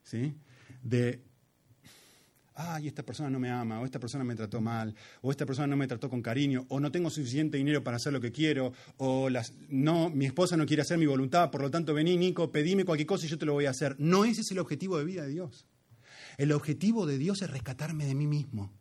¿sí? 0.04 0.36
de, 0.84 1.22
ay, 2.56 2.88
esta 2.88 3.04
persona 3.04 3.30
no 3.30 3.40
me 3.40 3.50
ama, 3.50 3.80
o 3.80 3.86
esta 3.86 4.00
persona 4.00 4.24
me 4.24 4.36
trató 4.36 4.62
mal, 4.62 4.96
o 5.22 5.32
esta 5.32 5.46
persona 5.46 5.68
no 5.68 5.78
me 5.78 5.88
trató 5.88 6.10
con 6.10 6.22
cariño, 6.22 6.66
o 6.70 6.80
no 6.80 6.92
tengo 6.92 7.10
suficiente 7.10 7.58
dinero 7.58 7.84
para 7.84 7.98
hacer 7.98 8.14
lo 8.14 8.22
que 8.22 8.32
quiero, 8.32 8.74
o 8.98 9.30
no, 9.70 10.10
mi 10.10 10.26
esposa 10.26 10.58
no 10.58 10.66
quiere 10.66 10.82
hacer 10.82 10.98
mi 10.98 11.06
voluntad, 11.06 11.52
por 11.52 11.62
lo 11.62 11.72
tanto 11.72 11.94
vení, 11.94 12.18
Nico, 12.18 12.52
pedime 12.52 12.86
cualquier 12.86 13.08
cosa 13.08 13.26
y 13.26 13.30
yo 13.30 13.38
te 13.38 13.46
lo 13.46 13.54
voy 13.54 13.66
a 13.66 13.72
hacer. 13.72 13.96
No 14.00 14.26
ese 14.26 14.42
es 14.42 14.52
el 14.52 14.60
objetivo 14.60 14.98
de 14.98 15.06
vida 15.06 15.24
de 15.24 15.30
Dios. 15.30 15.66
El 16.38 16.52
objetivo 16.52 17.06
de 17.06 17.18
Dios 17.18 17.42
es 17.42 17.50
rescatarme 17.50 18.06
de 18.06 18.16
mí 18.16 18.28
mismo, 18.28 18.72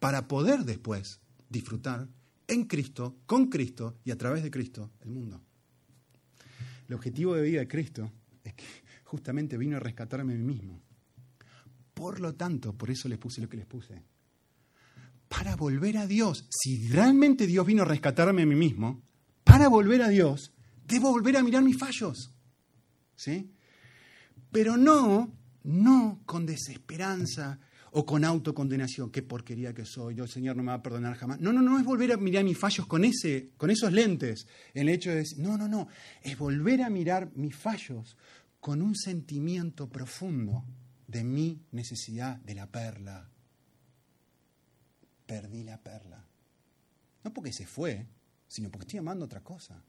para 0.00 0.28
poder 0.28 0.64
después 0.64 1.20
disfrutar 1.48 2.08
en 2.46 2.64
Cristo, 2.64 3.16
con 3.24 3.46
Cristo 3.46 3.96
y 4.04 4.10
a 4.10 4.18
través 4.18 4.42
de 4.42 4.50
Cristo 4.50 4.90
el 5.00 5.10
mundo. 5.10 5.40
El 6.88 6.94
objetivo 6.94 7.34
de 7.34 7.42
vida 7.42 7.60
de 7.60 7.68
Cristo 7.68 8.12
justamente 9.14 9.56
vino 9.56 9.76
a 9.76 9.80
rescatarme 9.80 10.34
a 10.34 10.36
mí 10.36 10.42
mismo. 10.42 10.82
Por 11.94 12.18
lo 12.18 12.34
tanto, 12.34 12.72
por 12.72 12.90
eso 12.90 13.08
les 13.08 13.16
puse 13.16 13.40
lo 13.40 13.48
que 13.48 13.56
les 13.56 13.66
puse. 13.66 14.02
Para 15.28 15.54
volver 15.54 15.98
a 15.98 16.08
Dios, 16.08 16.48
si 16.50 16.88
realmente 16.88 17.46
Dios 17.46 17.64
vino 17.64 17.82
a 17.82 17.86
rescatarme 17.86 18.42
a 18.42 18.46
mí 18.46 18.56
mismo, 18.56 19.04
para 19.44 19.68
volver 19.68 20.02
a 20.02 20.08
Dios, 20.08 20.52
debo 20.84 21.12
volver 21.12 21.36
a 21.36 21.44
mirar 21.44 21.62
mis 21.62 21.78
fallos. 21.78 22.34
¿Sí? 23.14 23.52
Pero 24.50 24.76
no, 24.76 25.32
no 25.62 26.20
con 26.26 26.44
desesperanza, 26.44 27.60
o 27.96 28.04
con 28.04 28.24
autocondenación, 28.24 29.10
qué 29.10 29.22
porquería 29.22 29.72
que 29.72 29.84
soy, 29.84 30.16
yo 30.16 30.24
el 30.24 30.30
Señor 30.30 30.56
no 30.56 30.64
me 30.64 30.70
va 30.70 30.78
a 30.78 30.82
perdonar 30.82 31.14
jamás. 31.14 31.38
No, 31.40 31.52
no, 31.52 31.62
no 31.62 31.78
es 31.78 31.84
volver 31.84 32.12
a 32.12 32.16
mirar 32.16 32.42
mis 32.42 32.58
fallos 32.58 32.88
con, 32.88 33.04
ese, 33.04 33.50
con 33.56 33.70
esos 33.70 33.92
lentes. 33.92 34.48
El 34.74 34.88
hecho 34.88 35.12
decir, 35.12 35.38
no, 35.38 35.56
no, 35.56 35.68
no, 35.68 35.86
es 36.20 36.36
volver 36.36 36.82
a 36.82 36.90
mirar 36.90 37.30
mis 37.36 37.54
fallos 37.54 38.16
con 38.64 38.80
un 38.80 38.96
sentimiento 38.96 39.90
profundo 39.90 40.64
de 41.06 41.22
mi 41.22 41.66
necesidad 41.72 42.38
de 42.38 42.54
la 42.54 42.66
perla. 42.66 43.28
Perdí 45.26 45.64
la 45.64 45.82
perla. 45.82 46.24
No 47.22 47.34
porque 47.34 47.52
se 47.52 47.66
fue, 47.66 48.06
sino 48.48 48.70
porque 48.70 48.84
estoy 48.86 49.00
amando 49.00 49.26
otra 49.26 49.42
cosa. 49.42 49.84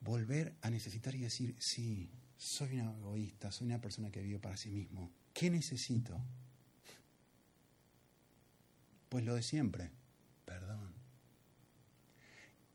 Volver 0.00 0.56
a 0.62 0.70
necesitar 0.70 1.14
y 1.14 1.18
decir, 1.18 1.54
sí, 1.58 2.10
soy 2.38 2.80
una 2.80 2.90
egoísta, 2.90 3.52
soy 3.52 3.66
una 3.66 3.82
persona 3.82 4.10
que 4.10 4.22
vive 4.22 4.38
para 4.38 4.56
sí 4.56 4.70
mismo 4.70 5.12
¿Qué 5.34 5.50
necesito? 5.50 6.18
Pues 9.10 9.26
lo 9.26 9.34
de 9.34 9.42
siempre, 9.42 9.90
perdón. 10.46 10.94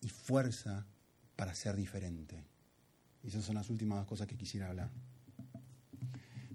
Y 0.01 0.09
fuerza 0.09 0.85
para 1.35 1.55
ser 1.55 1.75
diferente. 1.75 2.54
Y 3.25 3.29
esas 3.29 3.43
son 3.43 3.55
las 3.55 3.69
últimas 3.69 3.97
dos 3.97 4.07
cosas 4.07 4.27
que 4.27 4.37
quisiera 4.37 4.69
hablar. 4.69 4.89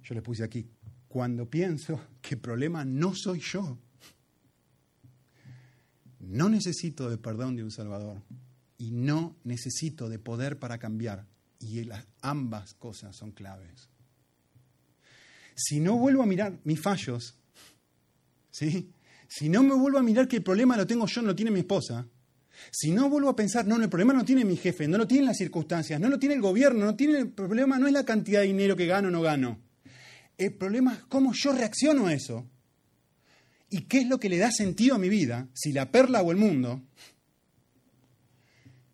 Yo 0.02 0.14
le 0.14 0.22
puse 0.22 0.44
aquí, 0.44 0.66
cuando 1.08 1.50
pienso 1.50 2.00
que 2.22 2.36
el 2.36 2.40
problema 2.40 2.84
no 2.84 3.14
soy 3.14 3.40
yo, 3.40 3.78
no 6.20 6.48
necesito 6.48 7.10
de 7.10 7.18
perdón 7.18 7.56
de 7.56 7.64
un 7.64 7.70
Salvador 7.70 8.22
y 8.78 8.92
no 8.92 9.36
necesito 9.44 10.08
de 10.08 10.18
poder 10.18 10.58
para 10.58 10.78
cambiar. 10.78 11.26
Y 11.58 11.84
las, 11.84 12.06
ambas 12.22 12.72
cosas 12.74 13.14
son 13.16 13.32
claves 13.32 13.90
si 15.60 15.80
no 15.80 15.96
vuelvo 15.96 16.22
a 16.22 16.26
mirar 16.26 16.58
mis 16.64 16.80
fallos, 16.80 17.34
¿sí? 18.50 18.90
si 19.28 19.48
no 19.48 19.62
me 19.62 19.74
vuelvo 19.74 19.98
a 19.98 20.02
mirar 20.02 20.26
que 20.26 20.36
el 20.36 20.42
problema 20.42 20.76
lo 20.76 20.86
tengo 20.86 21.06
yo, 21.06 21.20
no 21.20 21.28
lo 21.28 21.36
tiene 21.36 21.50
mi 21.50 21.60
esposa, 21.60 22.06
si 22.70 22.90
no 22.90 23.08
vuelvo 23.08 23.28
a 23.28 23.36
pensar, 23.36 23.66
no, 23.66 23.76
el 23.76 23.88
problema 23.88 24.12
no 24.12 24.24
tiene 24.24 24.44
mi 24.44 24.56
jefe, 24.56 24.86
no 24.86 24.98
lo 24.98 25.06
tienen 25.06 25.26
las 25.26 25.38
circunstancias, 25.38 26.00
no 26.00 26.08
lo 26.08 26.18
tiene 26.18 26.34
el 26.34 26.40
gobierno, 26.40 26.84
no 26.84 26.96
tiene 26.96 27.18
el 27.18 27.28
problema 27.28 27.78
no 27.78 27.86
es 27.86 27.92
la 27.92 28.04
cantidad 28.04 28.40
de 28.40 28.46
dinero 28.46 28.76
que 28.76 28.86
gano 28.86 29.08
o 29.08 29.11
no 29.11 29.22
gano. 29.22 29.58
El 30.36 30.54
problema 30.54 30.94
es 30.94 31.00
cómo 31.04 31.32
yo 31.34 31.52
reacciono 31.52 32.06
a 32.06 32.14
eso 32.14 32.46
y 33.68 33.82
qué 33.82 33.98
es 33.98 34.08
lo 34.08 34.18
que 34.18 34.28
le 34.28 34.38
da 34.38 34.50
sentido 34.50 34.96
a 34.96 34.98
mi 34.98 35.08
vida, 35.08 35.48
si 35.54 35.72
la 35.72 35.90
perla 35.90 36.22
o 36.22 36.30
el 36.30 36.36
mundo. 36.36 36.82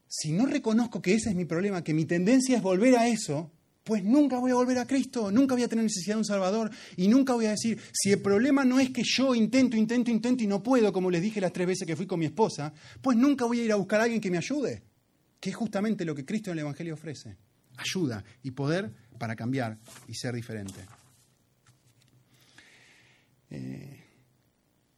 Si 0.09 0.33
no 0.33 0.47
reconozco 0.47 1.03
que 1.03 1.15
ese 1.15 1.31
es 1.31 1.37
mi 1.37 1.45
problema, 1.45 1.85
que 1.85 1.95
mi 1.95 2.05
tendencia 2.05 2.57
es 2.57 2.63
volver 2.63 2.97
a 2.97 3.09
eso, 3.09 3.53
pues 3.87 4.03
nunca 4.03 4.41
voy 4.41 4.51
a 4.51 4.55
volver 4.57 4.79
a 4.79 4.85
Cristo, 4.85 5.31
nunca 5.31 5.55
voy 5.55 5.63
a 5.63 5.69
tener 5.69 5.85
necesidad 5.85 6.17
de 6.17 6.19
un 6.19 6.25
Salvador 6.25 6.73
y 6.97 7.07
nunca 7.07 7.35
voy 7.35 7.47
a 7.47 7.51
decir, 7.51 7.81
si 7.93 8.11
el 8.11 8.21
problema 8.21 8.65
no 8.65 8.81
es 8.81 8.91
que 8.91 9.05
yo 9.05 9.33
intento, 9.33 9.77
intento, 9.77 10.11
intento 10.11 10.43
y 10.43 10.49
no 10.49 10.61
puedo, 10.61 10.93
como 10.93 11.09
les 11.09 11.23
dije 11.23 11.41
las 11.41 11.53
tres 11.53 11.69
veces 11.69 11.87
que 11.87 11.95
fui 11.95 12.05
con 12.05 12.19
mi 12.19 12.27
esposa, 12.27 12.75
pues 13.01 13.17
nunca 13.17 13.45
voy 13.45 13.61
a 13.61 13.65
ir 13.65 13.71
a 13.71 13.77
buscar 13.77 14.01
a 14.01 14.03
alguien 14.03 14.21
que 14.21 14.29
me 14.29 14.39
ayude, 14.39 14.83
que 15.39 15.51
es 15.51 15.55
justamente 15.55 16.05
lo 16.05 16.17
que 16.17 16.25
Cristo 16.25 16.51
en 16.51 16.55
el 16.55 16.63
Evangelio 16.63 16.95
ofrece, 16.95 17.37
ayuda 17.77 18.25
y 18.43 18.51
poder 18.51 18.91
para 19.21 19.37
cambiar 19.37 19.79
y 20.09 20.15
ser 20.15 20.35
diferente. 20.35 20.81
Eh, 23.51 24.03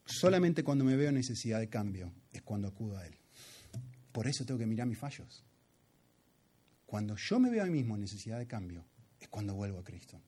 solamente 0.07 0.65
cuando 0.65 0.87
me 0.87 0.97
veo 0.97 1.13
necesidad 1.13 1.61
de 1.61 1.69
cambio 1.69 2.11
es 2.33 2.41
cuando 2.41 2.69
acudo 2.69 2.97
a 2.97 3.07
Él. 3.07 3.15
Por 4.13 4.27
eso 4.27 4.47
tengo 4.47 4.59
que 4.59 4.67
mirar 4.67 4.87
mis 4.87 4.97
fallos. 4.97 5.45
Cuando 6.89 7.17
yo 7.17 7.39
me 7.39 7.51
veo 7.51 7.63
a 7.63 7.67
mí 7.67 7.73
mismo 7.73 7.95
en 7.97 8.01
necesidad 8.01 8.39
de 8.39 8.47
cambio, 8.47 8.83
es 9.21 9.29
cuando 9.29 9.55
vuelvo 9.55 9.79
a 9.79 9.85
Cristo. 9.85 10.19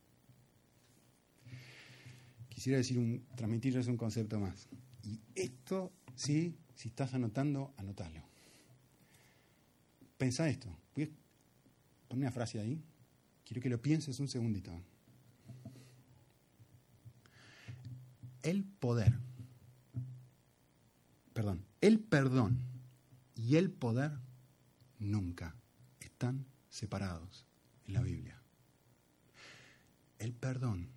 Quisiera 2.51 2.77
decir 2.77 2.99
un, 2.99 3.25
transmitirles 3.35 3.87
un 3.87 3.97
concepto 3.97 4.39
más. 4.39 4.69
Y 5.03 5.19
esto, 5.35 5.91
sí, 6.15 6.55
si 6.75 6.89
estás 6.89 7.15
anotando, 7.15 7.73
anótalo. 7.79 8.23
Pensá 10.19 10.51
esto. 10.51 10.69
Voy 10.95 11.11
a 12.11 12.15
una 12.15 12.31
frase 12.31 12.61
ahí. 12.61 12.79
Quiero 13.47 13.63
que 13.63 13.71
lo 13.71 13.81
pienses 13.81 14.21
un 14.21 14.29
segundito. 14.29 14.71
el 18.43 18.65
poder, 18.65 19.19
perdón, 21.33 21.65
el 21.81 22.01
perdón 22.01 22.59
y 23.35 23.57
el 23.57 23.71
poder 23.71 24.13
nunca 24.99 25.55
están 26.01 26.47
separados 26.71 27.47
en 27.87 27.95
la 27.95 28.03
Biblia. 28.03 28.41
El 30.19 30.33
perdón 30.33 30.89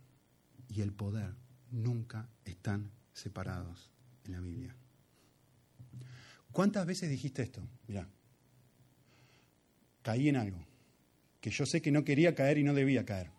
y 0.70 0.82
el 0.82 0.94
poder 0.94 1.34
nunca 1.72 2.30
están 2.46 2.92
separados 3.14 3.90
en 4.26 4.32
la 4.32 4.40
Biblia. 4.40 4.76
¿Cuántas 6.52 6.86
veces 6.86 7.10
dijiste 7.10 7.42
esto? 7.42 7.68
Mira, 7.88 8.08
caí 10.04 10.30
en 10.30 10.36
algo 10.36 10.64
que 11.42 11.50
yo 11.50 11.66
sé 11.66 11.82
que 11.82 11.92
no 11.92 12.06
quería 12.06 12.36
caer 12.36 12.58
y 12.58 12.64
no 12.64 12.74
debía 12.74 13.06
caer. 13.06 13.32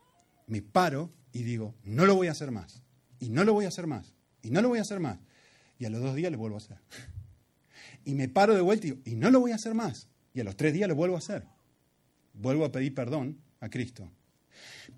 Me 0.46 0.60
paro 0.60 1.10
y 1.32 1.42
digo, 1.42 1.74
no 1.84 2.04
lo 2.04 2.16
voy 2.16 2.26
a 2.26 2.32
hacer 2.32 2.50
más. 2.50 2.82
Y 3.18 3.30
no 3.30 3.44
lo 3.44 3.54
voy 3.54 3.64
a 3.64 3.68
hacer 3.68 3.86
más. 3.86 4.12
Y 4.42 4.50
no 4.50 4.60
lo 4.60 4.68
voy 4.68 4.78
a 4.78 4.82
hacer 4.82 5.00
más. 5.00 5.18
Y 5.78 5.86
a 5.86 5.90
los 5.90 6.02
dos 6.02 6.14
días 6.14 6.30
lo 6.30 6.36
vuelvo 6.36 6.56
a 6.56 6.58
hacer. 6.58 6.78
Y 8.06 8.14
me 8.14 8.28
paro 8.28 8.54
de 8.54 8.60
vuelta 8.60 8.86
y 8.86 8.90
digo, 8.90 9.02
y 9.06 9.14
no 9.14 9.30
lo 9.30 9.40
voy 9.40 9.52
a 9.52 9.54
hacer 9.54 9.72
más. 9.72 10.08
Y 10.34 10.40
a 10.40 10.44
los 10.44 10.56
tres 10.56 10.74
días 10.74 10.86
lo 10.90 10.94
vuelvo 10.94 11.14
a 11.14 11.20
hacer. 11.20 11.46
Vuelvo 12.34 12.64
a 12.64 12.72
pedir 12.72 12.94
perdón 12.94 13.38
a 13.60 13.68
Cristo. 13.68 14.10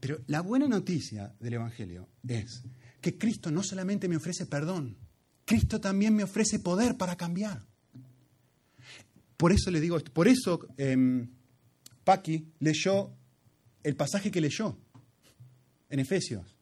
Pero 0.00 0.20
la 0.26 0.40
buena 0.40 0.68
noticia 0.68 1.34
del 1.38 1.54
Evangelio 1.54 2.08
es 2.26 2.62
que 3.00 3.16
Cristo 3.16 3.50
no 3.50 3.62
solamente 3.62 4.08
me 4.08 4.16
ofrece 4.16 4.46
perdón, 4.46 4.96
Cristo 5.44 5.80
también 5.80 6.14
me 6.14 6.24
ofrece 6.24 6.58
poder 6.58 6.96
para 6.96 7.16
cambiar. 7.16 7.62
Por 9.36 9.52
eso 9.52 9.70
le 9.70 9.80
digo 9.80 9.96
esto, 9.96 10.12
por 10.12 10.28
eso 10.28 10.66
eh, 10.76 11.26
Paqui 12.04 12.52
leyó 12.60 13.12
el 13.82 13.96
pasaje 13.96 14.30
que 14.30 14.40
leyó 14.40 14.78
en 15.88 16.00
Efesios. 16.00 16.56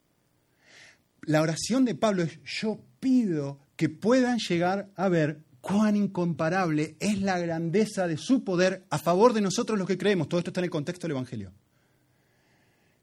La 1.22 1.40
oración 1.40 1.84
de 1.84 1.94
Pablo 1.94 2.22
es, 2.22 2.38
yo 2.44 2.84
pido 3.00 3.60
que 3.76 3.88
puedan 3.88 4.38
llegar 4.38 4.90
a 4.96 5.08
ver 5.08 5.42
cuán 5.64 5.96
incomparable 5.96 6.94
es 7.00 7.22
la 7.22 7.38
grandeza 7.38 8.06
de 8.06 8.18
su 8.18 8.44
poder 8.44 8.84
a 8.90 8.98
favor 8.98 9.32
de 9.32 9.40
nosotros 9.40 9.78
los 9.78 9.88
que 9.88 9.96
creemos. 9.96 10.28
Todo 10.28 10.38
esto 10.38 10.50
está 10.50 10.60
en 10.60 10.64
el 10.64 10.70
contexto 10.70 11.06
del 11.06 11.12
Evangelio. 11.12 11.54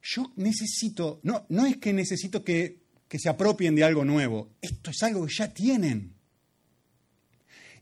Yo 0.03 0.32
necesito, 0.36 1.20
no, 1.24 1.47
no 1.49 1.66
es 1.66 1.78
que 1.78 1.91
necesito 1.91 2.43
que, 2.43 2.84
que 3.07 3.18
se 3.18 3.30
apropien 3.30 3.74
de 3.74 3.84
algo 3.84 4.05
nuevo, 4.05 4.51
esto 4.62 4.91
es 4.91 5.01
algo 5.01 5.26
que 5.26 5.34
ya 5.34 5.51
tienen. 5.51 6.14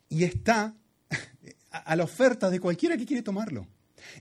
Y 0.07 0.23
está 0.23 0.73
a 1.71 1.95
la 1.97 2.05
oferta 2.05 2.49
de 2.49 2.61
cualquiera 2.61 2.95
que 2.95 3.05
quiere 3.05 3.21
tomarlo. 3.21 3.67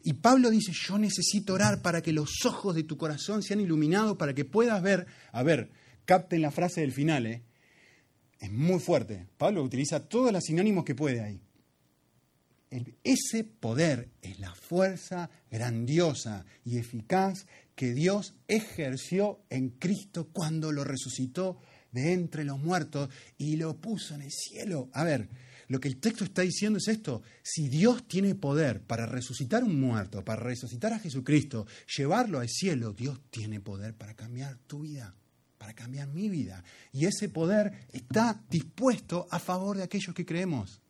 Y 0.02 0.14
Pablo 0.14 0.50
dice, 0.50 0.72
yo 0.72 0.98
necesito 0.98 1.54
orar 1.54 1.82
para 1.82 2.02
que 2.02 2.12
los 2.12 2.44
ojos 2.44 2.74
de 2.74 2.82
tu 2.82 2.96
corazón 2.96 3.44
sean 3.44 3.60
iluminados, 3.60 4.16
para 4.16 4.34
que 4.34 4.44
puedas 4.44 4.82
ver, 4.82 5.06
a 5.30 5.44
ver, 5.44 5.70
capten 6.04 6.42
la 6.42 6.50
frase 6.50 6.80
del 6.80 6.90
final, 6.90 7.26
¿eh? 7.26 7.44
Es 8.38 8.52
muy 8.52 8.78
fuerte. 8.78 9.26
Pablo 9.36 9.62
utiliza 9.62 10.08
todos 10.08 10.32
los 10.32 10.44
sinónimos 10.44 10.84
que 10.84 10.94
puede 10.94 11.20
ahí. 11.20 11.40
ese 13.02 13.44
poder 13.44 14.10
es 14.20 14.38
la 14.40 14.54
fuerza 14.54 15.30
grandiosa 15.50 16.44
y 16.64 16.76
eficaz 16.76 17.46
que 17.74 17.94
Dios 17.94 18.34
ejerció 18.46 19.40
en 19.48 19.70
Cristo 19.70 20.28
cuando 20.32 20.72
lo 20.72 20.84
resucitó 20.84 21.58
de 21.92 22.12
entre 22.12 22.44
los 22.44 22.58
muertos 22.58 23.08
y 23.38 23.56
lo 23.56 23.80
puso 23.80 24.14
en 24.14 24.22
el 24.22 24.30
cielo. 24.30 24.90
A 24.92 25.04
ver, 25.04 25.28
lo 25.68 25.80
que 25.80 25.88
el 25.88 25.98
texto 25.98 26.24
está 26.24 26.42
diciendo 26.42 26.78
es 26.78 26.88
esto, 26.88 27.22
si 27.42 27.68
Dios 27.68 28.08
tiene 28.08 28.34
poder 28.34 28.82
para 28.82 29.06
resucitar 29.06 29.64
un 29.64 29.80
muerto, 29.80 30.24
para 30.24 30.42
resucitar 30.42 30.92
a 30.92 30.98
Jesucristo, 30.98 31.66
llevarlo 31.96 32.40
al 32.40 32.48
cielo, 32.48 32.92
Dios 32.92 33.20
tiene 33.30 33.60
poder 33.60 33.94
para 33.94 34.14
cambiar 34.14 34.56
tu 34.66 34.80
vida, 34.80 35.14
para 35.58 35.74
cambiar 35.74 36.08
mi 36.08 36.28
vida. 36.28 36.64
Y 36.92 37.06
ese 37.06 37.28
poder 37.28 37.86
está 37.92 38.40
dispuesto 38.48 39.26
a 39.30 39.38
favor 39.38 39.76
de 39.76 39.82
aquellos 39.82 40.14
que 40.14 40.24
creemos. 40.24 40.80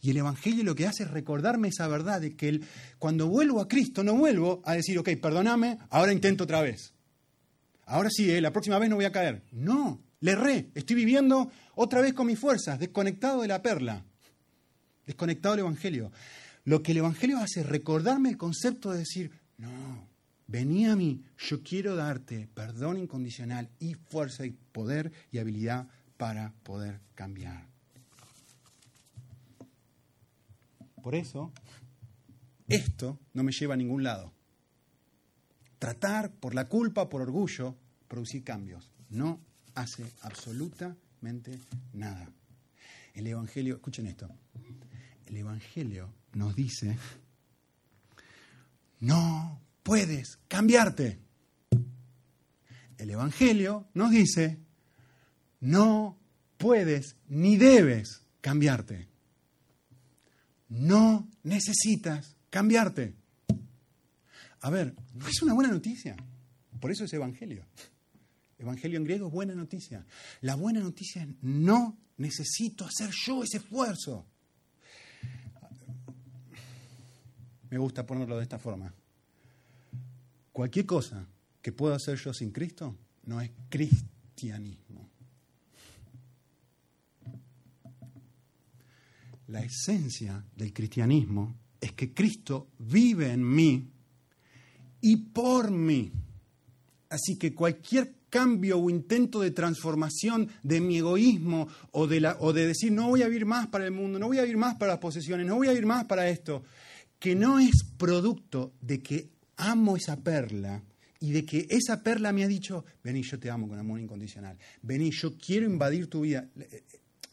Y 0.00 0.10
el 0.10 0.18
Evangelio 0.18 0.64
lo 0.64 0.74
que 0.74 0.86
hace 0.86 1.04
es 1.04 1.10
recordarme 1.10 1.68
esa 1.68 1.88
verdad 1.88 2.20
de 2.20 2.36
que 2.36 2.60
cuando 2.98 3.28
vuelvo 3.28 3.60
a 3.60 3.68
Cristo 3.68 4.02
no 4.02 4.14
vuelvo 4.14 4.62
a 4.64 4.74
decir, 4.74 4.98
ok, 4.98 5.10
perdóname, 5.20 5.78
ahora 5.90 6.12
intento 6.12 6.44
otra 6.44 6.62
vez. 6.62 6.94
Ahora 7.86 8.08
sí, 8.10 8.30
eh, 8.30 8.40
la 8.40 8.52
próxima 8.52 8.78
vez 8.78 8.88
no 8.88 8.96
voy 8.96 9.04
a 9.04 9.12
caer. 9.12 9.42
No, 9.52 10.02
le 10.20 10.32
erré, 10.32 10.70
estoy 10.74 10.96
viviendo 10.96 11.50
otra 11.74 12.00
vez 12.00 12.14
con 12.14 12.26
mis 12.26 12.38
fuerzas, 12.38 12.78
desconectado 12.78 13.42
de 13.42 13.48
la 13.48 13.62
perla, 13.62 14.04
desconectado 15.06 15.54
del 15.54 15.64
Evangelio. 15.64 16.10
Lo 16.64 16.82
que 16.82 16.92
el 16.92 16.98
Evangelio 16.98 17.38
hace 17.38 17.60
es 17.60 17.66
recordarme 17.66 18.30
el 18.30 18.38
concepto 18.38 18.90
de 18.90 19.00
decir, 19.00 19.30
no, 19.58 20.08
vení 20.46 20.86
a 20.86 20.96
mí, 20.96 21.24
yo 21.38 21.62
quiero 21.62 21.96
darte 21.96 22.48
perdón 22.54 22.98
incondicional 22.98 23.70
y 23.78 23.94
fuerza 23.94 24.46
y 24.46 24.50
poder 24.50 25.12
y 25.30 25.38
habilidad 25.38 25.88
para 26.16 26.52
poder 26.62 27.00
cambiar. 27.14 27.66
Por 31.02 31.14
eso, 31.14 31.52
esto 32.66 33.18
no 33.34 33.42
me 33.42 33.52
lleva 33.52 33.74
a 33.74 33.76
ningún 33.76 34.02
lado. 34.02 34.32
Tratar 35.78 36.32
por 36.32 36.54
la 36.54 36.66
culpa, 36.66 37.10
por 37.10 37.20
orgullo, 37.20 37.76
producir 38.08 38.42
cambios. 38.42 38.90
No 39.10 39.40
hace 39.74 40.04
absolutamente 40.22 41.58
nada. 41.92 42.30
El 43.12 43.26
Evangelio, 43.26 43.74
escuchen 43.76 44.06
esto, 44.06 44.28
el 45.26 45.36
Evangelio 45.36 46.12
nos 46.32 46.56
dice, 46.56 46.96
no 49.00 49.60
puedes 49.84 50.38
cambiarte. 50.48 51.20
El 52.98 53.10
Evangelio 53.10 53.86
nos 53.94 54.10
dice, 54.10 54.58
no 55.60 56.18
puedes 56.58 57.16
ni 57.28 57.56
debes 57.56 58.22
cambiarte. 58.40 59.06
No 60.68 61.28
necesitas 61.44 62.34
cambiarte. 62.50 63.14
A 64.62 64.70
ver, 64.70 64.94
no 65.14 65.28
es 65.28 65.42
una 65.42 65.54
buena 65.54 65.70
noticia. 65.70 66.16
Por 66.80 66.90
eso 66.90 67.04
es 67.04 67.12
Evangelio. 67.12 67.64
Evangelio 68.58 68.98
en 68.98 69.04
griego 69.04 69.28
es 69.28 69.32
buena 69.32 69.54
noticia. 69.54 70.04
La 70.40 70.54
buena 70.54 70.80
noticia 70.80 71.22
es 71.22 71.28
no 71.42 71.98
necesito 72.16 72.86
hacer 72.86 73.10
yo 73.10 73.44
ese 73.44 73.58
esfuerzo. 73.58 74.26
Me 77.68 77.76
gusta 77.76 78.06
ponerlo 78.06 78.36
de 78.38 78.44
esta 78.44 78.58
forma. 78.58 78.94
Cualquier 80.54 80.86
cosa 80.86 81.26
que 81.60 81.72
pueda 81.72 81.96
hacer 81.96 82.16
yo 82.16 82.32
sin 82.32 82.52
Cristo 82.52 82.96
no 83.24 83.40
es 83.40 83.50
cristianismo. 83.68 85.10
La 89.48 89.64
esencia 89.64 90.44
del 90.54 90.72
cristianismo 90.72 91.56
es 91.80 91.90
que 91.94 92.14
Cristo 92.14 92.68
vive 92.78 93.32
en 93.32 93.42
mí 93.42 93.90
y 95.00 95.16
por 95.16 95.72
mí. 95.72 96.12
Así 97.08 97.36
que 97.36 97.52
cualquier 97.52 98.14
cambio 98.30 98.78
o 98.78 98.88
intento 98.88 99.40
de 99.40 99.50
transformación 99.50 100.48
de 100.62 100.80
mi 100.80 100.98
egoísmo 100.98 101.66
o 101.90 102.06
de, 102.06 102.20
la, 102.20 102.36
o 102.38 102.52
de 102.52 102.68
decir 102.68 102.92
no 102.92 103.08
voy 103.08 103.22
a 103.22 103.26
vivir 103.26 103.44
más 103.44 103.66
para 103.66 103.86
el 103.86 103.90
mundo, 103.90 104.20
no 104.20 104.28
voy 104.28 104.38
a 104.38 104.42
vivir 104.42 104.56
más 104.56 104.76
para 104.76 104.92
las 104.92 105.00
posesiones, 105.00 105.48
no 105.48 105.56
voy 105.56 105.66
a 105.66 105.72
vivir 105.72 105.86
más 105.86 106.04
para 106.04 106.28
esto, 106.28 106.62
que 107.18 107.34
no 107.34 107.58
es 107.58 107.82
producto 107.98 108.72
de 108.80 109.02
que 109.02 109.33
amo 109.56 109.96
esa 109.96 110.22
perla 110.22 110.82
y 111.20 111.32
de 111.32 111.44
que 111.44 111.66
esa 111.70 112.02
perla 112.02 112.32
me 112.32 112.44
ha 112.44 112.48
dicho, 112.48 112.84
vení, 113.02 113.22
yo 113.22 113.38
te 113.38 113.50
amo 113.50 113.68
con 113.68 113.78
amor 113.78 114.00
incondicional, 114.00 114.58
vení, 114.82 115.10
yo 115.10 115.36
quiero 115.38 115.66
invadir 115.66 116.08
tu 116.08 116.22
vida. 116.22 116.48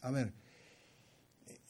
A 0.00 0.10
ver, 0.10 0.32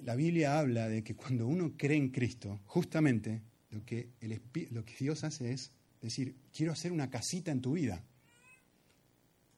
la 0.00 0.14
Biblia 0.14 0.58
habla 0.58 0.88
de 0.88 1.02
que 1.02 1.14
cuando 1.14 1.46
uno 1.46 1.72
cree 1.76 1.96
en 1.96 2.10
Cristo, 2.10 2.60
justamente 2.66 3.42
lo 3.70 3.84
que, 3.84 4.10
el, 4.20 4.40
lo 4.70 4.84
que 4.84 4.94
Dios 4.98 5.24
hace 5.24 5.52
es 5.52 5.72
decir, 6.00 6.34
quiero 6.52 6.72
hacer 6.72 6.92
una 6.92 7.10
casita 7.10 7.50
en 7.50 7.60
tu 7.60 7.72
vida 7.72 8.02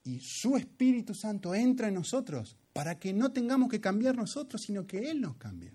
y 0.05 0.20
su 0.20 0.57
Espíritu 0.57 1.14
Santo 1.14 1.55
entra 1.55 1.88
en 1.88 1.95
nosotros 1.95 2.57
para 2.72 2.99
que 2.99 3.12
no 3.12 3.32
tengamos 3.32 3.70
que 3.70 3.80
cambiar 3.80 4.16
nosotros, 4.16 4.62
sino 4.62 4.86
que 4.86 5.11
Él 5.11 5.20
nos 5.20 5.36
cambie. 5.36 5.72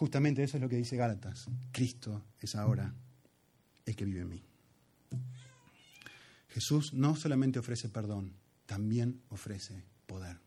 Justamente 0.00 0.42
eso 0.42 0.56
es 0.56 0.62
lo 0.62 0.68
que 0.70 0.76
dice 0.76 0.96
Gálatas. 0.96 1.44
Cristo 1.72 2.24
es 2.40 2.54
ahora 2.54 2.94
el 3.84 3.94
que 3.94 4.06
vive 4.06 4.20
en 4.20 4.30
mí. 4.30 4.42
Jesús 6.48 6.94
no 6.94 7.14
solamente 7.16 7.58
ofrece 7.58 7.90
perdón, 7.90 8.32
también 8.64 9.20
ofrece 9.28 9.84
poder. 10.06 10.38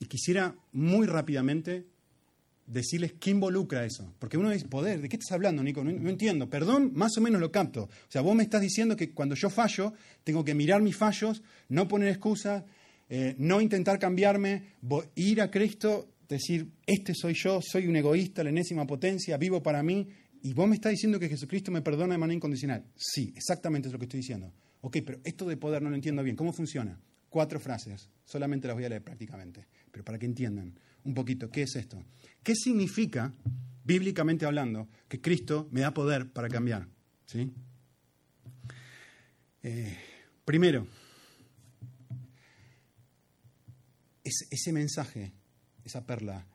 Y 0.00 0.06
quisiera 0.06 0.56
muy 0.72 1.06
rápidamente 1.06 1.86
decirles 2.66 3.12
qué 3.20 3.30
involucra 3.30 3.84
eso. 3.84 4.12
Porque 4.18 4.36
uno 4.36 4.50
dice, 4.50 4.66
poder, 4.66 5.00
¿de 5.00 5.08
qué 5.08 5.14
estás 5.14 5.30
hablando, 5.30 5.62
Nico? 5.62 5.84
No, 5.84 6.10
entiendo. 6.10 6.50
Perdón, 6.50 6.90
más 6.92 7.16
o 7.18 7.20
menos 7.20 7.40
lo 7.40 7.52
capto. 7.52 7.84
O 7.84 8.10
sea, 8.10 8.20
vos 8.20 8.34
me 8.34 8.42
estás 8.42 8.62
diciendo 8.62 8.96
que 8.96 9.12
cuando 9.12 9.36
yo 9.36 9.48
fallo, 9.48 9.92
tengo 10.24 10.44
que 10.44 10.56
mirar 10.56 10.82
mis 10.82 10.96
fallos, 10.96 11.40
no 11.68 11.86
poner 11.86 12.08
excusas, 12.08 12.64
eh, 13.08 13.36
no 13.38 13.60
intentar 13.60 14.00
cambiarme, 14.00 14.74
ir 15.14 15.40
a 15.40 15.52
Cristo, 15.52 16.08
decir, 16.28 16.70
este 16.86 17.14
soy 17.14 17.34
yo, 17.34 17.60
soy 17.62 17.86
un 17.86 17.96
egoísta, 17.96 18.42
la 18.42 18.50
enésima 18.50 18.86
potencia, 18.86 19.36
vivo 19.36 19.62
para 19.62 19.82
mí. 19.82 20.08
Y 20.42 20.52
vos 20.52 20.68
me 20.68 20.74
estás 20.74 20.92
diciendo 20.92 21.18
que 21.18 21.28
Jesucristo 21.28 21.70
me 21.70 21.82
perdona 21.82 22.14
de 22.14 22.18
manera 22.18 22.36
incondicional. 22.36 22.84
Sí, 22.94 23.32
exactamente 23.36 23.88
es 23.88 23.92
lo 23.92 23.98
que 23.98 24.04
estoy 24.04 24.20
diciendo. 24.20 24.52
Ok, 24.80 24.98
pero 25.04 25.20
esto 25.24 25.46
de 25.46 25.56
poder 25.56 25.82
no 25.82 25.90
lo 25.90 25.96
entiendo 25.96 26.22
bien. 26.22 26.36
¿Cómo 26.36 26.52
funciona? 26.52 27.00
Cuatro 27.28 27.58
frases, 27.58 28.08
solamente 28.24 28.68
las 28.68 28.76
voy 28.76 28.84
a 28.84 28.88
leer 28.88 29.02
prácticamente, 29.02 29.66
pero 29.90 30.04
para 30.04 30.18
que 30.18 30.26
entiendan 30.26 30.78
un 31.04 31.14
poquito 31.14 31.50
qué 31.50 31.62
es 31.62 31.76
esto. 31.76 32.02
¿Qué 32.42 32.54
significa, 32.54 33.32
bíblicamente 33.84 34.46
hablando, 34.46 34.88
que 35.08 35.20
Cristo 35.20 35.68
me 35.70 35.80
da 35.80 35.92
poder 35.92 36.30
para 36.30 36.48
cambiar? 36.48 36.88
¿Sí? 37.26 37.50
Eh, 39.62 39.96
primero, 40.44 40.86
ese 44.22 44.72
mensaje, 44.72 45.32
esa 45.86 46.04
perla, 46.04 46.46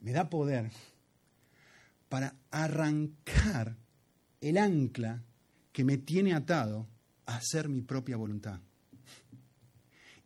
me 0.00 0.12
da 0.12 0.28
poder 0.28 0.70
para 2.08 2.36
arrancar 2.50 3.76
el 4.40 4.58
ancla 4.58 5.22
que 5.72 5.84
me 5.84 5.96
tiene 5.96 6.34
atado 6.34 6.86
a 7.26 7.36
hacer 7.36 7.68
mi 7.68 7.80
propia 7.80 8.16
voluntad 8.16 8.60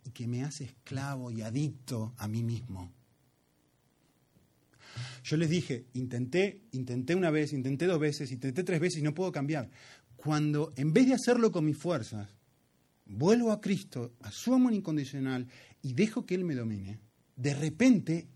y 0.04 0.10
que 0.10 0.26
me 0.26 0.42
hace 0.42 0.64
esclavo 0.64 1.30
y 1.30 1.42
adicto 1.42 2.14
a 2.16 2.26
mí 2.26 2.42
mismo. 2.42 2.92
Yo 5.22 5.36
les 5.36 5.50
dije, 5.50 5.86
intenté, 5.94 6.62
intenté 6.72 7.14
una 7.14 7.30
vez, 7.30 7.52
intenté 7.52 7.86
dos 7.86 8.00
veces, 8.00 8.32
intenté 8.32 8.64
tres 8.64 8.80
veces 8.80 9.00
y 9.00 9.02
no 9.02 9.14
puedo 9.14 9.30
cambiar. 9.30 9.70
Cuando 10.16 10.72
en 10.76 10.92
vez 10.92 11.06
de 11.06 11.14
hacerlo 11.14 11.52
con 11.52 11.64
mis 11.64 11.76
fuerzas, 11.76 12.28
vuelvo 13.04 13.52
a 13.52 13.60
Cristo, 13.60 14.14
a 14.20 14.30
su 14.30 14.54
amor 14.54 14.72
incondicional 14.72 15.46
y 15.82 15.92
dejo 15.92 16.26
que 16.26 16.34
Él 16.34 16.44
me 16.44 16.54
domine, 16.54 16.98
de 17.36 17.54
repente, 17.54 18.26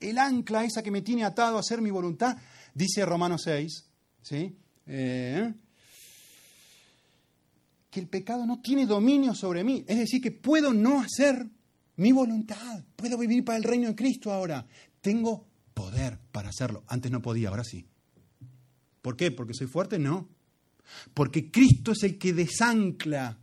el 0.00 0.18
ancla 0.18 0.64
esa 0.64 0.82
que 0.82 0.90
me 0.90 1.02
tiene 1.02 1.24
atado 1.24 1.56
a 1.56 1.60
hacer 1.60 1.80
mi 1.80 1.90
voluntad, 1.90 2.36
dice 2.74 3.04
Romanos 3.04 3.42
6, 3.44 3.84
¿sí? 4.22 4.56
Eh, 4.86 5.52
que 7.90 8.00
el 8.00 8.08
pecado 8.08 8.44
no 8.44 8.60
tiene 8.60 8.86
dominio 8.86 9.34
sobre 9.34 9.64
mí. 9.64 9.84
Es 9.86 9.98
decir, 9.98 10.20
que 10.20 10.32
puedo 10.32 10.74
no 10.74 11.00
hacer 11.00 11.46
mi 11.96 12.12
voluntad. 12.12 12.84
Puedo 12.96 13.16
vivir 13.16 13.44
para 13.44 13.56
el 13.56 13.64
reino 13.64 13.88
de 13.88 13.94
Cristo 13.94 14.32
ahora. 14.32 14.66
Tengo 15.00 15.46
poder 15.72 16.18
para 16.32 16.48
hacerlo. 16.48 16.84
Antes 16.88 17.10
no 17.10 17.22
podía, 17.22 17.50
ahora 17.50 17.64
sí. 17.64 17.86
¿Por 19.00 19.16
qué? 19.16 19.30
¿Porque 19.30 19.54
soy 19.54 19.68
fuerte? 19.68 19.98
No. 19.98 20.28
Porque 21.14 21.50
Cristo 21.50 21.92
es 21.92 22.02
el 22.02 22.18
que 22.18 22.32
desancla 22.32 23.38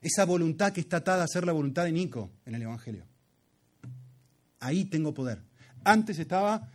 esa 0.00 0.24
voluntad 0.24 0.72
que 0.72 0.80
está 0.80 0.98
atada 0.98 1.24
a 1.24 1.28
ser 1.28 1.44
la 1.46 1.52
voluntad 1.52 1.84
de 1.84 1.92
Nico 1.92 2.30
en 2.44 2.54
el 2.54 2.62
Evangelio. 2.62 3.04
Ahí 4.60 4.84
tengo 4.84 5.14
poder. 5.14 5.42
Antes 5.84 6.18
estaba, 6.18 6.70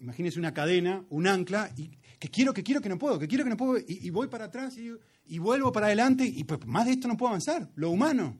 imagínense 0.00 0.38
una 0.38 0.54
cadena, 0.54 1.04
un 1.10 1.26
ancla, 1.26 1.70
y 1.76 1.90
que 2.18 2.28
quiero, 2.28 2.54
que 2.54 2.62
quiero, 2.62 2.80
que 2.80 2.88
no 2.88 2.98
puedo, 2.98 3.18
que 3.18 3.28
quiero, 3.28 3.44
que 3.44 3.50
no 3.50 3.56
puedo, 3.56 3.82
y, 3.86 4.10
voy 4.10 4.28
para 4.28 4.46
atrás 4.46 4.76
y, 4.76 5.38
vuelvo 5.38 5.72
para 5.72 5.86
adelante, 5.86 6.24
y 6.24 6.44
pues 6.44 6.64
más 6.66 6.86
de 6.86 6.92
esto 6.92 7.08
no 7.08 7.16
puedo 7.16 7.30
avanzar, 7.30 7.70
lo 7.74 7.90
humano. 7.90 8.38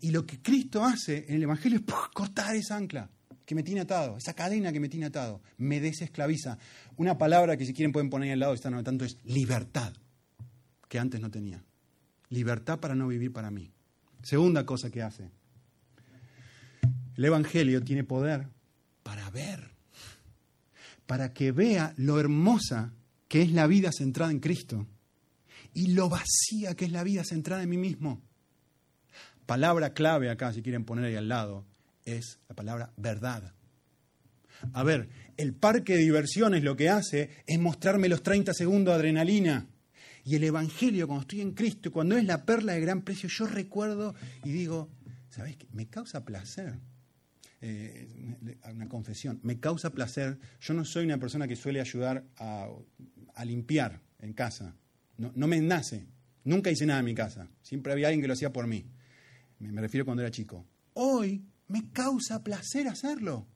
Y 0.00 0.10
lo 0.10 0.26
que 0.26 0.40
Cristo 0.40 0.84
hace 0.84 1.26
en 1.28 1.36
el 1.36 1.42
Evangelio 1.42 1.78
es 1.78 1.94
cortar 2.12 2.56
esa 2.56 2.76
ancla 2.76 3.10
que 3.44 3.54
me 3.54 3.62
tiene 3.62 3.80
atado, 3.80 4.16
esa 4.16 4.34
cadena 4.34 4.72
que 4.72 4.80
me 4.80 4.88
tiene 4.88 5.06
atado, 5.06 5.42
me 5.58 5.80
desesclaviza. 5.80 6.56
Una 6.96 7.18
palabra 7.18 7.56
que 7.56 7.66
si 7.66 7.74
quieren 7.74 7.92
pueden 7.92 8.08
poner 8.08 8.32
al 8.32 8.38
lado, 8.38 8.54
están 8.54 8.82
tanto 8.84 9.04
es 9.04 9.18
libertad, 9.24 9.92
que 10.88 10.98
antes 10.98 11.20
no 11.20 11.30
tenía. 11.30 11.64
Libertad 12.28 12.78
para 12.78 12.94
no 12.94 13.08
vivir 13.08 13.32
para 13.32 13.50
mí. 13.50 13.72
Segunda 14.22 14.64
cosa 14.64 14.90
que 14.90 15.02
hace. 15.02 15.30
El 17.20 17.26
Evangelio 17.26 17.84
tiene 17.84 18.02
poder 18.02 18.48
para 19.02 19.28
ver 19.28 19.72
para 21.04 21.34
que 21.34 21.52
vea 21.52 21.92
lo 21.98 22.18
hermosa 22.18 22.94
que 23.28 23.42
es 23.42 23.52
la 23.52 23.66
vida 23.66 23.92
centrada 23.92 24.32
en 24.32 24.40
Cristo 24.40 24.86
y 25.74 25.88
lo 25.88 26.08
vacía 26.08 26.74
que 26.76 26.86
es 26.86 26.92
la 26.92 27.04
vida 27.04 27.22
centrada 27.22 27.62
en 27.62 27.68
mí 27.68 27.76
mismo. 27.76 28.22
Palabra 29.44 29.92
clave 29.92 30.30
acá, 30.30 30.54
si 30.54 30.62
quieren 30.62 30.86
poner 30.86 31.04
ahí 31.04 31.16
al 31.16 31.28
lado, 31.28 31.66
es 32.06 32.38
la 32.48 32.54
palabra 32.54 32.94
verdad. 32.96 33.52
A 34.72 34.82
ver, 34.82 35.10
el 35.36 35.52
parque 35.52 35.96
de 35.96 36.02
diversiones 36.02 36.64
lo 36.64 36.74
que 36.74 36.88
hace 36.88 37.28
es 37.46 37.58
mostrarme 37.58 38.08
los 38.08 38.22
30 38.22 38.54
segundos 38.54 38.94
de 38.94 38.98
adrenalina. 38.98 39.66
Y 40.24 40.36
el 40.36 40.44
Evangelio, 40.44 41.06
cuando 41.06 41.20
estoy 41.20 41.42
en 41.42 41.52
Cristo, 41.52 41.92
cuando 41.92 42.16
es 42.16 42.24
la 42.24 42.46
perla 42.46 42.72
de 42.72 42.80
gran 42.80 43.02
precio, 43.02 43.28
yo 43.28 43.46
recuerdo 43.46 44.14
y 44.42 44.52
digo, 44.52 44.88
¿sabes 45.28 45.58
qué? 45.58 45.66
Me 45.74 45.86
causa 45.86 46.24
placer 46.24 46.78
eh, 47.62 48.08
una 48.72 48.88
confesión, 48.88 49.40
me 49.42 49.60
causa 49.60 49.90
placer. 49.90 50.38
Yo 50.60 50.74
no 50.74 50.84
soy 50.84 51.04
una 51.04 51.18
persona 51.18 51.46
que 51.46 51.56
suele 51.56 51.80
ayudar 51.80 52.24
a, 52.36 52.68
limpiar 53.44 54.00
en 54.18 54.32
casa. 54.32 54.76
No, 55.16 55.46
me 55.46 55.60
nace. 55.60 56.06
Nunca 56.44 56.70
hice 56.70 56.86
nada 56.86 57.00
en 57.00 57.06
mi 57.06 57.14
casa. 57.14 57.48
Siempre 57.62 57.92
había 57.92 58.08
alguien 58.08 58.22
que 58.22 58.28
lo 58.28 58.34
hacía 58.34 58.52
por 58.52 58.66
mí. 58.66 58.86
Me, 59.58 59.72
me 59.72 59.80
refiero 59.80 60.04
cuando 60.04 60.22
era 60.22 60.30
chico. 60.30 60.66
Hoy 60.94 61.44
me 61.68 61.90
causa 61.90 62.42
placer 62.42 62.88
hacerlo. 62.88 63.46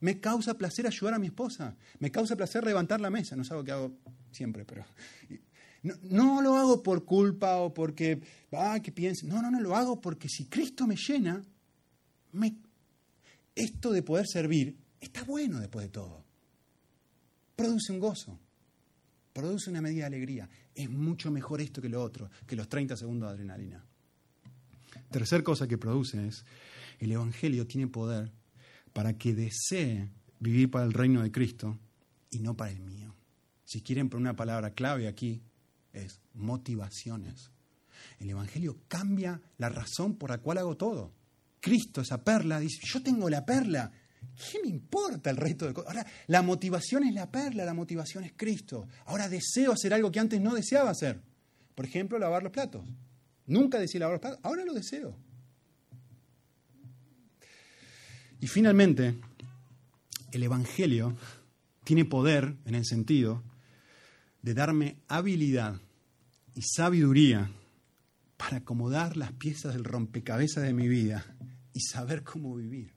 Me 0.00 0.20
causa 0.20 0.58
placer 0.58 0.86
ayudar 0.86 1.14
a 1.14 1.18
mi 1.18 1.28
esposa. 1.28 1.76
Me 1.98 2.10
causa 2.10 2.36
placer 2.36 2.64
levantar 2.64 3.00
la 3.00 3.10
mesa. 3.10 3.36
No 3.36 3.42
es 3.42 3.50
algo 3.50 3.64
que 3.64 3.72
hago 3.72 3.98
siempre, 4.30 4.64
pero. 4.64 4.84
No, 5.82 5.94
no 6.02 6.42
lo 6.42 6.56
hago 6.56 6.82
por 6.82 7.04
culpa 7.04 7.56
o 7.58 7.72
porque. 7.72 8.20
Ah, 8.52 8.80
que 8.82 8.92
piense. 8.92 9.26
No, 9.26 9.40
no, 9.40 9.50
no, 9.50 9.60
lo 9.60 9.76
hago 9.76 10.00
porque 10.00 10.28
si 10.28 10.46
Cristo 10.46 10.86
me 10.86 10.96
llena, 10.96 11.42
me 12.32 12.56
esto 13.54 13.92
de 13.92 14.02
poder 14.02 14.26
servir 14.26 14.76
está 15.00 15.24
bueno 15.24 15.60
después 15.60 15.86
de 15.86 15.90
todo. 15.90 16.24
Produce 17.56 17.92
un 17.92 18.00
gozo, 18.00 18.38
produce 19.32 19.70
una 19.70 19.80
medida 19.80 20.02
de 20.02 20.16
alegría. 20.16 20.48
Es 20.74 20.90
mucho 20.90 21.30
mejor 21.30 21.60
esto 21.60 21.80
que 21.80 21.88
lo 21.88 22.02
otro, 22.02 22.30
que 22.46 22.56
los 22.56 22.68
30 22.68 22.96
segundos 22.96 23.28
de 23.28 23.34
adrenalina. 23.34 23.84
Tercer 25.10 25.42
cosa 25.42 25.68
que 25.68 25.78
produce 25.78 26.26
es, 26.26 26.44
el 26.98 27.12
Evangelio 27.12 27.66
tiene 27.66 27.86
poder 27.86 28.32
para 28.92 29.16
que 29.16 29.34
desee 29.34 30.08
vivir 30.40 30.70
para 30.70 30.84
el 30.84 30.92
reino 30.92 31.22
de 31.22 31.30
Cristo 31.30 31.78
y 32.30 32.38
no 32.40 32.56
para 32.56 32.72
el 32.72 32.80
mío. 32.80 33.14
Si 33.64 33.80
quieren 33.80 34.08
poner 34.08 34.22
una 34.22 34.36
palabra 34.36 34.70
clave 34.74 35.08
aquí, 35.08 35.42
es 35.92 36.20
motivaciones. 36.34 37.50
El 38.18 38.30
Evangelio 38.30 38.78
cambia 38.88 39.40
la 39.58 39.68
razón 39.68 40.16
por 40.16 40.30
la 40.30 40.38
cual 40.38 40.58
hago 40.58 40.76
todo. 40.76 41.12
Cristo, 41.64 42.02
esa 42.02 42.22
perla, 42.22 42.60
dice, 42.60 42.78
yo 42.84 43.02
tengo 43.02 43.30
la 43.30 43.42
perla, 43.42 43.90
¿qué 44.52 44.60
me 44.60 44.68
importa 44.68 45.30
el 45.30 45.38
resto 45.38 45.66
de 45.66 45.72
cosas? 45.72 45.96
Ahora, 45.96 46.06
la 46.26 46.42
motivación 46.42 47.04
es 47.04 47.14
la 47.14 47.30
perla, 47.30 47.64
la 47.64 47.72
motivación 47.72 48.22
es 48.22 48.34
Cristo. 48.36 48.86
Ahora 49.06 49.30
deseo 49.30 49.72
hacer 49.72 49.94
algo 49.94 50.12
que 50.12 50.20
antes 50.20 50.38
no 50.42 50.54
deseaba 50.54 50.90
hacer. 50.90 51.22
Por 51.74 51.86
ejemplo, 51.86 52.18
lavar 52.18 52.42
los 52.42 52.52
platos. 52.52 52.84
Nunca 53.46 53.78
decía 53.78 54.00
lavar 54.00 54.16
los 54.16 54.20
platos, 54.20 54.40
ahora 54.42 54.62
lo 54.66 54.74
deseo. 54.74 55.16
Y 58.40 58.46
finalmente, 58.46 59.14
el 60.32 60.42
Evangelio 60.42 61.16
tiene 61.82 62.04
poder 62.04 62.56
en 62.66 62.74
el 62.74 62.84
sentido 62.84 63.42
de 64.42 64.52
darme 64.52 64.98
habilidad 65.08 65.80
y 66.54 66.60
sabiduría 66.60 67.50
para 68.36 68.58
acomodar 68.58 69.16
las 69.16 69.32
piezas 69.32 69.72
del 69.72 69.84
rompecabezas 69.84 70.62
de 70.62 70.74
mi 70.74 70.88
vida 70.88 71.24
y 71.74 71.80
saber 71.80 72.22
cómo 72.22 72.54
vivir. 72.54 72.94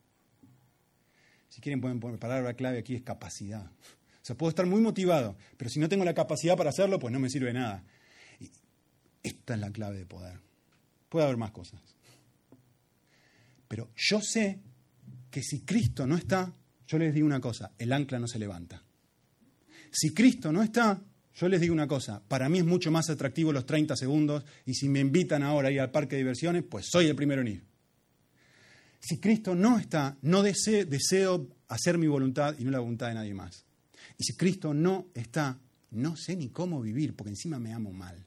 Si 1.49 1.59
quieren 1.59 1.81
pueden 1.81 1.99
poner 1.99 2.19
palabra 2.19 2.53
clave 2.53 2.77
aquí 2.77 2.95
es 2.95 3.01
capacidad. 3.01 3.65
O 3.65 4.25
sea, 4.27 4.37
puedo 4.37 4.49
estar 4.49 4.65
muy 4.65 4.79
motivado, 4.79 5.35
pero 5.57 5.69
si 5.69 5.79
no 5.79 5.89
tengo 5.89 6.05
la 6.05 6.13
capacidad 6.13 6.55
para 6.55 6.69
hacerlo, 6.69 6.99
pues 6.99 7.11
no 7.11 7.19
me 7.19 7.29
sirve 7.29 7.51
nada. 7.51 7.83
Y 8.39 8.51
esta 9.23 9.55
es 9.55 9.59
la 9.59 9.71
clave 9.71 9.97
de 9.97 10.05
poder. 10.05 10.39
Puede 11.09 11.25
haber 11.25 11.37
más 11.37 11.51
cosas. 11.51 11.81
Pero 13.67 13.89
yo 13.95 14.21
sé 14.21 14.59
que 15.31 15.41
si 15.41 15.61
Cristo 15.61 16.05
no 16.05 16.15
está, 16.15 16.53
yo 16.87 16.97
les 16.97 17.13
digo 17.13 17.25
una 17.25 17.41
cosa, 17.41 17.71
el 17.77 17.91
ancla 17.91 18.19
no 18.19 18.27
se 18.27 18.39
levanta. 18.39 18.83
Si 19.91 20.13
Cristo 20.13 20.51
no 20.51 20.61
está, 20.61 21.01
yo 21.33 21.47
les 21.49 21.61
digo 21.61 21.73
una 21.73 21.87
cosa, 21.87 22.21
para 22.27 22.49
mí 22.49 22.59
es 22.59 22.65
mucho 22.65 22.91
más 22.91 23.09
atractivo 23.09 23.51
los 23.51 23.65
30 23.65 23.95
segundos 23.95 24.43
y 24.65 24.73
si 24.73 24.89
me 24.89 24.99
invitan 24.99 25.43
ahora 25.43 25.69
a 25.69 25.71
ir 25.71 25.81
al 25.81 25.91
parque 25.91 26.15
de 26.15 26.21
diversiones, 26.21 26.63
pues 26.63 26.87
soy 26.89 27.07
el 27.07 27.15
primero 27.15 27.41
en 27.41 27.47
ir. 27.47 27.76
Si 29.07 29.19
Cristo 29.19 29.55
no 29.55 29.79
está, 29.79 30.17
no 30.21 30.43
deseo, 30.43 31.47
hacer 31.69 31.97
mi 31.97 32.07
voluntad 32.07 32.55
y 32.59 32.65
no 32.65 32.71
la 32.71 32.79
voluntad 32.79 33.07
de 33.07 33.13
nadie 33.13 33.33
más. 33.33 33.63
Y 34.17 34.25
si 34.25 34.33
Cristo 34.35 34.73
no 34.73 35.07
está, 35.13 35.57
no 35.91 36.17
sé 36.17 36.35
ni 36.35 36.49
cómo 36.49 36.81
vivir, 36.81 37.15
porque 37.15 37.29
encima 37.29 37.57
me 37.57 37.71
amo 37.71 37.93
mal. 37.93 38.21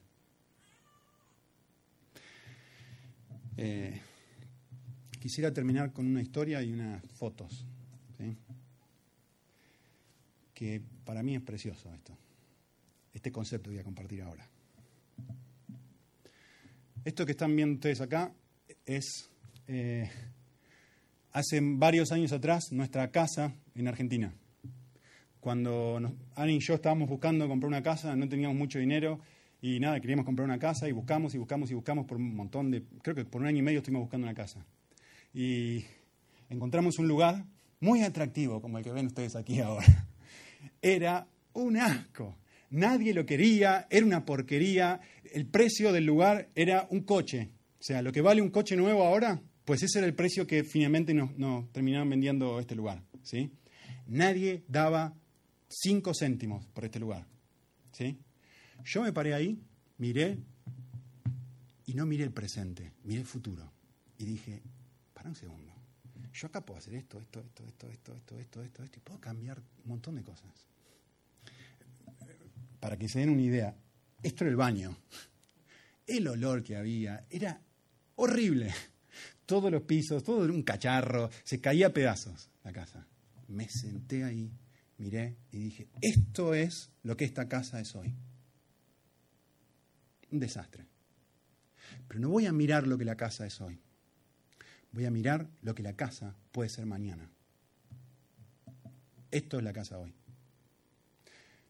Eh, 3.57 4.01
quisiera 5.19 5.53
terminar 5.53 5.93
con 5.93 6.07
una 6.07 6.19
historia 6.19 6.63
y 6.63 6.73
unas 6.73 7.05
fotos, 7.11 7.63
que 10.55 10.81
para 11.05 11.21
mí 11.21 11.35
es 11.35 11.43
precioso 11.43 11.93
esto, 11.93 12.17
este 13.13 13.31
concepto 13.31 13.69
que 13.69 13.75
voy 13.75 13.81
a 13.81 13.83
compartir 13.83 14.23
ahora. 14.23 14.49
Esto 17.05 17.23
que 17.23 17.33
están 17.33 17.55
viendo 17.55 17.75
ustedes 17.75 18.01
acá 18.01 18.33
es 18.83 19.29
eh, 19.67 20.09
hace 21.33 21.59
varios 21.61 22.11
años 22.11 22.31
atrás 22.31 22.71
nuestra 22.71 23.11
casa 23.11 23.53
en 23.75 23.87
Argentina. 23.87 24.33
Cuando 25.39 25.99
Ana 26.35 26.51
y 26.51 26.59
yo 26.59 26.75
estábamos 26.75 27.09
buscando 27.09 27.47
comprar 27.47 27.67
una 27.67 27.81
casa, 27.81 28.15
no 28.15 28.29
teníamos 28.29 28.55
mucho 28.55 28.77
dinero 28.79 29.19
Y 29.63 29.79
nada, 29.79 29.99
queríamos 29.99 30.25
comprar 30.25 30.45
una 30.45 30.57
casa 30.57 30.87
y 30.87 30.91
buscamos 30.91 31.35
y 31.35 31.37
buscamos 31.37 31.69
y 31.69 31.75
buscamos 31.75 32.05
por 32.05 32.17
un 32.17 32.35
montón 32.35 32.71
de, 32.71 32.83
creo 33.03 33.15
que 33.15 33.25
por 33.25 33.41
un 33.41 33.47
año 33.47 33.59
y 33.59 33.61
medio 33.61 33.79
estuvimos 33.79 34.03
buscando 34.03 34.25
una 34.25 34.33
casa. 34.33 34.65
Y 35.35 35.85
encontramos 36.49 36.97
un 36.97 37.07
lugar 37.07 37.45
muy 37.79 38.01
atractivo, 38.01 38.59
como 38.59 38.79
el 38.79 38.83
que 38.83 38.91
ven 38.91 39.07
ustedes 39.07 39.35
aquí 39.35 39.59
ahora. 39.59 40.07
Era 40.81 41.27
un 41.53 41.77
asco. 41.77 42.37
Nadie 42.71 43.13
lo 43.13 43.25
quería, 43.25 43.87
era 43.89 44.05
una 44.05 44.25
porquería. 44.25 44.99
El 45.31 45.45
precio 45.45 45.91
del 45.91 46.05
lugar 46.05 46.49
era 46.55 46.87
un 46.89 47.01
coche. 47.01 47.49
O 47.79 47.83
sea, 47.83 48.01
lo 48.01 48.11
que 48.11 48.21
vale 48.21 48.41
un 48.41 48.49
coche 48.49 48.75
nuevo 48.75 49.03
ahora, 49.03 49.41
pues 49.65 49.83
ese 49.83 49.99
era 49.99 50.07
el 50.07 50.13
precio 50.13 50.47
que 50.47 50.63
finalmente 50.63 51.13
nos, 51.13 51.37
nos 51.37 51.71
terminaron 51.71 52.09
vendiendo 52.09 52.59
este 52.59 52.75
lugar. 52.75 53.03
¿sí? 53.23 53.51
Nadie 54.07 54.63
daba 54.67 55.13
cinco 55.67 56.13
céntimos 56.13 56.65
por 56.67 56.85
este 56.85 56.99
lugar. 56.99 57.25
¿sí? 57.91 58.17
Yo 58.83 59.03
me 59.03 59.13
paré 59.13 59.33
ahí, 59.33 59.61
miré 59.97 60.37
y 61.85 61.93
no 61.93 62.05
miré 62.05 62.23
el 62.23 62.31
presente, 62.31 62.93
miré 63.03 63.21
el 63.21 63.27
futuro. 63.27 63.71
Y 64.17 64.25
dije, 64.25 64.61
para 65.13 65.29
un 65.29 65.35
segundo, 65.35 65.73
yo 66.33 66.47
acá 66.47 66.61
puedo 66.61 66.79
hacer 66.79 66.95
esto, 66.95 67.19
esto, 67.19 67.41
esto, 67.41 67.65
esto, 67.65 67.89
esto, 67.89 68.15
esto, 68.15 68.39
esto, 68.39 68.63
esto, 68.63 68.83
esto, 68.83 68.97
y 68.97 69.01
puedo 69.01 69.19
cambiar 69.19 69.59
un 69.59 69.89
montón 69.89 70.15
de 70.15 70.23
cosas. 70.23 70.51
Para 72.79 72.97
que 72.97 73.07
se 73.07 73.19
den 73.19 73.29
una 73.29 73.41
idea, 73.41 73.75
esto 74.23 74.43
era 74.43 74.51
el 74.51 74.57
baño. 74.57 74.97
El 76.07 76.27
olor 76.27 76.63
que 76.63 76.75
había 76.75 77.25
era 77.29 77.61
horrible. 78.15 78.73
Todos 79.51 79.69
los 79.69 79.81
pisos, 79.81 80.23
todo 80.23 80.45
era 80.45 80.53
un 80.53 80.63
cacharro, 80.63 81.29
se 81.43 81.59
caía 81.59 81.87
a 81.87 81.89
pedazos 81.89 82.49
la 82.63 82.71
casa. 82.71 83.05
Me 83.49 83.67
senté 83.67 84.23
ahí, 84.23 84.49
miré 84.97 85.35
y 85.51 85.57
dije, 85.57 85.89
esto 85.99 86.53
es 86.53 86.89
lo 87.03 87.17
que 87.17 87.25
esta 87.25 87.49
casa 87.49 87.81
es 87.81 87.93
hoy 87.93 88.15
un 90.31 90.39
desastre. 90.39 90.85
Pero 92.07 92.21
no 92.21 92.29
voy 92.29 92.45
a 92.45 92.53
mirar 92.53 92.87
lo 92.87 92.97
que 92.97 93.03
la 93.03 93.17
casa 93.17 93.45
es 93.45 93.59
hoy. 93.59 93.77
Voy 94.93 95.03
a 95.03 95.11
mirar 95.11 95.49
lo 95.61 95.75
que 95.75 95.83
la 95.83 95.97
casa 95.97 96.33
puede 96.53 96.69
ser 96.69 96.85
mañana. 96.85 97.29
Esto 99.31 99.57
es 99.57 99.65
la 99.65 99.73
casa 99.73 99.99
hoy. 99.99 100.13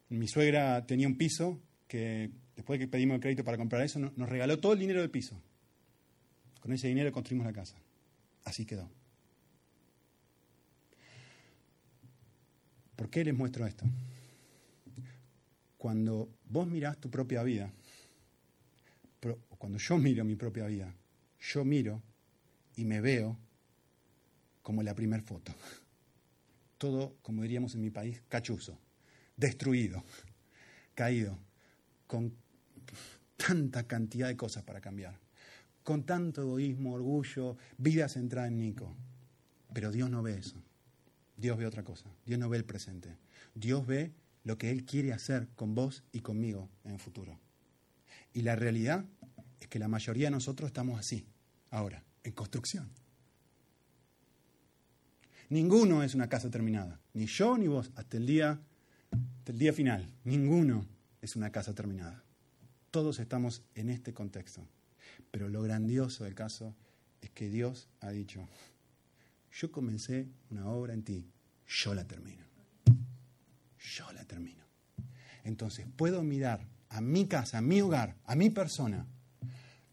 Mi 0.10 0.28
suegra 0.28 0.86
tenía 0.86 1.08
un 1.08 1.18
piso 1.18 1.60
que 1.88 2.30
después 2.56 2.80
de 2.80 2.86
que 2.86 2.92
pedimos 2.92 3.16
el 3.16 3.22
crédito 3.22 3.44
para 3.44 3.58
comprar 3.58 3.82
eso, 3.82 3.98
nos 3.98 4.30
regaló 4.30 4.60
todo 4.60 4.74
el 4.74 4.80
dinero 4.80 5.02
del 5.02 5.10
piso. 5.10 5.42
Con 6.62 6.72
ese 6.72 6.88
dinero 6.88 7.12
construimos 7.12 7.46
la 7.46 7.54
casa. 7.54 7.76
Así 8.46 8.66
quedó. 8.66 8.90
¿Por 12.96 13.10
qué 13.10 13.26
les 13.26 13.36
muestro 13.36 13.66
esto? 13.66 13.84
Cuando 15.78 16.30
vos 16.46 16.68
mirás 16.68 17.00
tu 17.00 17.10
propia 17.10 17.42
vida, 17.42 17.74
cuando 19.58 19.80
yo 19.80 19.98
miro 19.98 20.24
mi 20.24 20.36
propia 20.36 20.68
vida, 20.68 20.94
yo 21.40 21.66
miro 21.66 22.02
y 22.76 22.86
me 22.86 23.02
veo 23.02 23.38
como 24.62 24.84
la 24.84 24.94
primera 24.94 25.24
foto. 25.24 25.54
Todo, 26.78 27.16
como 27.24 27.42
diríamos 27.42 27.74
en 27.74 27.82
mi 27.82 27.90
país, 27.90 28.22
cachuzo, 28.28 28.78
destruido, 29.36 30.04
caído, 30.94 31.38
con 32.06 32.34
tanta 33.36 33.88
cantidad 33.88 34.28
de 34.28 34.38
cosas 34.38 34.64
para 34.64 34.82
cambiar, 34.82 35.18
con 35.84 36.04
tanto 36.04 36.42
egoísmo, 36.42 36.94
orgullo, 36.94 37.58
vida 37.78 38.08
centrada 38.08 38.48
en 38.48 38.60
Nico. 38.60 38.96
Pero 39.74 39.92
Dios 39.92 40.10
no 40.10 40.22
ve 40.22 40.38
eso. 40.38 40.62
Dios 41.38 41.58
ve 41.58 41.66
otra 41.66 41.84
cosa. 41.84 42.10
Dios 42.26 42.40
no 42.40 42.50
ve 42.50 42.58
el 42.58 42.66
presente. 42.66 43.18
Dios 43.56 43.86
ve 43.88 44.12
lo 44.44 44.58
que 44.58 44.72
Él 44.72 44.86
quiere 44.86 45.14
hacer 45.14 45.48
con 45.56 45.76
vos 45.76 46.04
y 46.12 46.20
conmigo 46.20 46.70
en 46.84 46.92
el 46.92 47.00
futuro. 47.00 47.40
Y 48.34 48.42
la 48.42 48.56
realidad 48.56 49.06
es 49.60 49.68
que 49.68 49.80
la 49.80 49.88
mayoría 49.88 50.28
de 50.28 50.32
nosotros 50.32 50.68
estamos 50.68 51.00
así, 51.00 51.26
ahora, 51.70 52.04
en 52.24 52.32
construcción. 52.34 52.90
Ninguno 55.50 56.02
es 56.02 56.16
una 56.16 56.30
casa 56.30 56.50
terminada, 56.50 57.00
ni 57.14 57.26
yo 57.26 57.58
ni 57.58 57.68
vos, 57.68 57.92
hasta 57.96 58.18
el 58.18 58.26
día, 58.26 58.62
hasta 59.40 59.52
el 59.52 59.60
día 59.60 59.74
final. 59.74 60.08
Ninguno 60.24 60.86
es 61.22 61.36
una 61.36 61.52
casa 61.52 61.76
terminada. 61.76 62.24
Todos 62.90 63.20
estamos 63.20 63.62
en 63.76 63.90
este 63.90 64.14
contexto. 64.14 64.66
Pero 65.32 65.50
lo 65.50 65.62
grandioso 65.62 66.26
del 66.26 66.36
caso 66.36 66.76
es 67.22 67.30
que 67.32 67.50
Dios 67.50 67.90
ha 68.02 68.12
dicho, 68.12 68.48
yo 69.52 69.72
comencé 69.72 70.28
una 70.50 70.68
obra 70.68 70.94
en 70.94 71.04
ti, 71.04 71.32
yo 71.68 71.94
la 71.94 72.06
termino. 72.06 72.44
Yo 73.80 74.12
la 74.14 74.26
termino. 74.26 74.64
Entonces 75.44 75.88
puedo 75.96 76.24
mirar 76.24 76.68
a 76.90 77.02
mi 77.02 77.26
casa, 77.28 77.60
a 77.60 77.62
mi 77.62 77.82
hogar, 77.82 78.18
a 78.26 78.36
mi 78.36 78.50
persona, 78.50 79.08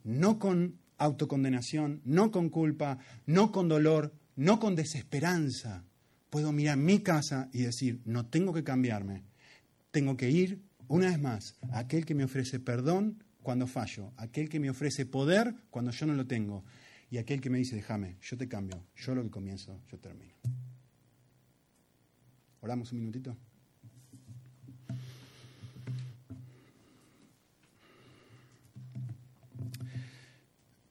no 0.04 0.38
con 0.38 0.78
autocondenación, 0.98 2.02
no 2.04 2.30
con 2.30 2.50
culpa, 2.50 2.98
no 3.26 3.52
con 3.52 3.68
dolor, 3.68 4.12
no 4.36 4.58
con 4.58 4.74
desesperanza. 4.74 5.84
Puedo 6.30 6.52
mirar 6.52 6.76
mi 6.76 7.00
casa 7.00 7.48
y 7.52 7.62
decir, 7.62 8.00
no 8.04 8.26
tengo 8.26 8.52
que 8.52 8.64
cambiarme, 8.64 9.22
tengo 9.90 10.16
que 10.16 10.30
ir 10.30 10.60
una 10.88 11.06
vez 11.06 11.20
más 11.20 11.56
a 11.70 11.80
aquel 11.80 12.04
que 12.04 12.14
me 12.14 12.24
ofrece 12.24 12.58
perdón 12.58 13.22
cuando 13.42 13.66
fallo, 13.66 14.12
aquel 14.16 14.48
que 14.48 14.60
me 14.60 14.70
ofrece 14.70 15.06
poder 15.06 15.54
cuando 15.70 15.90
yo 15.90 16.06
no 16.06 16.14
lo 16.14 16.26
tengo 16.26 16.64
y 17.10 17.18
aquel 17.18 17.40
que 17.40 17.50
me 17.50 17.58
dice, 17.58 17.76
déjame, 17.76 18.16
yo 18.20 18.36
te 18.36 18.48
cambio, 18.48 18.84
yo 18.96 19.14
lo 19.14 19.22
que 19.22 19.30
comienzo, 19.30 19.80
yo 19.90 19.98
termino. 19.98 20.34
Oramos 22.60 22.92
un 22.92 22.98
minutito. 22.98 23.36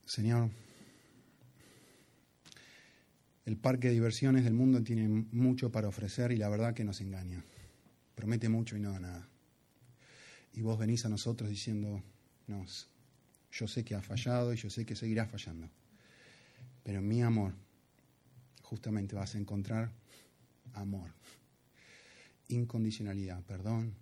Señor, 0.06 0.50
el 3.46 3.58
parque 3.58 3.90
de 3.90 3.94
diversiones 3.94 4.44
del 4.44 4.54
mundo 4.54 4.82
tiene 4.82 5.08
mucho 5.08 5.72
para 5.72 5.88
ofrecer 5.88 6.32
y 6.32 6.38
la 6.38 6.50
verdad 6.50 6.74
que 6.74 6.84
nos 6.84 7.02
engaña. 7.02 7.44
Promete 8.16 8.50
mucho 8.50 8.76
y 8.76 8.80
no 8.80 8.94
da 8.94 9.00
nada. 9.00 9.30
Y 10.54 10.62
vos 10.62 10.80
venís 10.80 11.06
a 11.06 11.10
nosotros 11.10 11.50
diciendo, 11.50 12.02
no, 12.48 12.66
yo 13.52 13.68
sé 13.68 13.84
que 13.84 13.96
ha 13.96 14.02
fallado 14.02 14.54
y 14.54 14.58
yo 14.58 14.70
sé 14.70 14.86
que 14.86 14.96
seguirá 14.96 15.26
fallando. 15.26 15.70
Pero 16.84 17.02
mi 17.02 17.22
amor, 17.22 17.54
justamente 18.64 19.16
vas 19.16 19.36
a 19.36 19.38
encontrar 19.38 19.92
amor, 20.74 21.12
incondicionalidad, 22.48 23.44
perdón, 23.44 23.94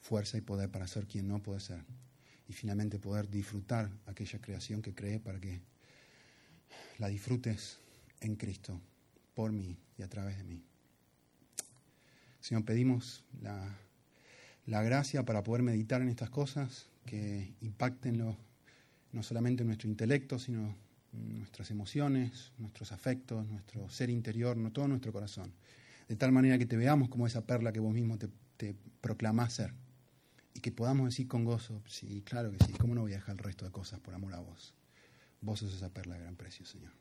fuerza 0.00 0.38
y 0.38 0.42
poder 0.42 0.70
para 0.70 0.86
ser 0.86 1.06
quien 1.06 1.28
no 1.28 1.42
puede 1.42 1.60
ser 1.60 1.82
y 2.48 2.52
finalmente 2.52 2.98
poder 2.98 3.28
disfrutar 3.28 3.90
aquella 4.06 4.40
creación 4.40 4.82
que 4.82 4.94
creé 4.94 5.18
para 5.18 5.40
que 5.40 5.60
la 6.98 7.08
disfrutes 7.08 7.78
en 8.20 8.36
Cristo, 8.36 8.80
por 9.34 9.52
mí 9.52 9.76
y 9.98 10.02
a 10.02 10.08
través 10.08 10.36
de 10.38 10.44
mí. 10.44 10.62
Señor, 12.40 12.64
pedimos 12.64 13.24
la, 13.42 13.76
la 14.66 14.82
gracia 14.82 15.24
para 15.24 15.42
poder 15.42 15.62
meditar 15.62 16.00
en 16.00 16.08
estas 16.08 16.30
cosas 16.30 16.86
que 17.06 17.54
impacten 17.62 18.18
no 18.18 19.22
solamente 19.22 19.64
nuestro 19.64 19.88
intelecto, 19.88 20.38
sino 20.38 20.76
nuestras 21.16 21.70
emociones, 21.70 22.52
nuestros 22.58 22.92
afectos, 22.92 23.46
nuestro 23.46 23.88
ser 23.88 24.10
interior, 24.10 24.56
no 24.56 24.72
todo 24.72 24.88
nuestro 24.88 25.12
corazón. 25.12 25.52
De 26.08 26.16
tal 26.16 26.32
manera 26.32 26.58
que 26.58 26.66
te 26.66 26.76
veamos 26.76 27.08
como 27.08 27.26
esa 27.26 27.46
perla 27.46 27.72
que 27.72 27.80
vos 27.80 27.92
mismo 27.92 28.18
te, 28.18 28.28
te 28.56 28.74
proclamás 29.00 29.54
ser 29.54 29.72
y 30.54 30.60
que 30.60 30.72
podamos 30.72 31.06
decir 31.06 31.28
con 31.28 31.44
gozo, 31.44 31.82
sí, 31.86 32.22
claro 32.24 32.52
que 32.52 32.64
sí, 32.64 32.72
¿cómo 32.72 32.94
no 32.94 33.02
voy 33.02 33.12
a 33.12 33.16
dejar 33.16 33.34
el 33.34 33.38
resto 33.38 33.64
de 33.64 33.70
cosas 33.70 34.00
por 34.00 34.14
amor 34.14 34.34
a 34.34 34.40
vos? 34.40 34.74
Vos 35.40 35.60
sos 35.60 35.74
esa 35.74 35.90
perla 35.90 36.14
de 36.14 36.22
gran 36.22 36.36
precio, 36.36 36.64
Señor. 36.64 36.92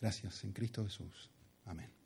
Gracias 0.00 0.44
en 0.44 0.52
Cristo 0.52 0.84
Jesús. 0.84 1.30
Amén. 1.64 2.05